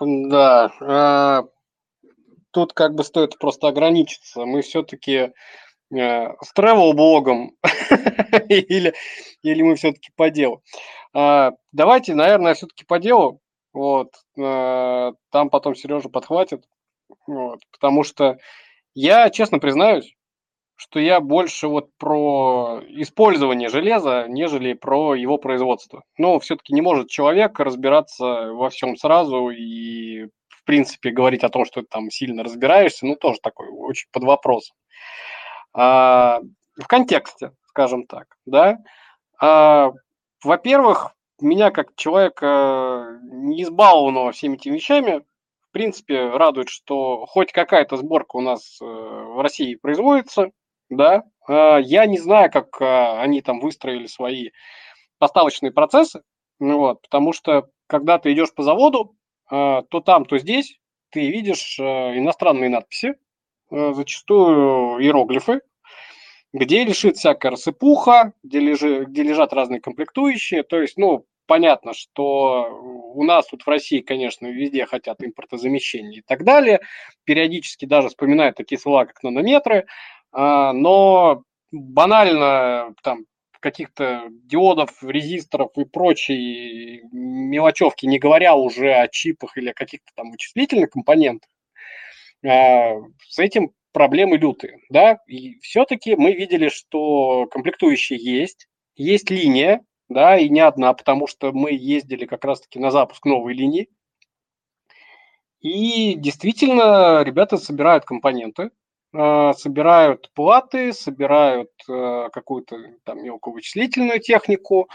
Да, 0.00 1.44
тут 2.52 2.72
как 2.72 2.94
бы 2.94 3.04
стоит 3.04 3.38
просто 3.38 3.68
ограничиться. 3.68 4.46
Мы 4.46 4.62
все-таки 4.62 5.32
с 5.92 6.54
travel-блогом 6.56 7.56
или, 8.48 8.94
или 9.42 9.62
мы 9.62 9.74
все-таки 9.74 10.10
по 10.14 10.30
делу. 10.30 10.62
А, 11.12 11.50
давайте, 11.72 12.14
наверное, 12.14 12.54
все-таки 12.54 12.84
по 12.84 13.00
делу. 13.00 13.40
Вот. 13.72 14.14
Э, 14.38 15.12
там 15.30 15.50
потом 15.50 15.74
Сережа 15.74 16.08
подхватит. 16.08 16.64
Вот. 17.26 17.60
Потому 17.72 18.04
что 18.04 18.38
я, 18.94 19.30
честно 19.30 19.58
признаюсь, 19.58 20.14
что 20.76 20.98
я 20.98 21.20
больше 21.20 21.68
вот 21.68 21.90
про 21.98 22.80
использование 22.88 23.68
железа, 23.68 24.24
нежели 24.28 24.72
про 24.72 25.14
его 25.14 25.36
производство. 25.36 26.02
Но 26.16 26.38
все-таки 26.40 26.72
не 26.72 26.80
может 26.80 27.10
человек 27.10 27.60
разбираться 27.60 28.52
во 28.52 28.70
всем 28.70 28.96
сразу 28.96 29.50
и, 29.50 30.24
в 30.48 30.64
принципе, 30.64 31.10
говорить 31.10 31.44
о 31.44 31.50
том, 31.50 31.66
что 31.66 31.82
ты 31.82 31.86
там 31.86 32.10
сильно 32.10 32.42
разбираешься, 32.42 33.04
ну, 33.04 33.14
тоже 33.14 33.40
такой 33.42 33.68
очень 33.68 34.08
под 34.10 34.24
вопросом. 34.24 34.74
А, 35.74 36.40
в 36.76 36.86
контексте, 36.86 37.52
скажем 37.66 38.06
так, 38.06 38.36
да. 38.46 38.78
А, 39.38 39.92
во-первых, 40.42 41.14
меня 41.42 41.70
как 41.70 41.94
человека, 41.96 43.18
не 43.22 43.62
избалованного 43.62 44.32
всеми 44.32 44.56
этими 44.56 44.74
вещами, 44.74 45.24
в 45.68 45.72
принципе, 45.72 46.30
радует, 46.30 46.68
что 46.68 47.26
хоть 47.26 47.52
какая-то 47.52 47.96
сборка 47.96 48.36
у 48.36 48.40
нас 48.40 48.78
э, 48.80 48.84
в 48.84 49.40
России 49.40 49.76
производится, 49.76 50.50
да. 50.90 51.24
А, 51.48 51.78
я 51.78 52.06
не 52.06 52.18
знаю, 52.18 52.50
как 52.50 52.80
а, 52.82 53.22
они 53.22 53.40
там 53.40 53.60
выстроили 53.60 54.06
свои 54.06 54.50
поставочные 55.18 55.72
процессы, 55.72 56.22
ну 56.58 56.78
вот, 56.78 57.02
потому 57.02 57.32
что 57.32 57.70
когда 57.86 58.18
ты 58.18 58.32
идешь 58.32 58.52
по 58.52 58.62
заводу, 58.62 59.16
а, 59.50 59.82
то 59.82 60.00
там, 60.00 60.26
то 60.26 60.38
здесь 60.38 60.78
ты 61.10 61.30
видишь 61.30 61.78
иностранные 61.80 62.70
надписи, 62.70 63.16
зачастую 63.68 65.02
иероглифы, 65.02 65.60
где 66.52 66.84
лежит 66.84 67.16
всякая 67.16 67.50
рассыпуха, 67.50 68.32
где, 68.44 68.60
лежи, 68.60 69.04
где 69.06 69.24
лежат 69.24 69.52
разные 69.52 69.80
комплектующие. 69.80 70.62
То 70.62 70.80
есть, 70.80 70.96
ну, 70.96 71.26
понятно, 71.50 71.94
что 71.94 72.80
у 73.12 73.24
нас 73.24 73.48
тут 73.48 73.62
в 73.62 73.68
России, 73.68 74.02
конечно, 74.02 74.46
везде 74.46 74.86
хотят 74.86 75.20
импортозамещения 75.20 76.20
и 76.20 76.22
так 76.22 76.44
далее. 76.44 76.78
Периодически 77.24 77.86
даже 77.86 78.06
вспоминают 78.06 78.56
такие 78.56 78.78
слова, 78.78 79.04
как 79.04 79.20
нанометры. 79.24 79.86
А, 80.30 80.72
но 80.72 81.42
банально 81.72 82.94
там 83.02 83.24
каких-то 83.58 84.28
диодов, 84.44 85.02
резисторов 85.02 85.72
и 85.76 85.84
прочей 85.84 87.02
мелочевки, 87.10 88.06
не 88.06 88.20
говоря 88.20 88.54
уже 88.54 88.94
о 88.94 89.08
чипах 89.08 89.58
или 89.58 89.70
о 89.70 89.74
каких-то 89.74 90.12
там 90.14 90.30
вычислительных 90.30 90.90
компонентах, 90.90 91.50
а, 92.46 92.92
с 93.28 93.40
этим 93.40 93.72
проблемы 93.90 94.36
лютые, 94.36 94.78
да, 94.88 95.18
и 95.26 95.58
все-таки 95.62 96.14
мы 96.14 96.32
видели, 96.32 96.68
что 96.68 97.48
комплектующие 97.50 98.20
есть, 98.22 98.68
есть 98.94 99.30
линия, 99.30 99.80
да, 100.10 100.36
и 100.36 100.48
не 100.50 100.60
одна, 100.60 100.92
потому 100.92 101.26
что 101.26 101.52
мы 101.52 101.72
ездили 101.72 102.26
как 102.26 102.44
раз-таки 102.44 102.78
на 102.78 102.90
запуск 102.90 103.24
новой 103.24 103.54
линии. 103.54 103.88
И 105.60 106.14
действительно, 106.14 107.22
ребята 107.22 107.56
собирают 107.56 108.04
компоненты, 108.04 108.72
а, 109.14 109.52
собирают 109.54 110.30
платы, 110.34 110.92
собирают 110.92 111.70
э, 111.88 112.28
какую-то 112.32 112.76
там 113.04 113.22
мелкую 113.22 113.54
вычислительную 113.54 114.20
технику. 114.20 114.88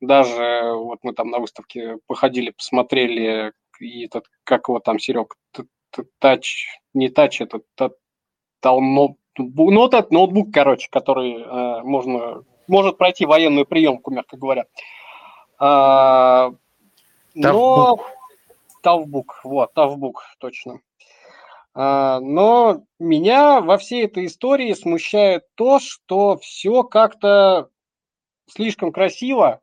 Даже 0.00 0.72
вот 0.74 0.98
мы 1.02 1.12
там 1.12 1.30
на 1.30 1.38
выставке 1.38 1.98
походили, 2.06 2.50
посмотрели, 2.50 3.52
и 3.80 4.06
этот, 4.06 4.24
как 4.44 4.68
его 4.68 4.80
там, 4.80 4.98
Серег, 4.98 5.36
тач, 6.18 6.66
не 6.92 7.08
тач, 7.08 7.40
это 7.40 7.60
ноутбук, 8.64 9.18
ну, 9.38 9.88
ноутбук, 10.10 10.52
короче, 10.52 10.88
который 10.90 11.42
э, 11.42 11.82
можно 11.82 12.42
может 12.68 12.98
пройти 12.98 13.26
военную 13.26 13.66
приемку, 13.66 14.10
мягко 14.10 14.36
говоря. 14.36 14.66
А, 15.58 16.52
но 17.34 17.98
Тавбук, 18.82 19.40
вот, 19.44 19.72
Тавбук, 19.74 20.22
точно. 20.38 20.80
А, 21.74 22.20
но 22.20 22.84
меня 22.98 23.60
во 23.60 23.76
всей 23.78 24.06
этой 24.06 24.26
истории 24.26 24.72
смущает 24.72 25.44
то, 25.54 25.78
что 25.78 26.38
все 26.38 26.82
как-то 26.82 27.68
слишком 28.46 28.92
красиво, 28.92 29.60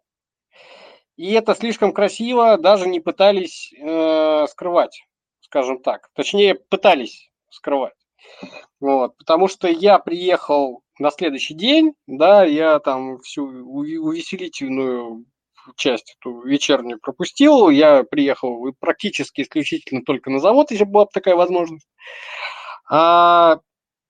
и 1.16 1.32
это 1.34 1.56
слишком 1.56 1.93
красиво 1.93 2.58
даже 2.58 2.88
не 2.88 2.99
пытались 2.99 3.74
э, 3.74 4.45
скрывать, 4.49 5.06
скажем 5.41 5.82
так. 5.82 6.10
Точнее, 6.14 6.56
пытались 6.56 7.32
скрывать. 7.49 7.93
Вот, 8.80 9.16
потому 9.18 9.47
что 9.47 9.68
я 9.68 9.99
приехал 9.99 10.83
на 11.00 11.12
следующий 11.12 11.54
день, 11.54 11.94
да, 12.08 12.44
я 12.44 12.80
там 12.80 13.20
всю 13.20 13.46
увеселительную 13.46 15.26
часть 15.76 16.18
эту 16.20 16.41
вечернюю 16.41 17.00
пропустил, 17.00 17.70
я 17.70 18.04
приехал 18.04 18.74
практически 18.80 19.41
исключительно 19.41 20.04
только 20.04 20.30
на 20.30 20.39
завод, 20.39 20.72
если 20.72 20.84
была 20.84 21.06
такая 21.06 21.36
возможность. 21.36 21.88
А, 22.89 23.60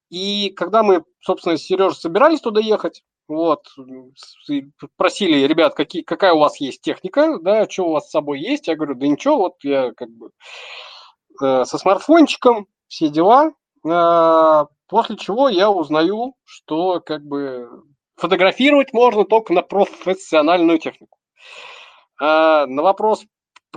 и 0.10 0.50
когда 0.52 0.84
мы, 0.84 1.04
собственно, 1.22 1.58
с 1.58 1.64
Сережей 1.64 1.96
собирались 1.96 2.42
туда 2.42 2.60
ехать, 2.60 3.04
вот, 3.28 3.66
просили, 4.98 5.48
ребят, 5.48 5.76
какие, 5.76 6.02
какая 6.02 6.34
у 6.34 6.40
вас 6.40 6.60
есть 6.60 6.82
техника, 6.82 7.40
да, 7.40 7.70
что 7.70 7.88
у 7.88 7.92
вас 7.92 8.08
с 8.08 8.12
собой 8.12 8.40
есть, 8.40 8.68
я 8.68 8.76
говорю, 8.76 8.96
да 8.96 9.08
ничего, 9.08 9.38
вот 9.38 9.56
я 9.64 9.94
как 9.94 10.10
бы 10.10 10.32
э, 11.42 11.66
со 11.66 11.78
смартфончиком, 11.78 12.68
все 12.88 13.08
дела, 13.10 13.54
э, 13.86 14.66
после 14.88 15.18
чего 15.18 15.50
я 15.50 15.70
узнаю, 15.70 16.36
что 16.46 17.00
как 17.00 17.24
бы 17.24 17.70
фотографировать 18.16 18.94
можно 18.94 19.26
только 19.26 19.54
на 19.54 19.62
профессиональную 19.62 20.80
технику. 20.80 21.18
Э, 22.22 22.66
на 22.66 22.82
вопрос, 22.82 23.26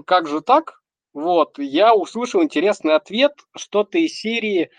как 0.04 0.28
же 0.28 0.40
так, 0.40 0.80
вот, 1.12 1.58
я 1.58 1.94
услышал 1.94 2.42
интересный 2.42 2.94
ответ, 2.94 3.32
что-то 3.56 3.98
из 3.98 4.14
серии, 4.14 4.70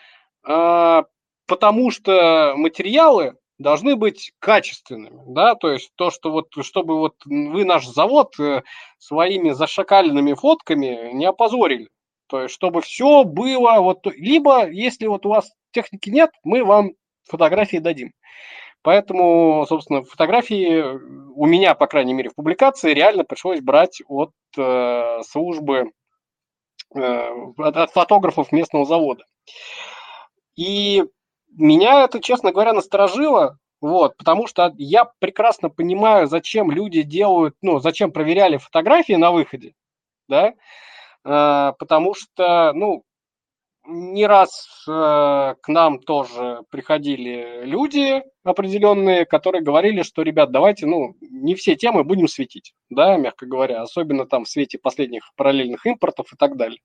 э, 0.48 1.04
потому 1.48 1.92
что 1.92 2.54
материалы 2.56 3.38
должны 3.58 3.96
быть 3.96 4.34
качественными, 4.40 5.20
да, 5.28 5.56
то 5.56 5.72
есть 5.72 5.92
то, 5.96 6.12
что 6.12 6.32
вот, 6.32 6.50
чтобы 6.62 7.00
вот 7.00 7.16
вы 7.26 7.66
наш 7.66 7.88
завод 7.88 8.40
э, 8.40 8.62
своими 9.00 9.50
зашакаленными 9.50 10.34
фотками 10.34 11.12
не 11.14 11.26
опозорили, 11.26 11.90
то 12.28 12.44
есть 12.44 12.54
чтобы 12.54 12.82
все 12.82 13.24
было 13.24 13.80
вот, 13.80 14.06
либо 14.06 14.70
если 14.70 15.08
вот 15.08 15.26
у 15.26 15.30
вас 15.30 15.52
техники 15.78 16.10
нет, 16.10 16.32
мы 16.44 16.64
вам 16.64 16.94
фотографии 17.24 17.78
дадим. 17.78 18.12
Поэтому, 18.82 19.66
собственно, 19.68 20.04
фотографии 20.04 20.82
у 21.36 21.46
меня, 21.46 21.76
по 21.76 21.88
крайней 21.88 22.14
мере, 22.14 22.30
в 22.30 22.36
публикации 22.36 22.94
реально 22.94 23.26
пришлось 23.26 23.60
брать 23.60 24.02
от 24.08 24.32
э, 24.58 25.20
службы, 25.28 25.92
э, 26.96 27.30
от, 27.58 27.78
от 27.78 27.92
фотографов 27.92 28.52
местного 28.52 28.86
завода. 28.86 29.26
И 30.56 31.04
меня 31.52 32.06
это, 32.06 32.20
честно 32.22 32.52
говоря, 32.52 32.74
насторожило, 32.74 33.58
вот, 33.82 34.18
потому 34.18 34.48
что 34.48 34.74
я 34.78 35.06
прекрасно 35.20 35.70
понимаю, 35.70 36.28
зачем 36.28 36.72
люди 36.72 37.04
делают, 37.04 37.56
ну, 37.62 37.80
зачем 37.80 38.12
проверяли 38.12 38.58
фотографии 38.58 39.14
на 39.14 39.32
выходе, 39.32 39.74
да, 40.28 40.54
э, 41.26 41.74
потому 41.78 42.16
что, 42.16 42.72
ну, 42.74 43.04
не 43.88 44.28
раз 44.28 44.86
э, 44.88 44.92
к 44.92 45.68
нам 45.68 46.00
тоже 46.00 46.62
приходили 46.70 47.62
люди 47.64 48.22
определенные, 48.44 49.26
которые 49.26 49.64
говорили, 49.64 50.04
что, 50.04 50.22
ребят, 50.22 50.52
давайте, 50.52 50.86
ну, 50.86 51.16
не 51.22 51.56
все 51.56 51.76
темы 51.76 52.04
будем 52.04 52.28
светить, 52.28 52.74
да, 52.90 53.18
мягко 53.18 53.46
говоря, 53.46 53.82
особенно 53.82 54.26
там 54.26 54.46
в 54.46 54.50
свете 54.50 54.78
последних 54.78 55.32
параллельных 55.36 55.86
импортов 55.86 56.32
и 56.34 56.36
так 56.38 56.58
далее. 56.58 56.80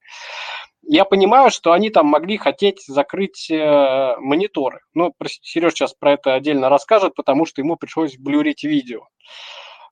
Я 0.82 1.04
понимаю, 1.04 1.50
что 1.50 1.72
они 1.72 1.90
там 1.90 2.06
могли 2.06 2.36
хотеть 2.36 2.84
закрыть 2.86 3.50
э, 3.50 4.16
мониторы. 4.18 4.80
Ну, 4.94 5.14
Сереж 5.42 5.74
сейчас 5.74 5.94
про 5.94 6.12
это 6.12 6.34
отдельно 6.34 6.68
расскажет, 6.68 7.14
потому 7.14 7.46
что 7.46 7.60
ему 7.60 7.76
пришлось 7.76 8.16
блюрить 8.16 8.64
видео. 8.64 9.06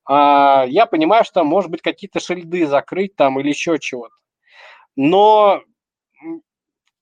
А, 0.04 0.64
я 0.66 0.86
понимаю, 0.86 1.24
что 1.24 1.44
может 1.44 1.70
быть, 1.70 1.82
какие-то 1.82 2.18
шильды 2.18 2.66
закрыть 2.66 3.14
там 3.14 3.38
или 3.38 3.48
еще 3.48 3.78
чего-то. 3.78 4.14
Но 4.96 5.62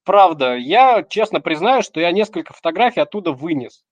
правда, 0.09 0.56
я 0.56 1.02
честно 1.02 1.42
признаю, 1.42 1.82
что 1.82 2.00
я 2.00 2.12
несколько 2.12 2.54
фотографий 2.54 3.00
оттуда 3.00 3.32
вынес. 3.32 3.84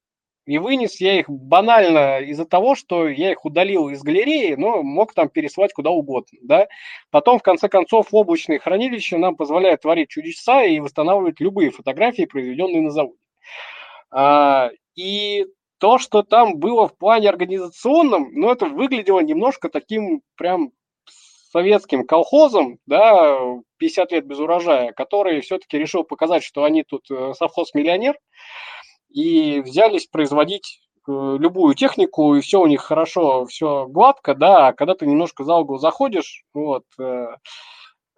И 0.46 0.56
вынес 0.56 0.98
я 0.98 1.18
их 1.18 1.28
банально 1.28 2.20
из-за 2.20 2.46
того, 2.46 2.74
что 2.74 3.06
я 3.06 3.32
их 3.32 3.44
удалил 3.44 3.90
из 3.90 4.02
галереи, 4.02 4.54
но 4.54 4.82
мог 4.82 5.12
там 5.12 5.28
переслать 5.28 5.74
куда 5.74 5.90
угодно. 5.90 6.38
Да? 6.40 6.68
Потом, 7.10 7.38
в 7.38 7.42
конце 7.42 7.68
концов, 7.68 8.06
облачные 8.12 8.58
хранилища 8.58 9.18
нам 9.18 9.36
позволяют 9.36 9.82
творить 9.82 10.08
чудеса 10.08 10.62
и 10.64 10.80
восстанавливать 10.80 11.38
любые 11.38 11.70
фотографии, 11.70 12.24
произведенные 12.24 12.80
на 12.80 12.90
заводе. 12.90 13.18
А, 14.10 14.70
и 14.94 15.44
то, 15.76 15.98
что 15.98 16.22
там 16.22 16.56
было 16.56 16.88
в 16.88 16.96
плане 16.96 17.28
организационном, 17.28 18.30
ну, 18.32 18.50
это 18.50 18.64
выглядело 18.64 19.20
немножко 19.20 19.68
таким 19.68 20.22
прям 20.34 20.70
советским 21.56 22.06
колхозом, 22.06 22.78
да, 22.84 23.38
50 23.78 24.12
лет 24.12 24.26
без 24.26 24.38
урожая, 24.38 24.92
который 24.92 25.40
все-таки 25.40 25.78
решил 25.78 26.04
показать, 26.04 26.44
что 26.44 26.64
они 26.64 26.82
тут 26.82 27.10
э, 27.10 27.32
совхоз-миллионер, 27.32 28.18
и 29.08 29.60
взялись 29.60 30.06
производить 30.06 30.82
э, 31.08 31.10
любую 31.10 31.74
технику, 31.74 32.34
и 32.34 32.42
все 32.42 32.60
у 32.60 32.66
них 32.66 32.82
хорошо, 32.82 33.46
все 33.46 33.86
гладко, 33.86 34.34
да, 34.34 34.68
а 34.68 34.72
когда 34.74 34.94
ты 34.94 35.06
немножко 35.06 35.44
за 35.44 35.54
угол 35.54 35.78
заходишь, 35.78 36.44
вот, 36.52 36.84
э, 36.98 37.28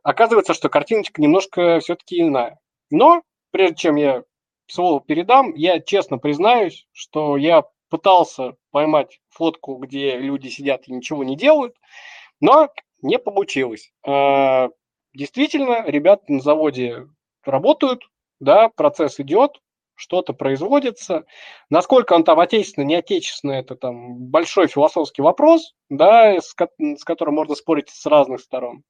оказывается, 0.03 0.53
что 0.53 0.69
картиночка 0.69 1.23
немножко 1.23 1.79
все-таки 1.79 2.21
иная. 2.21 2.59
Но, 2.91 3.23
прежде 3.53 3.77
чем 3.77 3.95
я 3.95 4.25
слово 4.67 5.01
передам, 5.01 5.55
я 5.55 5.79
честно 5.79 6.19
признаюсь, 6.19 6.89
что 6.91 7.37
я 7.37 7.63
пытался 7.89 8.57
поймать 8.73 9.21
фотку, 9.31 9.77
где 9.77 10.19
люди 10.19 10.49
сидят 10.49 10.89
и 10.89 10.93
ничего 10.93 11.23
не 11.23 11.37
делают, 11.37 11.77
но 12.41 12.69
не 13.03 13.19
получилось. 13.19 13.93
А, 14.07 14.69
действительно, 15.15 15.85
ребята 15.87 16.25
на 16.29 16.41
заводе 16.41 17.07
работают, 17.45 18.03
да, 18.41 18.69
процесс 18.69 19.21
идет, 19.21 19.61
что-то 19.95 20.33
производится. 20.33 21.25
Насколько 21.71 22.15
он 22.15 22.25
там 22.25 22.39
отечественно, 22.39 22.85
не 22.85 22.95
отечественно, 22.95 23.53
это 23.53 23.75
там 23.75 24.17
большой 24.17 24.69
философский 24.69 25.23
вопрос, 25.23 25.75
да, 25.89 26.37
с, 26.41 26.55
с 26.79 27.05
которым 27.05 27.35
можно 27.35 27.55
спорить 27.55 27.91
с 27.91 28.07
разных 28.07 28.41
сторон. 28.41 28.85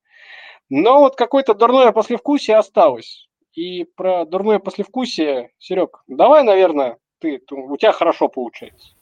Но 0.68 1.00
вот 1.00 1.16
какое-то 1.16 1.54
дурное 1.54 1.92
послевкусие 1.92 2.58
осталось. 2.58 3.28
И 3.54 3.84
про 3.84 4.26
дурное 4.26 4.58
послевкусие, 4.58 5.50
Серег, 5.58 6.04
давай, 6.06 6.44
наверное, 6.44 6.98
ты, 7.20 7.40
у 7.50 7.76
тебя 7.76 7.92
хорошо 7.92 8.28
получается. 8.28 8.94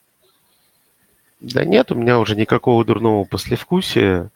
Да 1.41 1.65
нет, 1.65 1.93
у 1.93 1.95
меня 1.95 2.19
уже 2.19 2.35
никакого 2.35 2.85
дурного 2.85 3.25
послевкусия. 3.25 4.31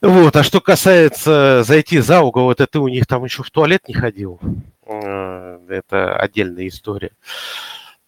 Вот, 0.00 0.36
а 0.36 0.42
что 0.42 0.60
касается 0.60 1.62
зайти 1.64 1.98
за 1.98 2.20
угол, 2.20 2.50
это 2.50 2.66
ты 2.66 2.78
у 2.78 2.88
них 2.88 3.06
там 3.06 3.24
еще 3.24 3.42
в 3.42 3.50
туалет 3.50 3.88
не 3.88 3.94
ходил. 3.94 4.38
Э, 4.86 5.58
это 5.68 6.16
отдельная 6.16 6.68
история. 6.68 7.10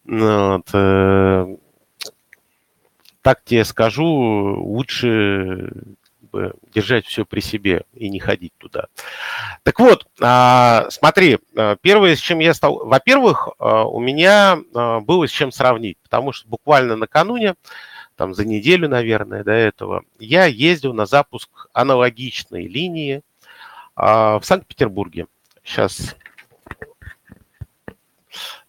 Вот. 0.05 0.67
Э, 0.73 1.55
так 3.21 3.43
тебе 3.43 3.65
скажу, 3.65 4.05
лучше 4.05 5.71
держать 6.73 7.05
все 7.05 7.25
при 7.25 7.39
себе 7.39 7.83
и 7.93 8.09
не 8.09 8.19
ходить 8.19 8.53
туда. 8.57 8.87
Так 9.63 9.79
вот, 9.79 10.07
а, 10.21 10.87
смотри, 10.89 11.39
э, 11.55 11.75
первое, 11.81 12.15
с 12.15 12.19
чем 12.19 12.39
я 12.39 12.53
стал... 12.53 12.85
Во-первых, 12.85 13.49
у 13.59 13.99
меня 13.99 14.57
было 15.01 15.27
с 15.27 15.31
чем 15.31 15.51
сравнить, 15.51 15.97
потому 16.03 16.31
что 16.31 16.47
буквально 16.47 16.95
накануне 16.95 17.55
там 18.19 18.33
за 18.33 18.43
неделю, 18.43 18.89
наверное, 18.89 19.45
до 19.45 19.53
этого, 19.53 20.03
я 20.19 20.43
ездил 20.43 20.93
на 20.93 21.05
запуск 21.05 21.69
аналогичной 21.71 22.67
линии 22.67 23.21
а, 23.95 24.39
в 24.39 24.45
Санкт-Петербурге. 24.45 25.27
Сейчас 25.63 26.17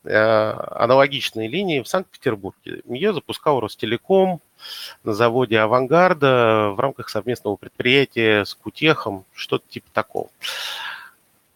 э, 0.05 0.15
аналогичные 0.15 1.49
линии 1.49 1.81
в 1.81 1.89
Санкт-Петербурге. 1.89 2.83
Ее 2.89 3.13
запускал 3.13 3.59
Ростелеком 3.59 4.41
на 5.05 5.15
заводе 5.15 5.59
«Авангарда» 5.59 6.71
в 6.75 6.81
рамках 6.81 7.09
совместного 7.09 7.57
предприятия 7.57 8.45
с 8.45 8.55
Кутехом, 8.55 9.25
что-то 9.35 9.65
типа 9.69 9.89
такого. 9.93 10.29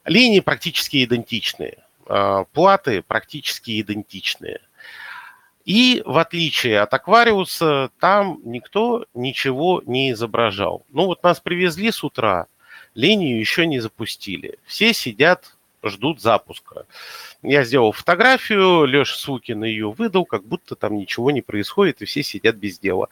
Линии 0.04 0.40
практически 0.40 1.04
идентичные, 1.04 1.78
а, 2.06 2.44
платы 2.52 3.02
практически 3.02 3.80
идентичные– 3.80 4.60
и 5.64 6.02
в 6.04 6.18
отличие 6.18 6.80
от 6.80 6.92
аквариуса, 6.92 7.90
там 7.98 8.38
никто 8.44 9.06
ничего 9.14 9.82
не 9.86 10.12
изображал. 10.12 10.84
Ну 10.90 11.06
вот 11.06 11.22
нас 11.22 11.40
привезли 11.40 11.90
с 11.90 12.04
утра, 12.04 12.46
линию 12.94 13.38
еще 13.38 13.66
не 13.66 13.80
запустили. 13.80 14.58
Все 14.66 14.92
сидят, 14.92 15.53
ждут 15.88 16.20
запуска. 16.20 16.86
Я 17.42 17.64
сделал 17.64 17.92
фотографию, 17.92 18.84
Леша 18.84 19.16
Сукин 19.16 19.64
ее 19.64 19.90
выдал, 19.90 20.24
как 20.24 20.44
будто 20.44 20.76
там 20.76 20.96
ничего 20.96 21.30
не 21.30 21.42
происходит, 21.42 22.02
и 22.02 22.04
все 22.04 22.22
сидят 22.22 22.56
без 22.56 22.78
дела. 22.78 23.08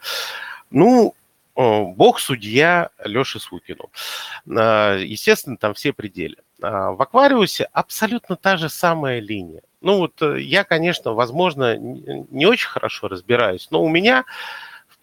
Ну, 0.69 1.15
бог 1.55 2.19
судья 2.19 2.89
Леше 3.03 3.39
Сукину. 3.39 3.91
А, 4.49 4.97
естественно, 4.97 5.57
там 5.57 5.73
все 5.73 5.93
пределы. 5.93 6.37
А, 6.61 6.91
в 6.91 7.01
аквариусе 7.01 7.65
абсолютно 7.71 8.35
та 8.35 8.57
же 8.57 8.69
самая 8.69 9.19
линия. 9.19 9.61
Ну 9.81 9.97
вот 9.97 10.21
э, 10.21 10.39
я, 10.41 10.63
конечно, 10.63 11.13
возможно, 11.13 11.77
не 11.77 12.45
очень 12.45 12.69
хорошо 12.69 13.09
разбираюсь, 13.09 13.67
но 13.69 13.83
у 13.83 13.89
меня, 13.89 14.23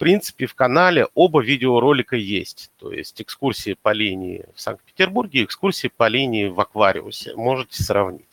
принципе, 0.01 0.47
в 0.47 0.55
канале 0.55 1.07
оба 1.13 1.43
видеоролика 1.43 2.15
есть. 2.15 2.71
То 2.79 2.91
есть 2.91 3.21
экскурсии 3.21 3.77
по 3.79 3.93
линии 3.93 4.45
в 4.55 4.59
Санкт-Петербурге, 4.59 5.43
экскурсии 5.43 5.91
по 5.95 6.07
линии 6.07 6.47
в 6.47 6.59
Аквариусе. 6.59 7.35
Можете 7.35 7.83
сравнить. 7.83 8.25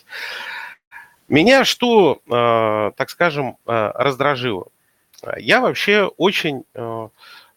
Меня 1.29 1.67
что, 1.67 2.23
э, 2.27 2.93
так 2.97 3.11
скажем, 3.11 3.59
э, 3.67 3.93
раздражило? 3.95 4.69
Я 5.37 5.61
вообще 5.61 6.05
очень 6.05 6.65
э, 6.73 7.09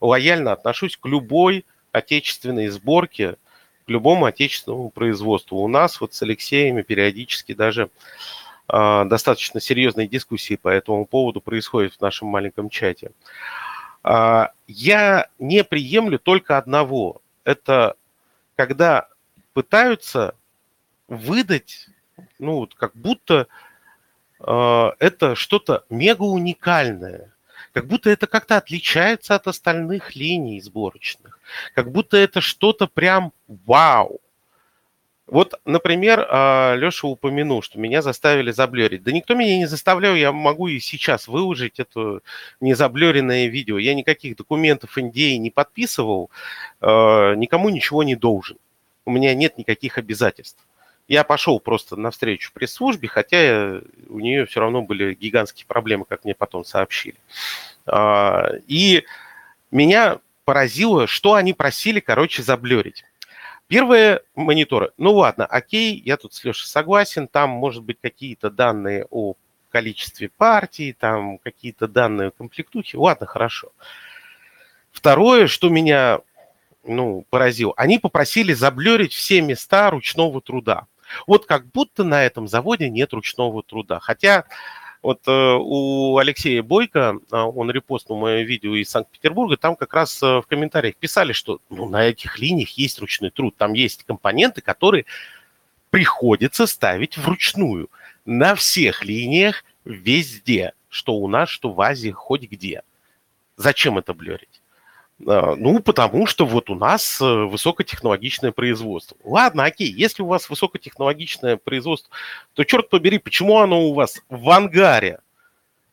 лояльно 0.02 0.52
отношусь 0.52 0.98
к 0.98 1.06
любой 1.06 1.64
отечественной 1.94 2.68
сборке, 2.68 3.38
к 3.86 3.90
любому 3.90 4.26
отечественному 4.26 4.90
производству. 4.90 5.60
У 5.60 5.70
нас 5.70 6.02
вот 6.02 6.14
с 6.14 6.22
Алексеем 6.22 6.84
периодически 6.84 7.54
даже 7.54 7.90
достаточно 8.68 9.60
серьезные 9.60 10.08
дискуссии 10.08 10.56
по 10.56 10.70
этому 10.70 11.06
поводу 11.06 11.42
происходят 11.42 11.94
в 11.94 12.02
нашем 12.02 12.30
маленьком 12.30 12.70
чате. 12.70 13.12
Я 14.04 15.28
не 15.38 15.64
приемлю 15.64 16.18
только 16.18 16.58
одного. 16.58 17.22
Это 17.44 17.96
когда 18.56 19.08
пытаются 19.54 20.36
выдать, 21.08 21.88
ну, 22.40 22.58
вот 22.58 22.74
как 22.74 22.96
будто 22.96 23.48
э, 24.40 24.92
это 25.00 25.36
что-то 25.36 25.84
мега 25.90 26.24
уникальное, 26.24 27.34
как 27.74 27.88
будто 27.88 28.10
это 28.10 28.28
как-то 28.28 28.58
отличается 28.58 29.36
от 29.36 29.48
остальных 29.48 30.16
линий 30.16 30.62
сборочных, 30.62 31.40
как 31.76 31.92
будто 31.92 32.18
это 32.18 32.40
что-то 32.40 32.88
прям 32.88 33.34
вау. 33.48 34.21
Вот, 35.32 35.54
например, 35.64 36.28
а, 36.30 36.76
Леша 36.76 37.08
упомянул, 37.08 37.62
что 37.62 37.80
меня 37.80 38.02
заставили 38.02 38.52
заблерить. 38.52 39.02
Да 39.04 39.14
никто 39.14 39.34
меня 39.34 39.58
не 39.58 39.66
заставлял, 39.66 40.14
я 40.14 40.34
могу 40.34 40.68
и 40.68 40.78
сейчас 40.82 41.30
выложить 41.30 41.80
это 41.80 42.20
незаблеренное 42.60 43.48
видео. 43.48 43.78
Я 43.78 43.96
никаких 43.96 44.36
документов 44.36 44.98
NDA 44.98 45.38
не 45.38 45.50
подписывал, 45.50 46.30
а, 46.82 47.34
никому 47.36 47.70
ничего 47.70 48.04
не 48.04 48.18
должен. 48.18 48.58
У 49.06 49.12
меня 49.12 49.34
нет 49.34 49.58
никаких 49.58 49.98
обязательств. 49.98 50.60
Я 51.08 51.24
пошел 51.24 51.62
просто 51.62 51.96
навстречу 51.96 52.52
пресс-службе, 52.54 53.08
хотя 53.08 53.80
у 54.10 54.20
нее 54.20 54.46
все 54.46 54.60
равно 54.60 54.82
были 54.82 55.14
гигантские 55.14 55.66
проблемы, 55.66 56.04
как 56.04 56.26
мне 56.26 56.36
потом 56.36 56.66
сообщили. 56.66 57.16
А, 57.86 58.50
и 58.68 59.06
меня 59.72 60.20
поразило, 60.44 61.08
что 61.08 61.36
они 61.36 61.54
просили, 61.54 62.02
короче, 62.02 62.44
заблерить. 62.44 63.06
Первые 63.72 64.20
мониторы. 64.36 64.92
Ну 64.98 65.14
ладно, 65.14 65.46
окей, 65.46 66.02
я 66.04 66.18
тут 66.18 66.34
с 66.34 66.44
Лешей 66.44 66.68
согласен. 66.68 67.30
Там, 67.30 67.52
может 67.52 67.84
быть, 67.84 68.00
какие-то 68.02 68.50
данные 68.50 69.08
о 69.10 69.36
количестве 69.70 70.28
партий, 70.28 70.92
там 70.92 71.38
какие-то 71.38 71.88
данные 71.88 72.28
о 72.28 72.32
комплектухе. 72.32 72.98
Ладно, 72.98 73.28
хорошо. 73.28 73.72
Второе, 74.92 75.48
что 75.48 75.70
меня 75.70 76.20
ну, 76.84 77.26
поразило, 77.30 77.74
они 77.78 77.98
попросили 77.98 78.52
заблерить 78.52 79.14
все 79.14 79.40
места 79.40 79.90
ручного 79.90 80.42
труда. 80.42 80.88
Вот 81.26 81.46
как 81.46 81.66
будто 81.72 82.04
на 82.04 82.26
этом 82.26 82.50
заводе 82.50 82.90
нет 82.90 83.14
ручного 83.14 83.64
труда. 83.64 84.02
Хотя 84.02 84.44
вот 85.02 85.28
э, 85.28 85.58
у 85.60 86.18
Алексея 86.18 86.62
Бойко, 86.62 87.18
э, 87.32 87.36
он 87.36 87.72
репостнул 87.72 88.20
мое 88.20 88.44
видео 88.44 88.76
из 88.76 88.90
Санкт-Петербурга, 88.90 89.58
там 89.58 89.76
как 89.76 89.94
раз 89.94 90.22
э, 90.22 90.42
в 90.42 90.44
комментариях 90.44 90.96
писали, 90.96 91.34
что 91.34 91.60
ну, 91.70 91.90
на 91.90 92.06
этих 92.06 92.38
линиях 92.38 92.70
есть 92.72 93.00
ручной 93.00 93.32
труд, 93.32 93.56
там 93.58 93.74
есть 93.74 94.04
компоненты, 94.04 94.62
которые 94.62 95.06
приходится 95.90 96.68
ставить 96.68 97.18
вручную 97.18 97.90
на 98.26 98.54
всех 98.54 99.04
линиях 99.04 99.64
везде, 99.86 100.74
что 100.88 101.16
у 101.16 101.28
нас, 101.28 101.50
что 101.50 101.72
в 101.72 101.82
Азии, 101.82 102.12
хоть 102.12 102.44
где. 102.44 102.84
Зачем 103.58 103.98
это 103.98 104.14
блерить? 104.14 104.51
А, 105.28 105.56
ну, 105.56 105.80
потому 105.80 106.26
что 106.26 106.46
вот 106.46 106.70
у 106.70 106.76
нас 106.76 107.20
э, 107.22 107.26
высокотехнологичное 107.26 108.52
производство. 108.52 109.18
Ладно, 109.24 109.66
окей, 109.66 109.92
если 109.92 110.24
у 110.24 110.28
вас 110.28 110.50
высокотехнологичное 110.50 111.58
производство, 111.58 112.10
то, 112.54 112.64
черт 112.64 112.90
побери, 112.90 113.18
почему 113.18 113.60
оно 113.60 113.82
у 113.84 113.94
вас 113.94 114.22
в 114.30 114.50
ангаре? 114.50 115.20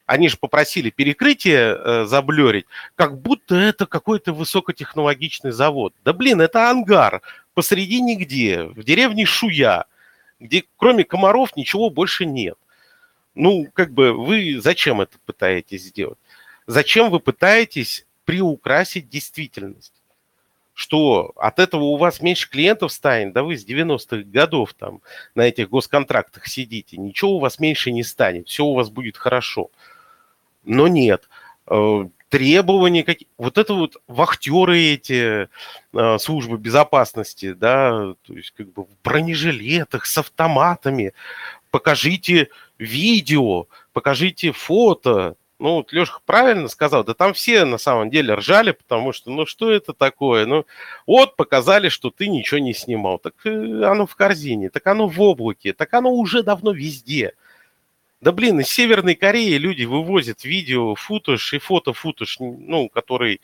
Они 0.06 0.28
же 0.28 0.38
попросили 0.38 0.88
перекрытие 0.88 1.76
э, 1.76 2.04
заблерить, 2.06 2.66
как 2.94 3.20
будто 3.20 3.54
это 3.54 3.86
какой-то 3.86 4.32
высокотехнологичный 4.32 5.50
завод. 5.50 5.92
Да 6.04 6.14
блин, 6.14 6.40
это 6.40 6.70
ангар 6.70 7.20
посреди 7.52 8.00
нигде, 8.00 8.62
в 8.64 8.82
деревне 8.84 9.26
Шуя, 9.26 9.84
где 10.40 10.64
кроме 10.76 11.04
комаров 11.04 11.56
ничего 11.56 11.90
больше 11.90 12.24
нет. 12.24 12.56
Ну, 13.34 13.68
как 13.74 13.92
бы 13.92 14.12
вы 14.12 14.60
зачем 14.60 15.00
это 15.00 15.18
пытаетесь 15.26 15.82
сделать? 15.84 16.18
Зачем 16.66 17.10
вы 17.10 17.20
пытаетесь 17.20 18.06
приукрасить 18.28 19.08
действительность. 19.08 19.94
Что 20.74 21.32
от 21.36 21.58
этого 21.58 21.84
у 21.84 21.96
вас 21.96 22.20
меньше 22.20 22.50
клиентов 22.50 22.92
станет, 22.92 23.32
да 23.32 23.42
вы 23.42 23.56
с 23.56 23.66
90-х 23.66 24.24
годов 24.30 24.74
там 24.74 25.00
на 25.34 25.48
этих 25.48 25.70
госконтрактах 25.70 26.46
сидите, 26.46 26.98
ничего 26.98 27.36
у 27.36 27.38
вас 27.38 27.58
меньше 27.58 27.90
не 27.90 28.02
станет, 28.04 28.46
все 28.46 28.66
у 28.66 28.74
вас 28.74 28.90
будет 28.90 29.16
хорошо. 29.16 29.70
Но 30.62 30.88
нет, 30.88 31.26
э, 31.68 32.08
требования 32.28 33.02
какие 33.02 33.28
вот 33.38 33.56
это 33.56 33.72
вот 33.72 33.96
вахтеры 34.06 34.78
эти 34.78 35.48
э, 35.94 36.18
службы 36.18 36.58
безопасности, 36.58 37.54
да, 37.54 38.14
то 38.26 38.34
есть 38.34 38.50
как 38.50 38.70
бы 38.74 38.84
в 38.84 38.90
бронежилетах 39.02 40.04
с 40.04 40.18
автоматами, 40.18 41.14
покажите 41.70 42.50
видео, 42.78 43.68
покажите 43.94 44.52
фото, 44.52 45.36
ну, 45.58 45.74
вот 45.74 45.92
Леша 45.92 46.18
правильно 46.24 46.68
сказал, 46.68 47.02
да 47.02 47.14
там 47.14 47.34
все 47.34 47.64
на 47.64 47.78
самом 47.78 48.10
деле 48.10 48.34
ржали, 48.34 48.70
потому 48.70 49.12
что, 49.12 49.30
ну, 49.30 49.44
что 49.44 49.72
это 49.72 49.92
такое? 49.92 50.46
Ну, 50.46 50.66
вот 51.06 51.34
показали, 51.34 51.88
что 51.88 52.10
ты 52.10 52.28
ничего 52.28 52.60
не 52.60 52.72
снимал. 52.74 53.18
Так 53.18 53.34
э, 53.44 53.82
оно 53.84 54.06
в 54.06 54.14
корзине, 54.14 54.70
так 54.70 54.86
оно 54.86 55.08
в 55.08 55.20
облаке, 55.20 55.72
так 55.72 55.92
оно 55.94 56.12
уже 56.12 56.44
давно 56.44 56.70
везде. 56.70 57.32
Да 58.20 58.30
блин, 58.30 58.60
из 58.60 58.68
Северной 58.68 59.16
Кореи 59.16 59.54
люди 59.58 59.84
вывозят 59.84 60.44
видео, 60.44 60.94
футаж 60.94 61.52
и 61.54 61.58
фото-футаж, 61.58 62.38
ну, 62.38 62.88
который 62.88 63.40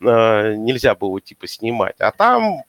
э, 0.00 0.54
нельзя 0.56 0.96
было 0.96 1.20
типа 1.20 1.46
снимать. 1.46 2.00
А 2.00 2.10
там 2.10 2.64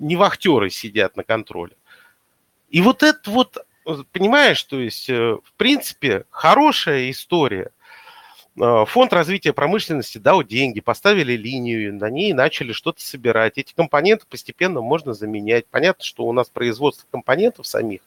не 0.00 0.16
вахтеры 0.16 0.70
сидят 0.70 1.16
на 1.16 1.22
контроле. 1.22 1.76
И 2.70 2.80
вот 2.80 3.04
это 3.04 3.30
вот, 3.30 3.58
понимаешь, 4.10 4.60
то 4.64 4.80
есть, 4.80 5.08
э, 5.08 5.34
в 5.34 5.52
принципе, 5.56 6.24
хорошая 6.30 7.12
история– 7.12 7.70
фонд 8.56 9.12
развития 9.12 9.52
промышленности 9.52 10.18
дал 10.18 10.44
деньги, 10.44 10.80
поставили 10.80 11.32
линию, 11.32 11.94
на 11.94 12.08
ней 12.08 12.32
начали 12.32 12.72
что-то 12.72 13.02
собирать. 13.02 13.58
Эти 13.58 13.74
компоненты 13.74 14.26
постепенно 14.28 14.80
можно 14.80 15.12
заменять. 15.12 15.66
Понятно, 15.66 16.04
что 16.04 16.24
у 16.24 16.32
нас 16.32 16.48
производство 16.48 17.06
компонентов 17.10 17.66
самих, 17.66 18.02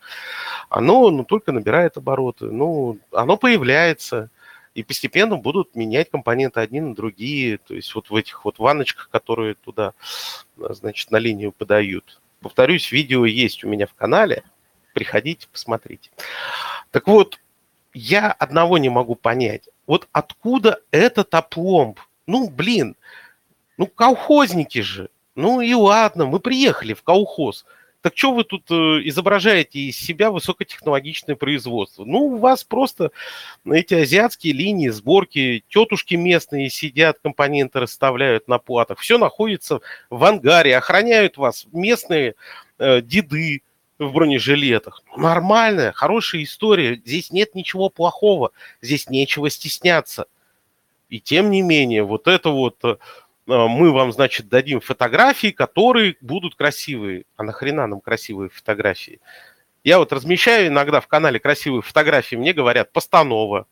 оно 0.69 1.09
ну, 1.09 1.25
только 1.25 1.51
набирает 1.51 1.97
обороты. 1.97 2.45
Ну, 2.45 2.97
оно 3.11 3.35
появляется, 3.35 4.29
и 4.73 4.83
постепенно 4.83 5.35
будут 5.35 5.75
менять 5.75 6.09
компоненты 6.09 6.61
одни 6.61 6.79
на 6.79 6.95
другие. 6.95 7.57
То 7.57 7.73
есть 7.73 7.93
вот 7.93 8.09
в 8.09 8.15
этих 8.15 8.45
вот 8.45 8.59
ванночках, 8.59 9.09
которые 9.09 9.55
туда, 9.55 9.93
значит, 10.55 11.11
на 11.11 11.17
линию 11.17 11.51
подают. 11.51 12.21
Повторюсь, 12.39 12.91
видео 12.91 13.25
есть 13.25 13.63
у 13.63 13.67
меня 13.67 13.85
в 13.85 13.93
канале. 13.95 14.43
Приходите, 14.93 15.47
посмотрите. 15.51 16.09
Так 16.91 17.07
вот, 17.07 17.39
я 17.93 18.31
одного 18.31 18.77
не 18.77 18.89
могу 18.89 19.15
понять 19.15 19.67
вот 19.87 20.07
откуда 20.11 20.79
этот 20.91 21.33
опломб? 21.33 21.99
Ну, 22.27 22.49
блин, 22.49 22.95
ну, 23.77 23.87
колхозники 23.87 24.81
же. 24.81 25.09
Ну 25.35 25.61
и 25.61 25.73
ладно, 25.73 26.25
мы 26.25 26.39
приехали 26.39 26.93
в 26.93 27.03
колхоз. 27.03 27.65
Так 28.01 28.15
что 28.15 28.33
вы 28.33 28.43
тут 28.43 28.69
э, 28.69 29.01
изображаете 29.05 29.79
из 29.79 29.97
себя 29.97 30.31
высокотехнологичное 30.31 31.35
производство? 31.35 32.05
Ну, 32.05 32.19
у 32.19 32.37
вас 32.37 32.63
просто 32.63 33.11
эти 33.65 33.95
азиатские 33.95 34.53
линии 34.53 34.89
сборки, 34.89 35.63
тетушки 35.67 36.15
местные 36.15 36.69
сидят, 36.69 37.17
компоненты 37.21 37.79
расставляют 37.79 38.47
на 38.47 38.59
платах. 38.59 38.99
Все 38.99 39.17
находится 39.17 39.81
в 40.09 40.23
ангаре, 40.23 40.77
охраняют 40.77 41.37
вас 41.37 41.65
местные 41.71 42.35
э, 42.77 43.01
деды, 43.01 43.61
в 43.99 44.11
бронежилетах. 44.11 45.01
Ну, 45.15 45.23
нормальная, 45.23 45.91
хорошая 45.91 46.43
история. 46.43 46.95
Здесь 46.95 47.31
нет 47.31 47.55
ничего 47.55 47.89
плохого. 47.89 48.51
Здесь 48.81 49.09
нечего 49.09 49.49
стесняться. 49.49 50.27
И 51.09 51.19
тем 51.19 51.49
не 51.51 51.61
менее, 51.61 52.03
вот 52.03 52.27
это 52.27 52.49
вот 52.49 52.77
э, 52.83 52.97
мы 53.45 53.91
вам, 53.91 54.11
значит, 54.11 54.49
дадим 54.49 54.81
фотографии, 54.81 55.51
которые 55.51 56.17
будут 56.21 56.55
красивые. 56.55 57.25
А 57.37 57.43
нахрена 57.43 57.87
нам 57.87 58.01
красивые 58.01 58.49
фотографии? 58.49 59.19
Я 59.83 59.99
вот 59.99 60.11
размещаю 60.11 60.67
иногда 60.67 60.99
в 60.99 61.07
канале 61.07 61.39
красивые 61.39 61.81
фотографии, 61.81 62.35
мне 62.35 62.53
говорят, 62.53 62.91
постанова. 62.91 63.67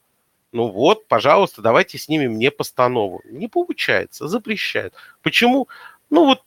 Ну 0.53 0.69
вот, 0.69 1.07
пожалуйста, 1.07 1.61
давайте 1.61 1.97
снимем 1.97 2.36
мне 2.36 2.51
постанову. 2.51 3.21
Не 3.26 3.49
получается, 3.49 4.30
запрещают. 4.30 4.93
Почему? 5.21 5.67
Ну 6.09 6.23
вот 6.23 6.43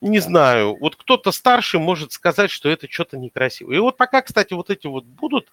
не 0.00 0.18
знаю, 0.18 0.76
вот 0.80 0.96
кто-то 0.96 1.30
старше 1.30 1.78
может 1.78 2.12
сказать, 2.12 2.50
что 2.50 2.70
это 2.70 2.90
что-то 2.90 3.18
некрасиво. 3.18 3.72
И 3.72 3.78
вот 3.78 3.98
пока, 3.98 4.22
кстати, 4.22 4.54
вот 4.54 4.70
эти 4.70 4.86
вот 4.86 5.04
будут 5.04 5.52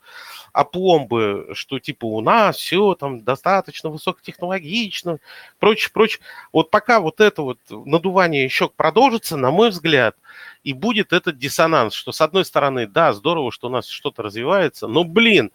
опломбы, 0.53 1.49
что 1.53 1.79
типа 1.79 2.05
у 2.05 2.21
нас 2.21 2.55
все 2.57 2.95
там 2.95 3.23
достаточно 3.23 3.89
высокотехнологично, 3.89 5.19
прочее, 5.59 5.91
прочее. 5.93 6.21
Вот 6.53 6.71
пока 6.71 7.01
вот 7.01 7.19
это 7.19 7.41
вот 7.41 7.59
надувание 7.69 8.45
еще 8.45 8.69
продолжится, 8.69 9.35
на 9.35 9.51
мой 9.51 9.69
взгляд, 9.69 10.15
и 10.63 10.71
будет 10.71 11.11
этот 11.11 11.37
диссонанс, 11.37 11.93
что 11.93 12.13
с 12.13 12.21
одной 12.21 12.45
стороны, 12.45 12.87
да, 12.87 13.11
здорово, 13.11 13.51
что 13.51 13.67
у 13.67 13.71
нас 13.71 13.87
что-то 13.87 14.23
развивается, 14.23 14.87
но, 14.87 15.03
блин, 15.03 15.51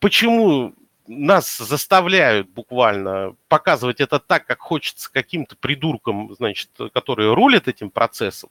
почему 0.00 0.74
нас 1.08 1.56
заставляют 1.56 2.48
буквально 2.50 3.34
показывать 3.48 4.00
это 4.00 4.18
так, 4.18 4.46
как 4.46 4.60
хочется 4.60 5.10
каким-то 5.10 5.56
придуркам, 5.56 6.34
значит, 6.34 6.70
которые 6.92 7.34
рулят 7.34 7.66
этим 7.66 7.90
процессом, 7.90 8.50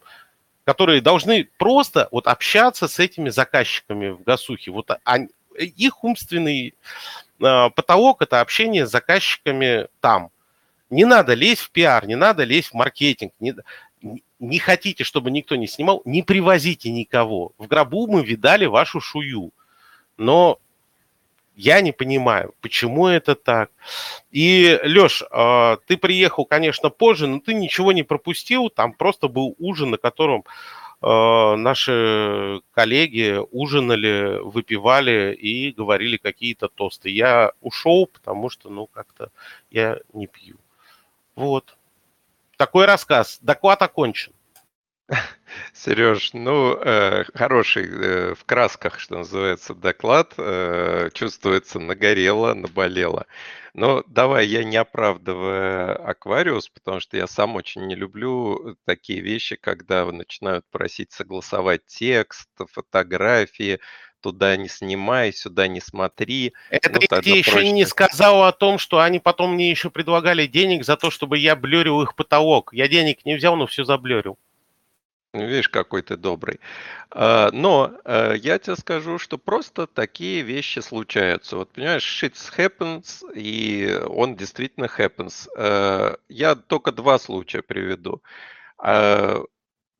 которые 0.66 1.02
должны 1.02 1.50
просто 1.58 2.10
вот 2.12 2.28
общаться 2.28 2.88
с 2.88 3.00
этими 3.00 3.30
заказчиками 3.30 4.10
в 4.10 4.24
Гасухе. 4.24 4.72
Вот 4.72 4.92
они, 5.04 5.30
их 5.58 6.04
умственный 6.04 6.74
э, 7.40 7.70
потолок– 7.70 8.22
это 8.24 8.42
общение 8.42 8.86
с 8.86 8.92
заказчиками 8.92 9.88
там. 10.02 10.30
Не 10.90 11.06
надо 11.06 11.34
лезть 11.34 11.62
в 11.62 11.72
пиар, 11.72 12.06
не 12.08 12.16
надо 12.16 12.44
лезть 12.44 12.70
в 12.70 12.74
маркетинг. 12.74 13.34
Не, 13.40 13.56
не 14.40 14.60
хотите, 14.60 15.04
чтобы 15.04 15.32
никто 15.32 15.56
не 15.56 15.68
снимал, 15.68 16.02
не 16.06 16.24
привозите 16.24 16.90
никого. 16.90 17.52
В 17.58 17.68
гробу 17.68 18.08
мы 18.08 18.24
видали 18.24 18.66
вашу 18.66 19.02
шую. 19.02 19.52
Но 20.18 20.60
я 21.58 21.82
не 21.82 21.92
понимаю, 21.92 22.54
почему 22.62 23.08
это 23.08 23.34
так. 23.34 23.72
И, 24.30 24.80
Леш, 24.84 25.24
а, 25.32 25.78
ты 25.88 25.98
приехал, 25.98 26.46
конечно, 26.46 26.90
позже, 26.90 27.26
но 27.26 27.40
ты 27.40 27.56
ничего 27.56 27.92
не 27.92 28.04
пропустил. 28.04 28.70
Там 28.70 28.94
просто 28.94 29.28
был 29.28 29.56
ужин, 29.58 29.90
на 29.90 29.98
котором 29.98 30.46
а, 31.02 31.56
наши 31.56 32.62
коллеги 32.74 33.40
ужинали, 33.50 34.40
выпивали 34.44 35.34
и 35.34 35.72
говорили 35.72 36.18
какие-то 36.18 36.68
тосты. 36.68 37.10
Я 37.10 37.54
ушел, 37.62 38.06
потому 38.06 38.52
что, 38.52 38.70
ну, 38.70 38.86
как-то 38.86 39.32
я 39.72 39.98
не 40.14 40.28
пью. 40.28 40.58
Вот. 41.36 41.76
Такой 42.58 42.86
рассказ. 42.86 43.40
Доклад 43.42 43.82
окончен. 43.82 44.32
Сереж, 45.74 46.32
ну, 46.34 46.76
э, 46.76 47.24
хороший 47.34 47.86
э, 47.86 48.36
в 48.36 48.44
красках, 48.46 49.00
что 49.00 49.20
называется, 49.20 49.74
доклад. 49.74 50.34
Э, 50.38 51.10
чувствуется, 51.14 51.80
нагорело, 51.80 52.54
наболело. 52.54 53.26
Но 53.74 54.04
давай 54.08 54.48
я 54.48 54.64
не 54.64 54.76
оправдывая 54.76 55.94
Аквариус, 55.96 56.70
потому 56.70 57.00
что 57.00 57.16
я 57.16 57.28
сам 57.28 57.56
очень 57.56 57.86
не 57.86 57.96
люблю 57.96 58.76
такие 58.86 59.22
вещи, 59.22 59.56
когда 59.56 60.06
начинают 60.12 60.66
просить 60.72 61.12
согласовать 61.12 61.86
текст, 61.86 62.50
фотографии, 62.72 63.80
туда 64.22 64.58
не 64.58 64.68
снимай, 64.68 65.32
сюда 65.32 65.68
не 65.68 65.80
смотри. 65.80 66.54
Это 66.72 66.90
ну, 66.90 67.00
я 67.00 67.22
тебе 67.22 67.38
еще 67.38 67.72
не 67.72 67.86
сказал 67.86 68.44
о 68.46 68.52
том, 68.52 68.80
что 68.80 69.00
они 69.00 69.20
потом 69.20 69.54
мне 69.54 69.70
еще 69.70 69.92
предлагали 69.92 70.48
денег 70.48 70.84
за 70.84 70.98
то, 70.98 71.12
чтобы 71.12 71.38
я 71.38 71.56
блюрил 71.56 72.02
их 72.02 72.16
потолок. 72.16 72.74
Я 72.74 72.88
денег 72.88 73.26
не 73.26 73.36
взял, 73.36 73.56
но 73.56 73.68
все 73.68 73.84
заблюрил. 73.84 74.40
Видишь, 75.46 75.70
какой 75.70 76.02
ты 76.02 76.18
добрый. 76.18 76.60
А, 77.12 77.50
но 77.52 77.94
э, 78.06 78.36
я 78.38 78.60
тебе 78.60 78.76
скажу, 78.76 79.18
что 79.20 79.38
просто 79.38 79.88
такие 79.88 80.42
вещи 80.42 80.80
случаются. 80.80 81.58
Вот 81.58 81.72
понимаешь, 81.72 82.24
shit 82.24 82.34
happens, 82.58 83.24
и 83.34 84.02
он 84.08 84.36
действительно 84.36 84.86
happens. 84.86 85.48
Э, 85.58 86.16
я 86.30 86.56
только 86.56 86.92
два 86.92 87.20
случая 87.20 87.62
приведу. 87.62 88.22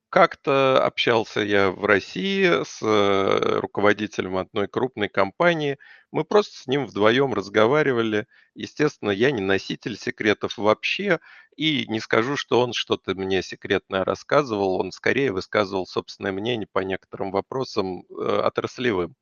Как-то 0.10 0.86
общался 0.86 1.42
я 1.42 1.70
в 1.70 1.84
России 1.84 2.64
с 2.64 2.80
э, 2.82 3.60
руководителем 3.60 4.38
одной 4.38 4.70
крупной 4.70 5.10
компании. 5.10 5.78
Мы 6.12 6.24
просто 6.24 6.58
с 6.58 6.68
ним 6.68 6.86
вдвоем 6.86 7.34
разговаривали. 7.34 8.26
Естественно, 8.56 9.12
я 9.12 9.32
не 9.32 9.42
носитель 9.42 9.98
секретов 9.98 10.58
вообще, 10.58 11.20
и 11.58 11.86
не 11.90 12.00
скажу, 12.00 12.38
что 12.38 12.62
он 12.62 12.72
что-то 12.72 13.16
мне 13.16 13.44
секретное 13.44 14.06
рассказывал. 14.06 14.80
Он 14.80 14.94
скорее 14.94 15.34
высказывал 15.34 15.86
собственное 15.86 16.32
мнение 16.32 16.68
по 16.72 16.80
некоторым 16.80 17.32
вопросам 17.32 18.06
э, 18.10 18.42
отраслевым. 18.46 19.14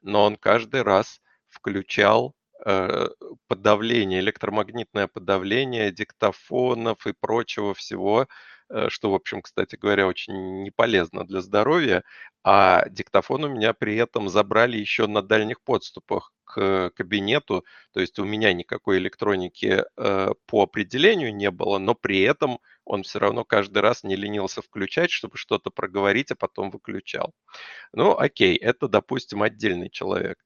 Но 0.00 0.24
он 0.24 0.34
каждый 0.34 0.82
раз 0.82 1.20
включал 1.50 2.34
э, 2.66 3.10
подавление, 3.46 4.18
электромагнитное 4.18 5.06
подавление 5.06 5.92
диктофонов 5.92 7.06
и 7.06 7.12
прочего 7.12 7.74
всего– 7.74 8.26
что, 8.88 9.10
в 9.10 9.14
общем, 9.14 9.42
кстати 9.42 9.76
говоря, 9.76 10.06
очень 10.06 10.62
не 10.62 10.70
полезно 10.70 11.24
для 11.24 11.40
здоровья. 11.40 12.02
А 12.44 12.88
диктофон 12.88 13.44
у 13.44 13.48
меня 13.48 13.72
при 13.72 13.96
этом 13.96 14.28
забрали 14.28 14.76
еще 14.76 15.06
на 15.06 15.22
дальних 15.22 15.62
подступах 15.62 16.32
к 16.44 16.90
кабинету. 16.90 17.64
То 17.92 18.00
есть 18.00 18.18
у 18.18 18.24
меня 18.24 18.52
никакой 18.52 18.98
электроники 18.98 19.84
э, 19.96 20.28
по 20.46 20.62
определению 20.62 21.34
не 21.34 21.50
было, 21.50 21.78
но 21.78 21.94
при 21.94 22.20
этом 22.20 22.58
он 22.84 23.04
все 23.04 23.18
равно 23.20 23.44
каждый 23.44 23.78
раз 23.78 24.02
не 24.02 24.16
ленился 24.16 24.60
включать, 24.60 25.10
чтобы 25.10 25.36
что-то 25.36 25.70
проговорить, 25.70 26.30
а 26.30 26.36
потом 26.36 26.70
выключал. 26.70 27.32
Ну, 27.92 28.16
окей, 28.18 28.56
это, 28.56 28.88
допустим, 28.88 29.42
отдельный 29.42 29.88
человек. 29.88 30.38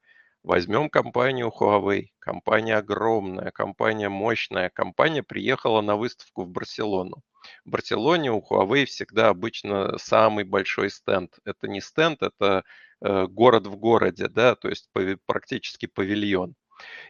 Возьмем 0.42 0.90
компанию 0.90 1.52
Huawei. 1.58 2.10
Компания 2.20 2.76
огромная, 2.76 3.50
компания 3.50 4.08
мощная. 4.08 4.70
Компания 4.70 5.22
приехала 5.22 5.80
на 5.80 5.96
выставку 5.96 6.44
в 6.44 6.48
Барселону. 6.48 7.22
В 7.64 7.70
Барселоне 7.70 8.32
у 8.32 8.40
Huawei 8.40 8.84
всегда 8.86 9.28
обычно 9.28 9.98
самый 9.98 10.44
большой 10.44 10.90
стенд. 10.90 11.36
Это 11.44 11.68
не 11.68 11.80
стенд, 11.80 12.22
это 12.22 12.64
э, 13.00 13.26
город 13.26 13.66
в 13.66 13.76
городе, 13.76 14.28
да, 14.28 14.54
то 14.54 14.68
есть 14.68 14.88
практически 15.26 15.86
павильон. 15.86 16.54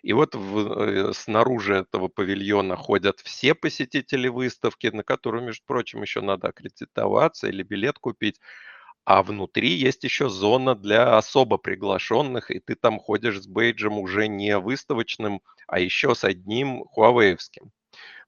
И 0.03 0.13
вот 0.13 0.35
в, 0.35 0.83
э, 0.83 1.13
снаружи 1.13 1.75
этого 1.77 2.09
павильона 2.09 2.77
ходят 2.77 3.21
все 3.21 3.55
посетители 3.55 4.29
выставки, 4.29 4.89
на 4.89 5.03
которую, 5.03 5.45
между 5.45 5.65
прочим, 5.67 6.03
еще 6.03 6.21
надо 6.21 6.49
аккредитоваться 6.49 7.49
или 7.49 7.63
билет 7.63 7.99
купить. 7.99 8.41
А 9.05 9.23
внутри 9.23 9.69
есть 9.71 10.03
еще 10.05 10.29
зона 10.29 10.75
для 10.75 11.17
особо 11.17 11.59
приглашенных, 11.59 12.51
и 12.51 12.59
ты 12.59 12.75
там 12.75 12.99
ходишь 12.99 13.41
с 13.41 13.47
бейджем 13.47 13.99
уже 13.99 14.27
не 14.27 14.59
выставочным, 14.59 15.43
а 15.69 15.79
еще 15.79 16.15
с 16.15 16.25
одним 16.25 16.85
хуавеевским. 16.87 17.71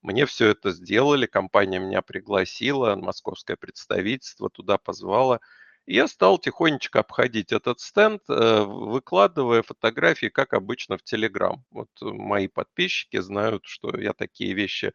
Мне 0.02 0.26
все 0.26 0.48
это 0.48 0.70
сделали, 0.70 1.26
компания 1.26 1.78
меня 1.78 2.02
пригласила, 2.02 2.96
московское 2.96 3.56
представительство 3.56 4.50
туда 4.50 4.78
позвала. 4.78 5.40
И 5.86 5.94
я 5.94 6.06
стал 6.06 6.38
тихонечко 6.38 7.00
обходить 7.00 7.50
этот 7.52 7.80
стенд, 7.80 8.22
э, 8.28 8.62
выкладывая 8.62 9.62
фотографии, 9.62 10.26
как 10.28 10.52
обычно, 10.52 10.98
в 10.98 11.02
Телеграм. 11.02 11.64
Вот 11.70 11.88
мои 12.02 12.46
подписчики 12.48 13.18
знают, 13.20 13.62
что 13.64 13.98
я 13.98 14.12
такие 14.12 14.52
вещи 14.52 14.92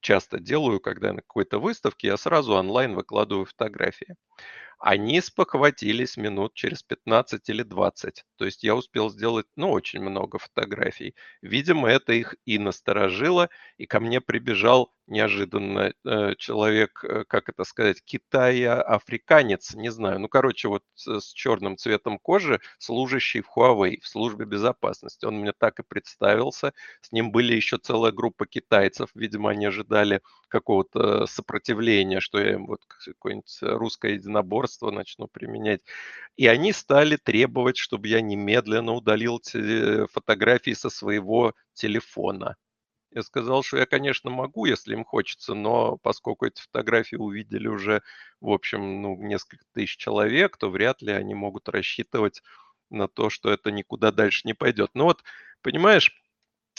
часто 0.00 0.38
делаю, 0.38 0.80
когда 0.80 1.12
на 1.12 1.22
какой-то 1.22 1.58
выставке 1.58 2.08
я 2.08 2.16
сразу 2.16 2.54
онлайн 2.54 2.94
выкладываю 2.94 3.46
фотографии. 3.46 4.14
Они 4.78 5.20
спохватились 5.20 6.16
минут 6.16 6.54
через 6.54 6.82
15 6.82 7.48
или 7.48 7.62
20. 7.62 8.24
То 8.36 8.44
есть 8.44 8.62
я 8.62 8.74
успел 8.74 9.10
сделать, 9.10 9.46
ну, 9.56 9.70
очень 9.70 10.00
много 10.00 10.38
фотографий. 10.38 11.14
Видимо, 11.40 11.88
это 11.88 12.12
их 12.12 12.34
и 12.44 12.58
насторожило, 12.58 13.48
и 13.78 13.86
ко 13.86 14.00
мне 14.00 14.20
прибежал 14.20 14.92
неожиданно 15.06 15.92
э, 16.04 16.34
человек, 16.36 17.02
э, 17.04 17.24
как 17.28 17.48
это 17.48 17.64
сказать, 17.64 18.02
Китая-африканец, 18.04 19.74
не 19.74 19.90
знаю, 19.90 20.18
ну, 20.18 20.28
короче, 20.28 20.68
вот 20.68 20.82
с, 20.94 21.20
с 21.20 21.32
черным 21.32 21.76
цветом 21.76 22.18
кожи, 22.18 22.60
служащий 22.78 23.40
в 23.40 23.48
Huawei, 23.56 24.00
в 24.00 24.06
службе 24.08 24.44
безопасности. 24.46 25.24
Он 25.24 25.36
мне 25.36 25.52
так 25.52 25.78
и 25.78 25.84
представился. 25.84 26.72
С 27.00 27.12
ним 27.12 27.30
были 27.30 27.54
еще 27.54 27.78
целая 27.78 28.12
группа 28.12 28.46
китайцев, 28.46 29.08
видимо, 29.14 29.50
они 29.50 29.66
ожидали 29.66 30.20
какого-то 30.48 31.26
сопротивления, 31.26 32.20
что 32.20 32.38
я 32.40 32.54
им 32.54 32.66
вот 32.66 32.80
какое-нибудь 32.86 33.58
русское 33.62 34.14
единоборство 34.14 34.65
начну 34.80 35.28
применять. 35.28 35.80
И 36.36 36.46
они 36.46 36.72
стали 36.72 37.16
требовать, 37.16 37.76
чтобы 37.76 38.08
я 38.08 38.20
немедленно 38.20 38.92
удалил 38.92 39.40
фотографии 40.12 40.72
со 40.72 40.90
своего 40.90 41.54
телефона. 41.74 42.56
Я 43.12 43.22
сказал, 43.22 43.62
что 43.62 43.78
я, 43.78 43.86
конечно, 43.86 44.28
могу, 44.28 44.66
если 44.66 44.92
им 44.92 45.04
хочется, 45.04 45.54
но 45.54 45.96
поскольку 45.96 46.44
эти 46.44 46.60
фотографии 46.60 47.16
увидели 47.16 47.66
уже, 47.66 48.02
в 48.40 48.50
общем, 48.50 49.00
ну, 49.00 49.16
несколько 49.16 49.64
тысяч 49.72 49.96
человек, 49.96 50.58
то 50.58 50.68
вряд 50.68 51.00
ли 51.00 51.12
они 51.12 51.34
могут 51.34 51.68
рассчитывать 51.68 52.42
на 52.90 53.08
то, 53.08 53.30
что 53.30 53.50
это 53.50 53.70
никуда 53.70 54.12
дальше 54.12 54.42
не 54.44 54.54
пойдет. 54.54 54.90
Но 54.94 55.04
вот, 55.04 55.22
понимаешь, 55.62 56.12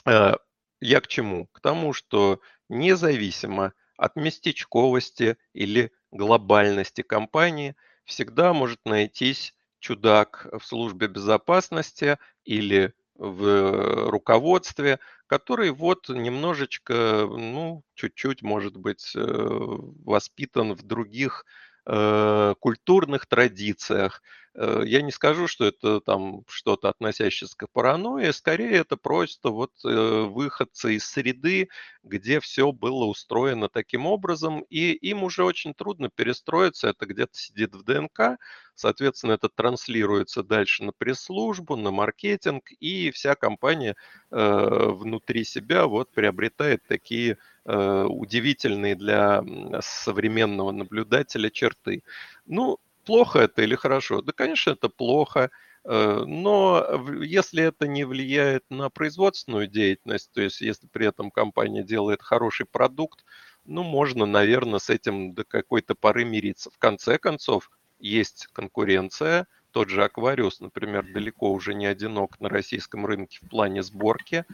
э, 0.06 0.36
я 0.80 1.02
к 1.02 1.08
чему? 1.08 1.48
К 1.48 1.60
тому, 1.60 1.94
что 1.94 2.40
независимо 2.70 3.74
от 3.98 4.16
местечковости 4.16 5.38
или 5.54 5.92
глобальности 6.12 7.02
компании, 7.02 7.76
всегда 8.06 8.54
может 8.54 8.80
найтись 8.86 9.54
чудак 9.80 10.48
в 10.60 10.66
службе 10.66 11.08
безопасности 11.08 12.18
или 12.46 12.94
в 13.16 14.10
руководстве, 14.10 15.00
который 15.28 15.72
вот 15.72 16.08
немножечко, 16.10 17.28
ну, 17.28 17.84
чуть-чуть, 17.96 18.44
может 18.44 18.78
быть, 18.78 19.14
э, 19.16 19.20
воспитан 19.20 20.74
в 20.74 20.84
других 20.84 21.46
э, 21.86 22.54
культурных 22.60 23.26
традициях, 23.26 24.22
я 24.58 25.02
не 25.04 25.12
скажу, 25.12 25.48
что 25.48 25.66
это 25.66 26.02
там 26.02 26.42
что-то 26.48 26.90
относящееся 26.90 27.56
к 27.56 27.68
паранойи, 27.72 28.32
скорее 28.32 28.78
это 28.78 28.98
просто 28.98 29.50
вот 29.50 29.72
э, 29.86 30.22
выходцы 30.24 30.96
из 30.96 31.06
среды, 31.06 31.70
где 32.04 32.40
все 32.40 32.72
было 32.72 33.06
устроено 33.06 33.70
таким 33.70 34.08
образом, 34.08 34.62
и 34.70 34.94
им 34.94 35.24
уже 35.24 35.44
очень 35.44 35.76
трудно 35.76 36.10
перестроиться, 36.10 36.88
это 36.88 37.06
где-то 37.06 37.38
сидит 37.38 37.76
в 37.76 37.84
ДНК, 37.84 38.40
соответственно, 38.74 39.34
это 39.34 39.48
транслируется 39.48 40.42
дальше 40.42 40.84
на 40.84 40.92
пресс-службу, 40.92 41.76
на 41.76 41.92
маркетинг, 41.92 42.72
и 42.80 43.12
вся 43.12 43.36
компания 43.36 43.96
э, 44.32 44.90
внутри 44.90 45.44
себя 45.44 45.86
вот 45.86 46.12
приобретает 46.12 46.84
такие 46.88 47.38
э, 47.66 48.04
удивительные 48.10 48.96
для 48.96 49.44
современного 49.82 50.72
наблюдателя 50.72 51.52
черты. 51.52 52.04
Ну, 52.48 52.80
Плохо 53.08 53.40
это 53.40 53.62
или 53.62 53.76
хорошо? 53.76 54.22
Да, 54.22 54.34
конечно, 54.34 54.72
это 54.72 54.90
плохо. 54.90 55.50
Э, 55.86 56.24
но 56.28 56.86
если 57.24 57.64
это 57.64 57.88
не 57.88 58.04
влияет 58.04 58.66
на 58.70 58.90
производственную 58.90 59.68
деятельность, 59.68 60.30
то 60.34 60.42
есть 60.42 60.60
если 60.60 60.88
при 60.88 61.08
этом 61.08 61.32
компания 61.32 61.84
делает 61.84 62.22
хороший 62.22 62.66
продукт, 62.66 63.24
ну, 63.64 63.84
можно, 63.84 64.26
наверное, 64.26 64.80
с 64.80 64.90
этим 64.90 65.34
до 65.34 65.46
какой-то 65.46 65.96
поры 65.96 66.26
мириться. 66.26 66.70
В 66.70 66.78
конце 66.78 67.18
концов, 67.18 67.72
есть 68.00 68.48
конкуренция. 68.52 69.48
Тот 69.72 69.90
же 69.90 70.04
Аквариус, 70.04 70.60
например, 70.60 71.06
далеко 71.14 71.52
уже 71.52 71.74
не 71.74 71.86
одинок 71.86 72.40
на 72.42 72.50
российском 72.50 73.06
рынке 73.06 73.40
в 73.42 73.50
плане 73.50 73.84
сборки. 73.84 74.46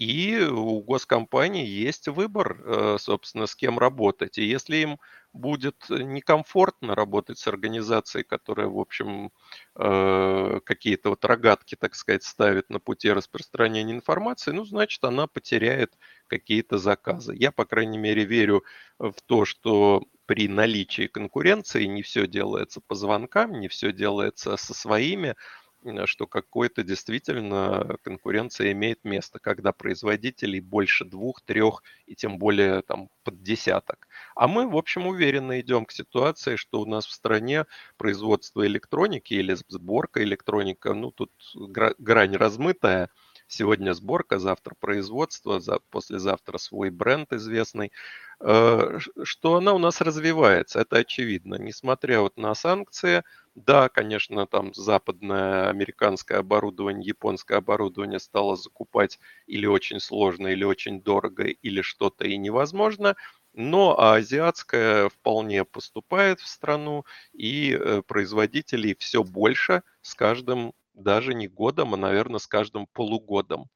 И 0.00 0.38
у 0.50 0.80
госкомпании 0.82 1.66
есть 1.66 2.08
выбор, 2.08 2.58
э, 2.64 2.96
собственно, 2.98 3.46
с 3.46 3.54
кем 3.54 3.78
работать. 3.78 4.38
И 4.38 4.44
если 4.44 4.78
им 4.78 4.98
будет 5.34 5.76
некомфортно 5.90 6.94
работать 6.94 7.38
с 7.38 7.46
организацией, 7.46 8.24
которая, 8.24 8.66
в 8.68 8.78
общем, 8.78 9.30
э, 9.76 10.60
какие-то 10.64 11.10
вот 11.10 11.22
рогатки, 11.26 11.74
так 11.76 11.94
сказать, 11.94 12.24
ставит 12.24 12.70
на 12.70 12.80
пути 12.80 13.10
распространения 13.12 13.92
информации, 13.92 14.52
ну, 14.52 14.64
значит, 14.64 15.04
она 15.04 15.26
потеряет 15.26 15.92
какие-то 16.28 16.78
заказы. 16.78 17.34
Я, 17.36 17.52
по 17.52 17.66
крайней 17.66 17.98
мере, 17.98 18.24
верю 18.24 18.64
в 18.98 19.14
то, 19.26 19.44
что 19.44 20.04
при 20.24 20.48
наличии 20.48 21.08
конкуренции 21.08 21.84
не 21.84 22.00
все 22.02 22.26
делается 22.26 22.80
по 22.80 22.94
звонкам, 22.94 23.52
не 23.60 23.68
все 23.68 23.92
делается 23.92 24.56
со 24.56 24.72
своими, 24.72 25.30
Э, 25.30 25.34
что 26.04 26.26
какой-то 26.26 26.82
действительно 26.82 27.96
конкуренция 28.02 28.72
имеет 28.72 29.04
место, 29.04 29.38
когда 29.38 29.72
производителей 29.72 30.60
больше 30.60 31.04
двух, 31.04 31.40
трех 31.42 31.82
и 32.06 32.14
тем 32.14 32.38
более 32.38 32.82
там 32.82 33.08
под 33.24 33.42
десяток. 33.42 34.08
А 34.34 34.48
мы, 34.48 34.68
в 34.68 34.76
общем, 34.76 35.06
уверенно 35.06 35.60
идем 35.60 35.86
к 35.86 35.92
ситуации, 35.92 36.56
что 36.56 36.80
у 36.80 36.86
нас 36.86 37.06
в 37.06 37.12
стране 37.12 37.66
производство 37.96 38.66
электроники 38.66 39.34
или 39.34 39.56
сборка 39.68 40.22
электроника, 40.22 40.92
ну 40.94 41.10
тут 41.10 41.32
грань 41.54 42.36
размытая, 42.36 43.10
сегодня 43.50 43.94
сборка, 43.94 44.38
завтра 44.38 44.74
производство, 44.78 45.60
за, 45.60 45.80
послезавтра 45.90 46.58
свой 46.58 46.90
бренд 46.90 47.32
известный, 47.32 47.92
э, 48.40 48.98
что 49.22 49.56
она 49.56 49.72
у 49.74 49.78
нас 49.78 50.00
развивается, 50.00 50.80
это 50.80 50.98
очевидно. 50.98 51.56
Несмотря 51.56 52.20
вот 52.20 52.36
на 52.36 52.54
санкции, 52.54 53.24
да, 53.54 53.88
конечно, 53.88 54.46
там 54.46 54.72
западное 54.74 55.68
американское 55.68 56.38
оборудование, 56.38 57.06
японское 57.08 57.58
оборудование 57.58 58.20
стало 58.20 58.56
закупать 58.56 59.18
или 59.46 59.66
очень 59.66 60.00
сложно, 60.00 60.48
или 60.48 60.64
очень 60.64 61.02
дорого, 61.02 61.44
или 61.44 61.82
что-то 61.82 62.26
и 62.26 62.36
невозможно, 62.36 63.16
но 63.52 63.98
азиатское 64.00 65.08
вполне 65.08 65.64
поступает 65.64 66.40
в 66.40 66.46
страну, 66.46 67.04
и 67.32 67.72
э, 67.78 68.02
производителей 68.06 68.94
все 68.98 69.24
больше 69.24 69.82
с 70.02 70.14
каждым 70.14 70.72
даже 70.94 71.34
не 71.34 71.48
годом, 71.48 71.94
а, 71.94 71.96
наверное, 71.96 72.38
с 72.38 72.46
каждым 72.46 72.86
полугодом. 72.86 73.68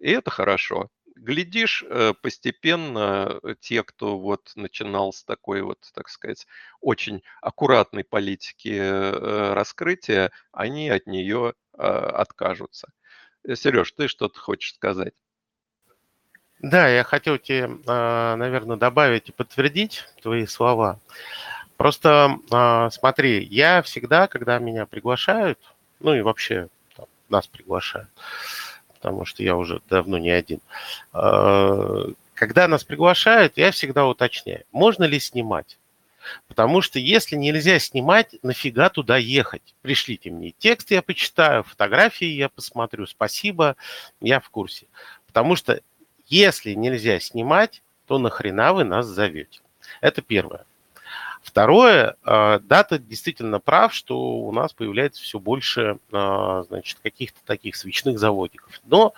И 0.00 0.10
это 0.10 0.30
хорошо. 0.30 0.88
Глядишь, 1.20 1.84
э, 1.88 2.14
постепенно 2.22 3.40
э, 3.42 3.54
те, 3.60 3.82
кто 3.82 4.18
вот 4.18 4.52
начинал 4.54 5.12
с 5.12 5.24
такой 5.24 5.62
вот, 5.62 5.78
так 5.92 6.08
сказать, 6.08 6.46
очень 6.80 7.22
аккуратной 7.42 8.04
политики 8.04 8.76
э, 8.78 9.52
раскрытия, 9.52 10.30
они 10.52 10.88
от 10.88 11.06
нее 11.06 11.54
откажутся. 11.72 12.88
Сереж, 13.54 13.92
ты 13.92 14.08
что-то 14.08 14.40
хочешь 14.40 14.74
сказать? 14.74 15.14
Да, 16.58 16.88
я 16.88 17.04
хотел 17.04 17.38
тебе, 17.38 17.68
наверное, 17.68 18.76
добавить 18.76 19.28
и 19.28 19.32
подтвердить 19.32 20.04
твои 20.20 20.44
слова. 20.46 20.98
Просто 21.76 22.36
смотри, 22.90 23.44
я 23.44 23.82
всегда, 23.82 24.26
когда 24.26 24.58
меня 24.58 24.86
приглашают, 24.86 25.60
ну 26.00 26.14
и 26.14 26.20
вообще 26.20 26.68
там, 26.96 27.06
нас 27.28 27.46
приглашают, 27.46 28.10
потому 28.98 29.24
что 29.24 29.42
я 29.42 29.56
уже 29.56 29.80
давно 29.88 30.18
не 30.18 30.30
один. 30.30 30.60
А, 31.12 32.06
когда 32.34 32.68
нас 32.68 32.84
приглашают, 32.84 33.54
я 33.56 33.70
всегда 33.70 34.06
уточняю, 34.06 34.64
можно 34.72 35.04
ли 35.04 35.18
снимать. 35.20 35.78
Потому 36.46 36.82
что 36.82 36.98
если 36.98 37.36
нельзя 37.36 37.78
снимать, 37.78 38.34
нафига 38.42 38.90
туда 38.90 39.16
ехать? 39.16 39.74
Пришлите 39.82 40.30
мне 40.30 40.52
текст, 40.58 40.90
я 40.90 41.00
почитаю, 41.00 41.62
фотографии 41.62 42.26
я 42.26 42.48
посмотрю, 42.48 43.06
спасибо, 43.06 43.76
я 44.20 44.40
в 44.40 44.50
курсе. 44.50 44.86
Потому 45.26 45.56
что 45.56 45.80
если 46.26 46.74
нельзя 46.74 47.20
снимать, 47.20 47.82
то 48.06 48.18
нахрена 48.18 48.74
вы 48.74 48.84
нас 48.84 49.06
зовете? 49.06 49.60
Это 50.00 50.20
первое. 50.20 50.66
Второе, 51.42 52.16
а, 52.24 52.58
дата 52.58 52.98
действительно 52.98 53.60
прав, 53.60 53.94
что 53.94 54.18
у 54.18 54.52
нас 54.52 54.72
появляется 54.72 55.22
все 55.22 55.38
больше 55.38 55.98
а, 56.12 56.64
значит, 56.68 56.98
каких-то 57.02 57.38
таких 57.44 57.76
свечных 57.76 58.18
заводиков. 58.18 58.80
Но 58.84 59.14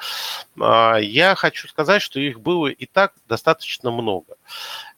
а, 0.59 0.97
я 0.97 1.35
хочу 1.35 1.69
сказать, 1.69 2.03
что 2.03 2.21
их 2.21 2.41
было 2.41 2.69
и 2.69 2.87
так 2.87 3.15
достаточно 3.29 3.91
много. 3.91 4.37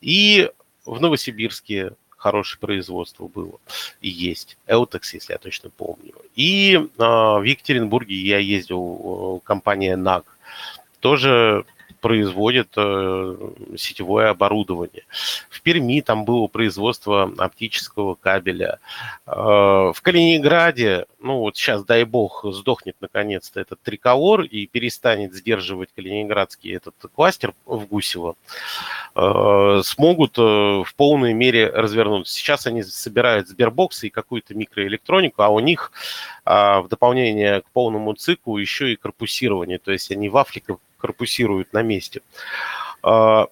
И 0.01 0.51
в 0.85 1.01
Новосибирске 1.01 1.93
хорошее 2.17 2.61
производство 2.61 3.27
было 3.27 3.59
и 4.01 4.09
есть. 4.09 4.57
Элтекс, 4.67 5.15
если 5.15 5.33
я 5.33 5.39
точно 5.39 5.71
помню. 5.71 6.15
И 6.37 6.89
в 6.97 7.43
Екатеринбурге 7.43 8.15
я 8.15 8.39
ездил, 8.39 9.41
компания 9.45 9.97
НАГ. 9.97 10.25
Тоже 11.01 11.65
производит 12.03 12.75
э, 12.77 13.37
сетевое 13.77 14.29
оборудование. 14.29 15.05
В 15.49 15.63
Перми 15.63 16.01
там 16.03 16.25
было 16.25 16.49
производство 16.49 17.33
оптического 17.39 18.17
кабеля. 18.17 18.81
Э, 19.25 19.93
в 19.95 19.97
Калининграде, 20.03 21.07
ну 21.21 21.39
вот 21.39 21.57
сейчас, 21.57 21.85
дай 21.85 22.03
бог, 22.05 22.45
сдохнет 22.45 22.97
наконец-то 23.01 23.61
этот 23.61 23.81
триколор 23.83 24.43
и 24.43 24.67
перестанет 24.67 25.33
сдерживать 25.33 25.91
калининградский 25.95 26.75
этот 26.77 26.97
кластер 27.15 27.55
в 27.67 27.87
Гусево, 27.87 28.35
э, 29.15 29.81
смогут 29.85 30.37
в 30.37 30.93
полной 30.97 31.35
мере 31.35 31.71
развернуться. 31.71 32.35
Сейчас 32.35 32.67
они 32.67 32.83
собирают 32.83 33.47
сбербоксы 33.49 34.09
и 34.09 34.11
какую-то 34.11 34.55
микроэлектронику, 34.55 35.43
а 35.43 35.51
у 35.51 35.61
них 35.61 35.93
в 36.45 36.87
дополнение 36.91 37.61
к 37.61 37.67
полному 37.67 38.15
циклу 38.15 38.57
еще 38.57 38.93
и 38.93 38.97
корпусирование, 38.97 39.79
то 39.79 39.93
есть 39.93 40.11
они 40.11 40.29
вафли 40.29 40.59
корпусируют 41.03 41.73
на 41.73 41.83
месте. 41.83 42.23
А, 43.03 43.49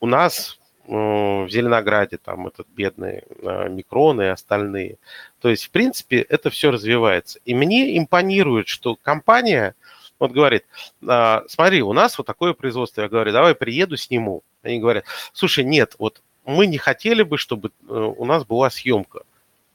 у 0.00 0.06
нас 0.06 0.58
э, 0.86 0.92
в 0.92 1.48
Зеленограде 1.50 2.16
там 2.16 2.46
этот 2.46 2.68
бедные 2.68 3.24
э, 3.42 3.68
микроны 3.68 4.22
и 4.22 4.26
остальные. 4.26 4.98
То 5.40 5.48
есть, 5.48 5.64
в 5.64 5.70
принципе, 5.70 6.20
это 6.20 6.48
все 6.50 6.70
развивается. 6.70 7.40
И 7.44 7.54
мне 7.54 7.98
импонирует, 7.98 8.68
что 8.68 8.94
компания 8.94 9.74
вот 10.20 10.30
говорит, 10.30 10.64
«А, 11.08 11.42
смотри, 11.48 11.82
у 11.82 11.92
нас 11.92 12.16
вот 12.16 12.26
такое 12.28 12.52
производство. 12.52 13.02
Я 13.02 13.08
говорю, 13.08 13.32
давай 13.32 13.56
приеду, 13.56 13.96
сниму. 13.96 14.44
Они 14.62 14.78
говорят, 14.78 15.04
слушай, 15.32 15.64
нет, 15.64 15.96
вот 15.98 16.22
мы 16.44 16.68
не 16.68 16.78
хотели 16.78 17.24
бы, 17.24 17.36
чтобы 17.38 17.72
э, 17.88 17.92
у 17.92 18.24
нас 18.24 18.44
была 18.44 18.70
съемка. 18.70 19.22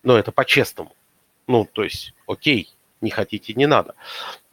Но 0.04 0.18
это 0.18 0.32
по-честному. 0.32 0.94
Ну, 1.48 1.68
то 1.70 1.84
есть, 1.84 2.14
окей, 2.28 2.70
не 3.02 3.10
хотите, 3.10 3.54
не 3.54 3.68
надо. 3.68 3.96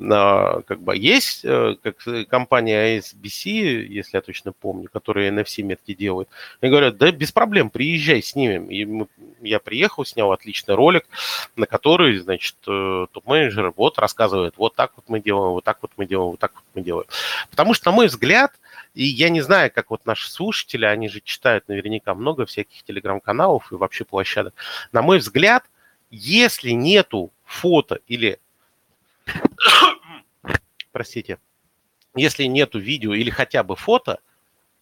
А, 0.00 0.60
как 0.62 0.80
бы 0.80 0.96
есть 0.96 1.44
э, 1.44 1.76
как 1.82 2.28
компания 2.28 2.98
ASBC, 2.98 3.48
если 3.86 4.16
я 4.16 4.20
точно 4.20 4.52
помню, 4.52 4.88
которая 4.92 5.30
NFC-метки 5.30 5.94
делает. 5.94 6.28
Они 6.60 6.70
говорят, 6.70 6.96
да 6.96 7.10
без 7.10 7.32
проблем, 7.32 7.70
приезжай, 7.70 8.22
снимем. 8.22 8.66
И 8.66 8.84
мы, 8.84 9.06
я 9.40 9.58
приехал, 9.60 10.04
снял 10.04 10.32
отличный 10.32 10.74
ролик, 10.74 11.06
на 11.56 11.66
который, 11.66 12.18
значит, 12.18 12.56
э, 12.66 13.06
топ-менеджер 13.12 13.72
вот 13.76 13.98
рассказывает, 13.98 14.54
вот 14.56 14.74
так 14.74 14.92
вот 14.96 15.04
мы 15.08 15.20
делаем, 15.20 15.52
вот 15.52 15.64
так 15.64 15.78
вот 15.82 15.92
мы 15.96 16.06
делаем, 16.06 16.32
вот 16.32 16.40
так 16.40 16.52
вот 16.54 16.64
мы 16.74 16.82
делаем. 16.82 17.06
Потому 17.50 17.74
что, 17.74 17.90
на 17.90 17.96
мой 17.96 18.06
взгляд, 18.06 18.52
и 18.94 19.04
я 19.04 19.28
не 19.28 19.40
знаю, 19.40 19.70
как 19.74 19.90
вот 19.90 20.06
наши 20.06 20.30
слушатели, 20.30 20.84
они 20.84 21.08
же 21.08 21.20
читают 21.20 21.68
наверняка 21.68 22.14
много 22.14 22.46
всяких 22.46 22.82
телеграм-каналов 22.84 23.72
и 23.72 23.74
вообще 23.74 24.04
площадок. 24.04 24.54
На 24.92 25.02
мой 25.02 25.18
взгляд, 25.18 25.64
если 26.14 26.70
нету 26.70 27.32
фото 27.44 28.00
или, 28.06 28.38
простите, 30.92 31.38
если 32.14 32.44
нету 32.44 32.78
видео 32.78 33.14
или 33.14 33.30
хотя 33.30 33.62
бы 33.62 33.76
фото, 33.76 34.20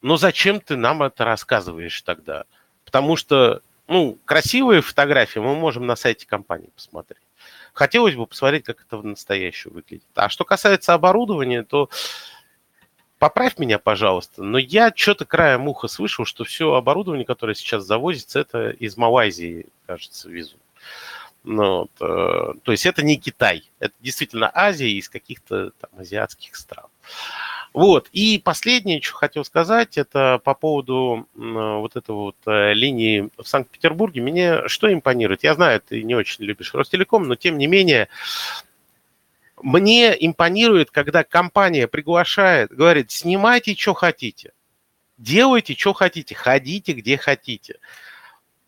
ну 0.03 0.17
зачем 0.17 0.61
ты 0.61 0.77
нам 0.77 1.03
это 1.03 1.25
рассказываешь 1.25 2.03
тогда? 2.03 2.45
Потому 2.85 3.17
что 3.17 3.63
ну, 3.89 4.19
красивые 4.25 4.81
фотографии 4.81 5.39
мы 5.39 5.55
можем 5.55 5.87
на 5.87 5.97
сайте 5.97 6.27
компании 6.27 6.71
посмотреть. 6.75 7.23
Хотелось 7.73 8.15
бы 8.15 8.27
посмотреть, 8.27 8.65
как 8.65 8.81
это 8.81 8.99
в 8.99 9.05
настоящем 9.05 9.73
выглядит. 9.73 10.07
А 10.15 10.29
что 10.29 10.45
касается 10.45 10.95
оборудования, 10.95 11.63
то 11.63 11.91
поправь 13.19 13.59
меня, 13.59 13.79
пожалуйста, 13.79 14.43
но 14.43 14.59
я 14.59 14.93
что-то 14.95 15.25
краем 15.25 15.69
уха 15.69 15.89
слышал, 15.89 16.25
что 16.25 16.45
все 16.45 16.75
оборудование, 16.75 17.25
которое 17.25 17.55
сейчас 17.55 17.85
завозится, 17.85 18.41
это 18.41 18.71
из 18.71 18.97
Малайзии, 18.97 19.67
кажется, 19.87 20.29
везут. 20.29 20.62
Ну, 21.45 21.81
вот, 21.81 21.91
э, 22.01 22.55
то 22.63 22.73
есть 22.73 22.87
это 22.87 23.05
не 23.05 23.17
Китай, 23.17 23.71
это 23.81 23.95
действительно 24.01 24.51
Азия 24.55 24.91
из 24.91 25.09
каких-то 25.09 25.71
там 25.73 25.91
азиатских 25.99 26.55
стран. 26.55 26.87
Вот. 27.73 28.09
И 28.13 28.39
последнее, 28.39 29.01
что 29.01 29.15
хотел 29.15 29.45
сказать, 29.45 29.97
это 29.97 30.41
по 30.45 30.55
поводу 30.55 31.27
вот 31.35 31.97
этой 31.97 32.15
вот 32.15 32.37
э, 32.47 32.75
линии 32.75 33.31
в 33.37 33.45
Санкт-Петербурге. 33.45 34.21
Мне 34.21 34.69
что 34.69 34.93
импонирует? 34.93 35.43
Я 35.43 35.55
знаю, 35.55 35.81
ты 35.81 36.03
не 36.03 36.15
очень 36.15 36.45
любишь 36.45 36.75
Ростелеком, 36.75 37.27
но 37.27 37.35
тем 37.35 37.57
не 37.57 37.67
менее, 37.67 38.09
мне 39.63 40.15
импонирует, 40.27 40.91
когда 40.91 41.25
компания 41.25 41.89
приглашает, 41.89 42.71
говорит, 42.71 43.11
снимайте, 43.11 43.75
что 43.75 43.95
хотите, 43.95 44.53
делайте, 45.17 45.75
что 45.75 45.95
хотите, 45.95 46.35
ходите, 46.35 46.93
где 46.93 47.17
хотите. 47.17 47.79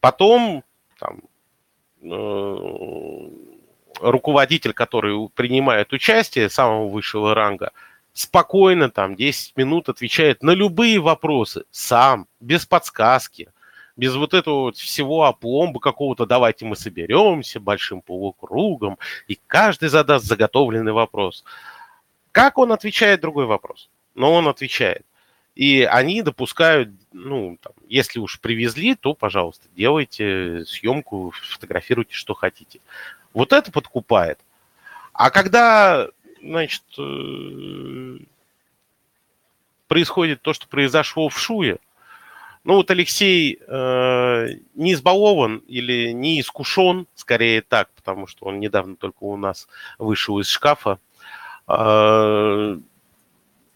Потом 0.00 0.64
там, 0.98 1.18
э, 1.18 1.20
руководитель, 4.00 4.72
который 4.72 5.28
принимает 5.34 5.92
участие 5.92 6.48
самого 6.50 6.88
высшего 6.88 7.34
ранга, 7.34 7.72
спокойно 8.12 8.90
там 8.90 9.16
10 9.16 9.56
минут 9.56 9.88
отвечает 9.88 10.42
на 10.42 10.52
любые 10.52 11.00
вопросы 11.00 11.64
сам, 11.70 12.26
без 12.40 12.66
подсказки, 12.66 13.48
без 13.96 14.14
вот 14.14 14.34
этого 14.34 14.62
вот 14.62 14.76
всего 14.76 15.24
опломба 15.24 15.80
какого-то 15.80 16.26
«давайте 16.26 16.64
мы 16.64 16.76
соберемся 16.76 17.60
большим 17.60 18.00
полукругом», 18.00 18.98
и 19.28 19.38
каждый 19.46 19.88
задаст 19.88 20.24
заготовленный 20.24 20.92
вопрос. 20.92 21.44
Как 22.32 22.58
он 22.58 22.72
отвечает, 22.72 23.20
другой 23.20 23.46
вопрос. 23.46 23.88
Но 24.14 24.32
он 24.32 24.48
отвечает. 24.48 25.06
И 25.54 25.82
они 25.82 26.22
допускают, 26.22 26.90
ну, 27.14 27.56
там, 27.62 27.72
если 27.88 28.18
уж 28.18 28.40
привезли, 28.40 28.96
то, 28.96 29.14
пожалуйста, 29.14 29.68
делайте 29.74 30.64
съемку, 30.66 31.32
фотографируйте, 31.32 32.12
что 32.12 32.34
хотите. 32.34 32.80
Вот 33.32 33.52
это 33.52 33.70
подкупает. 33.72 34.38
А 35.12 35.30
когда 35.30 36.08
значит, 36.42 36.82
э, 36.98 38.18
происходит 39.86 40.42
то, 40.42 40.52
что 40.52 40.66
произошло 40.68 41.28
в 41.28 41.38
Шуе. 41.38 41.78
Ну 42.64 42.74
вот 42.74 42.90
Алексей 42.90 43.60
э, 43.60 44.48
не 44.74 44.94
избалован 44.94 45.58
или 45.68 46.12
не 46.12 46.40
искушен, 46.40 47.06
скорее 47.14 47.62
так, 47.62 47.90
потому 47.94 48.26
что 48.26 48.46
он 48.46 48.58
недавно 48.58 48.96
только 48.96 49.22
у 49.24 49.36
нас 49.36 49.68
вышел 49.98 50.40
из 50.40 50.48
шкафа. 50.48 50.98
Э, 51.68 52.78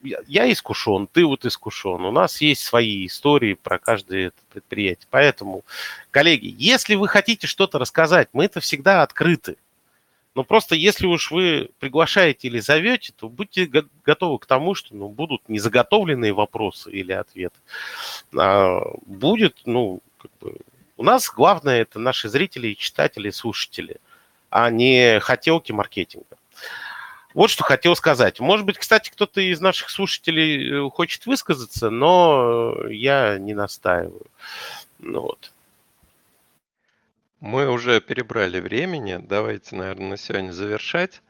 я 0.03 0.51
искушен, 0.51 1.07
ты 1.07 1.25
вот 1.25 1.45
искушен. 1.45 2.05
У 2.05 2.11
нас 2.11 2.41
есть 2.41 2.63
свои 2.65 3.07
истории 3.07 3.55
про 3.55 3.79
каждое 3.79 4.33
предприятие. 4.53 5.07
Поэтому, 5.11 5.65
коллеги, 6.11 6.55
если 6.59 6.95
вы 6.95 7.09
хотите 7.09 7.47
что-то 7.47 7.79
рассказать, 7.79 8.29
мы 8.33 8.45
это 8.45 8.61
всегда 8.61 9.03
открыты. 9.03 9.57
Но 10.35 10.45
просто 10.45 10.77
если 10.77 11.07
уж 11.07 11.33
вы 11.33 11.71
приглашаете 11.81 12.47
или 12.47 12.61
зовете, 12.61 13.13
то 13.17 13.29
будьте 13.29 13.69
готовы 14.05 14.39
к 14.39 14.47
тому, 14.47 14.77
что 14.77 14.95
ну, 14.95 15.09
будут 15.09 15.49
незаготовленные 15.49 16.33
вопросы 16.33 16.93
или 16.93 17.11
ответы. 17.11 17.59
А 18.37 18.81
будет, 19.05 19.57
ну, 19.65 20.01
как 20.17 20.31
бы, 20.41 20.57
у 20.97 21.03
нас 21.03 21.29
главное 21.29 21.81
это 21.81 21.99
наши 21.99 22.29
зрители, 22.29 22.75
читатели, 22.75 23.31
слушатели, 23.31 23.97
а 24.49 24.71
не 24.71 25.19
хотелки 25.19 25.73
маркетинга. 25.73 26.38
Вот 27.35 27.51
что 27.51 27.63
хотел 27.63 27.95
сказать. 27.95 28.41
Может 28.41 28.65
быть, 28.65 28.79
кстати, 28.79 29.11
кто-то 29.11 29.41
из 29.41 29.61
наших 29.61 29.91
слушателей 29.91 30.87
э, 30.87 30.91
хочет 30.91 31.27
высказаться, 31.27 31.91
но 31.91 32.75
я 32.89 33.39
не 33.39 33.55
настаиваю. 33.55 34.27
Ну, 34.99 35.23
вот. 35.23 35.53
Мы 37.41 37.69
уже 37.69 38.01
перебрали 38.01 38.59
времени, 38.61 39.21
давайте, 39.23 39.77
наверное, 39.77 40.11
на 40.11 40.17
сегодня 40.17 40.53
завершать. 40.53 41.23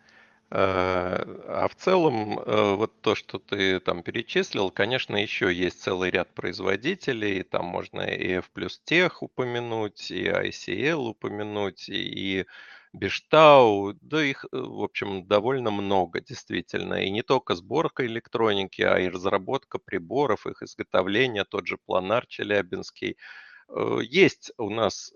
Э, 0.51 1.25
а 1.49 1.69
в 1.69 1.75
целом, 1.75 2.39
э, 2.39 2.75
вот 2.75 2.93
то, 3.03 3.15
что 3.15 3.39
ты 3.39 3.81
там 3.81 4.03
перечислил, 4.03 4.71
конечно, 4.71 5.17
еще 5.17 5.53
есть 5.53 5.83
целый 5.83 6.11
ряд 6.11 6.29
производителей. 6.33 7.43
Там 7.43 7.67
можно 7.67 8.01
и 8.03 8.35
F 8.39 8.51
плюс 8.51 8.81
тех 8.85 9.23
упомянуть, 9.23 10.11
и 10.11 10.25
ICL 10.27 11.09
упомянуть, 11.11 11.89
и 11.89 12.47
Бештау, 12.99 13.95
да 14.01 14.23
их, 14.25 14.45
э, 14.45 14.49
в 14.59 14.83
общем, 14.83 15.27
довольно 15.27 15.71
много, 15.71 16.21
действительно. 16.21 17.03
И 17.05 17.11
не 17.11 17.23
только 17.23 17.55
сборка 17.55 18.05
электроники, 18.07 18.83
а 18.83 18.99
и 18.99 19.09
разработка 19.09 19.79
приборов, 19.79 20.47
их 20.47 20.63
изготовление, 20.63 21.45
тот 21.45 21.67
же 21.67 21.79
Планар 21.87 22.27
Челябинский. 22.27 23.17
Есть 24.01 24.53
у 24.57 24.71
нас 24.71 25.13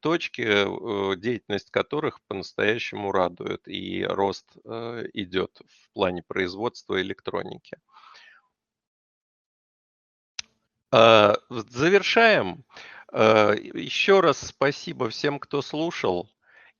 точки, 0.00 0.42
э, 0.42 1.16
деятельность 1.16 1.70
которых 1.70 2.20
по-настоящему 2.28 3.12
радует, 3.12 3.66
и 3.66 4.04
рост 4.04 4.46
э, 4.64 5.04
идет 5.14 5.60
в 5.66 5.92
плане 5.94 6.22
производства 6.22 7.00
электроники. 7.00 7.78
Завершаем. 10.92 12.64
Еще 13.12 14.20
раз 14.20 14.38
спасибо 14.38 15.08
всем, 15.08 15.40
кто 15.40 15.60
слушал. 15.60 16.30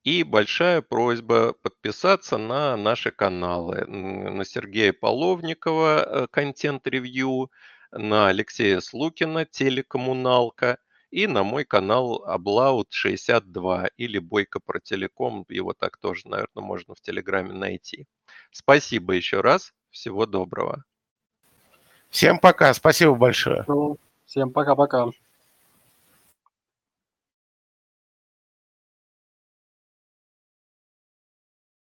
И 0.04 0.22
большая 0.22 0.82
просьба 0.82 1.54
подписаться 1.62 2.38
на 2.38 2.76
наши 2.76 3.10
каналы. 3.10 3.84
На 3.86 4.44
Сергея 4.44 4.92
Половникова 4.92 6.04
э, 6.04 6.26
контент-ревью, 6.30 7.50
на 7.90 8.28
Алексея 8.28 8.80
Слукина 8.80 9.44
телекоммуналка– 9.44 10.78
и 11.14 11.28
на 11.28 11.44
мой 11.44 11.64
канал 11.64 12.24
Облаут 12.26 12.88
62 12.90 13.86
или 13.96 14.18
Бойко 14.18 14.58
про 14.58 14.80
телеком. 14.80 15.46
Его 15.48 15.72
так 15.72 15.96
тоже, 15.98 16.22
наверное, 16.26 16.64
можно 16.64 16.96
в 16.96 17.00
Телеграме 17.00 17.52
найти. 17.52 18.08
Спасибо 18.50 19.12
еще 19.12 19.40
раз. 19.40 19.72
Всего 19.90 20.26
доброго. 20.26 20.82
Всем 22.10 22.40
пока. 22.40 22.74
Спасибо 22.74 23.14
большое. 23.14 23.64
Всем 24.26 24.50
пока-пока. 24.50 25.10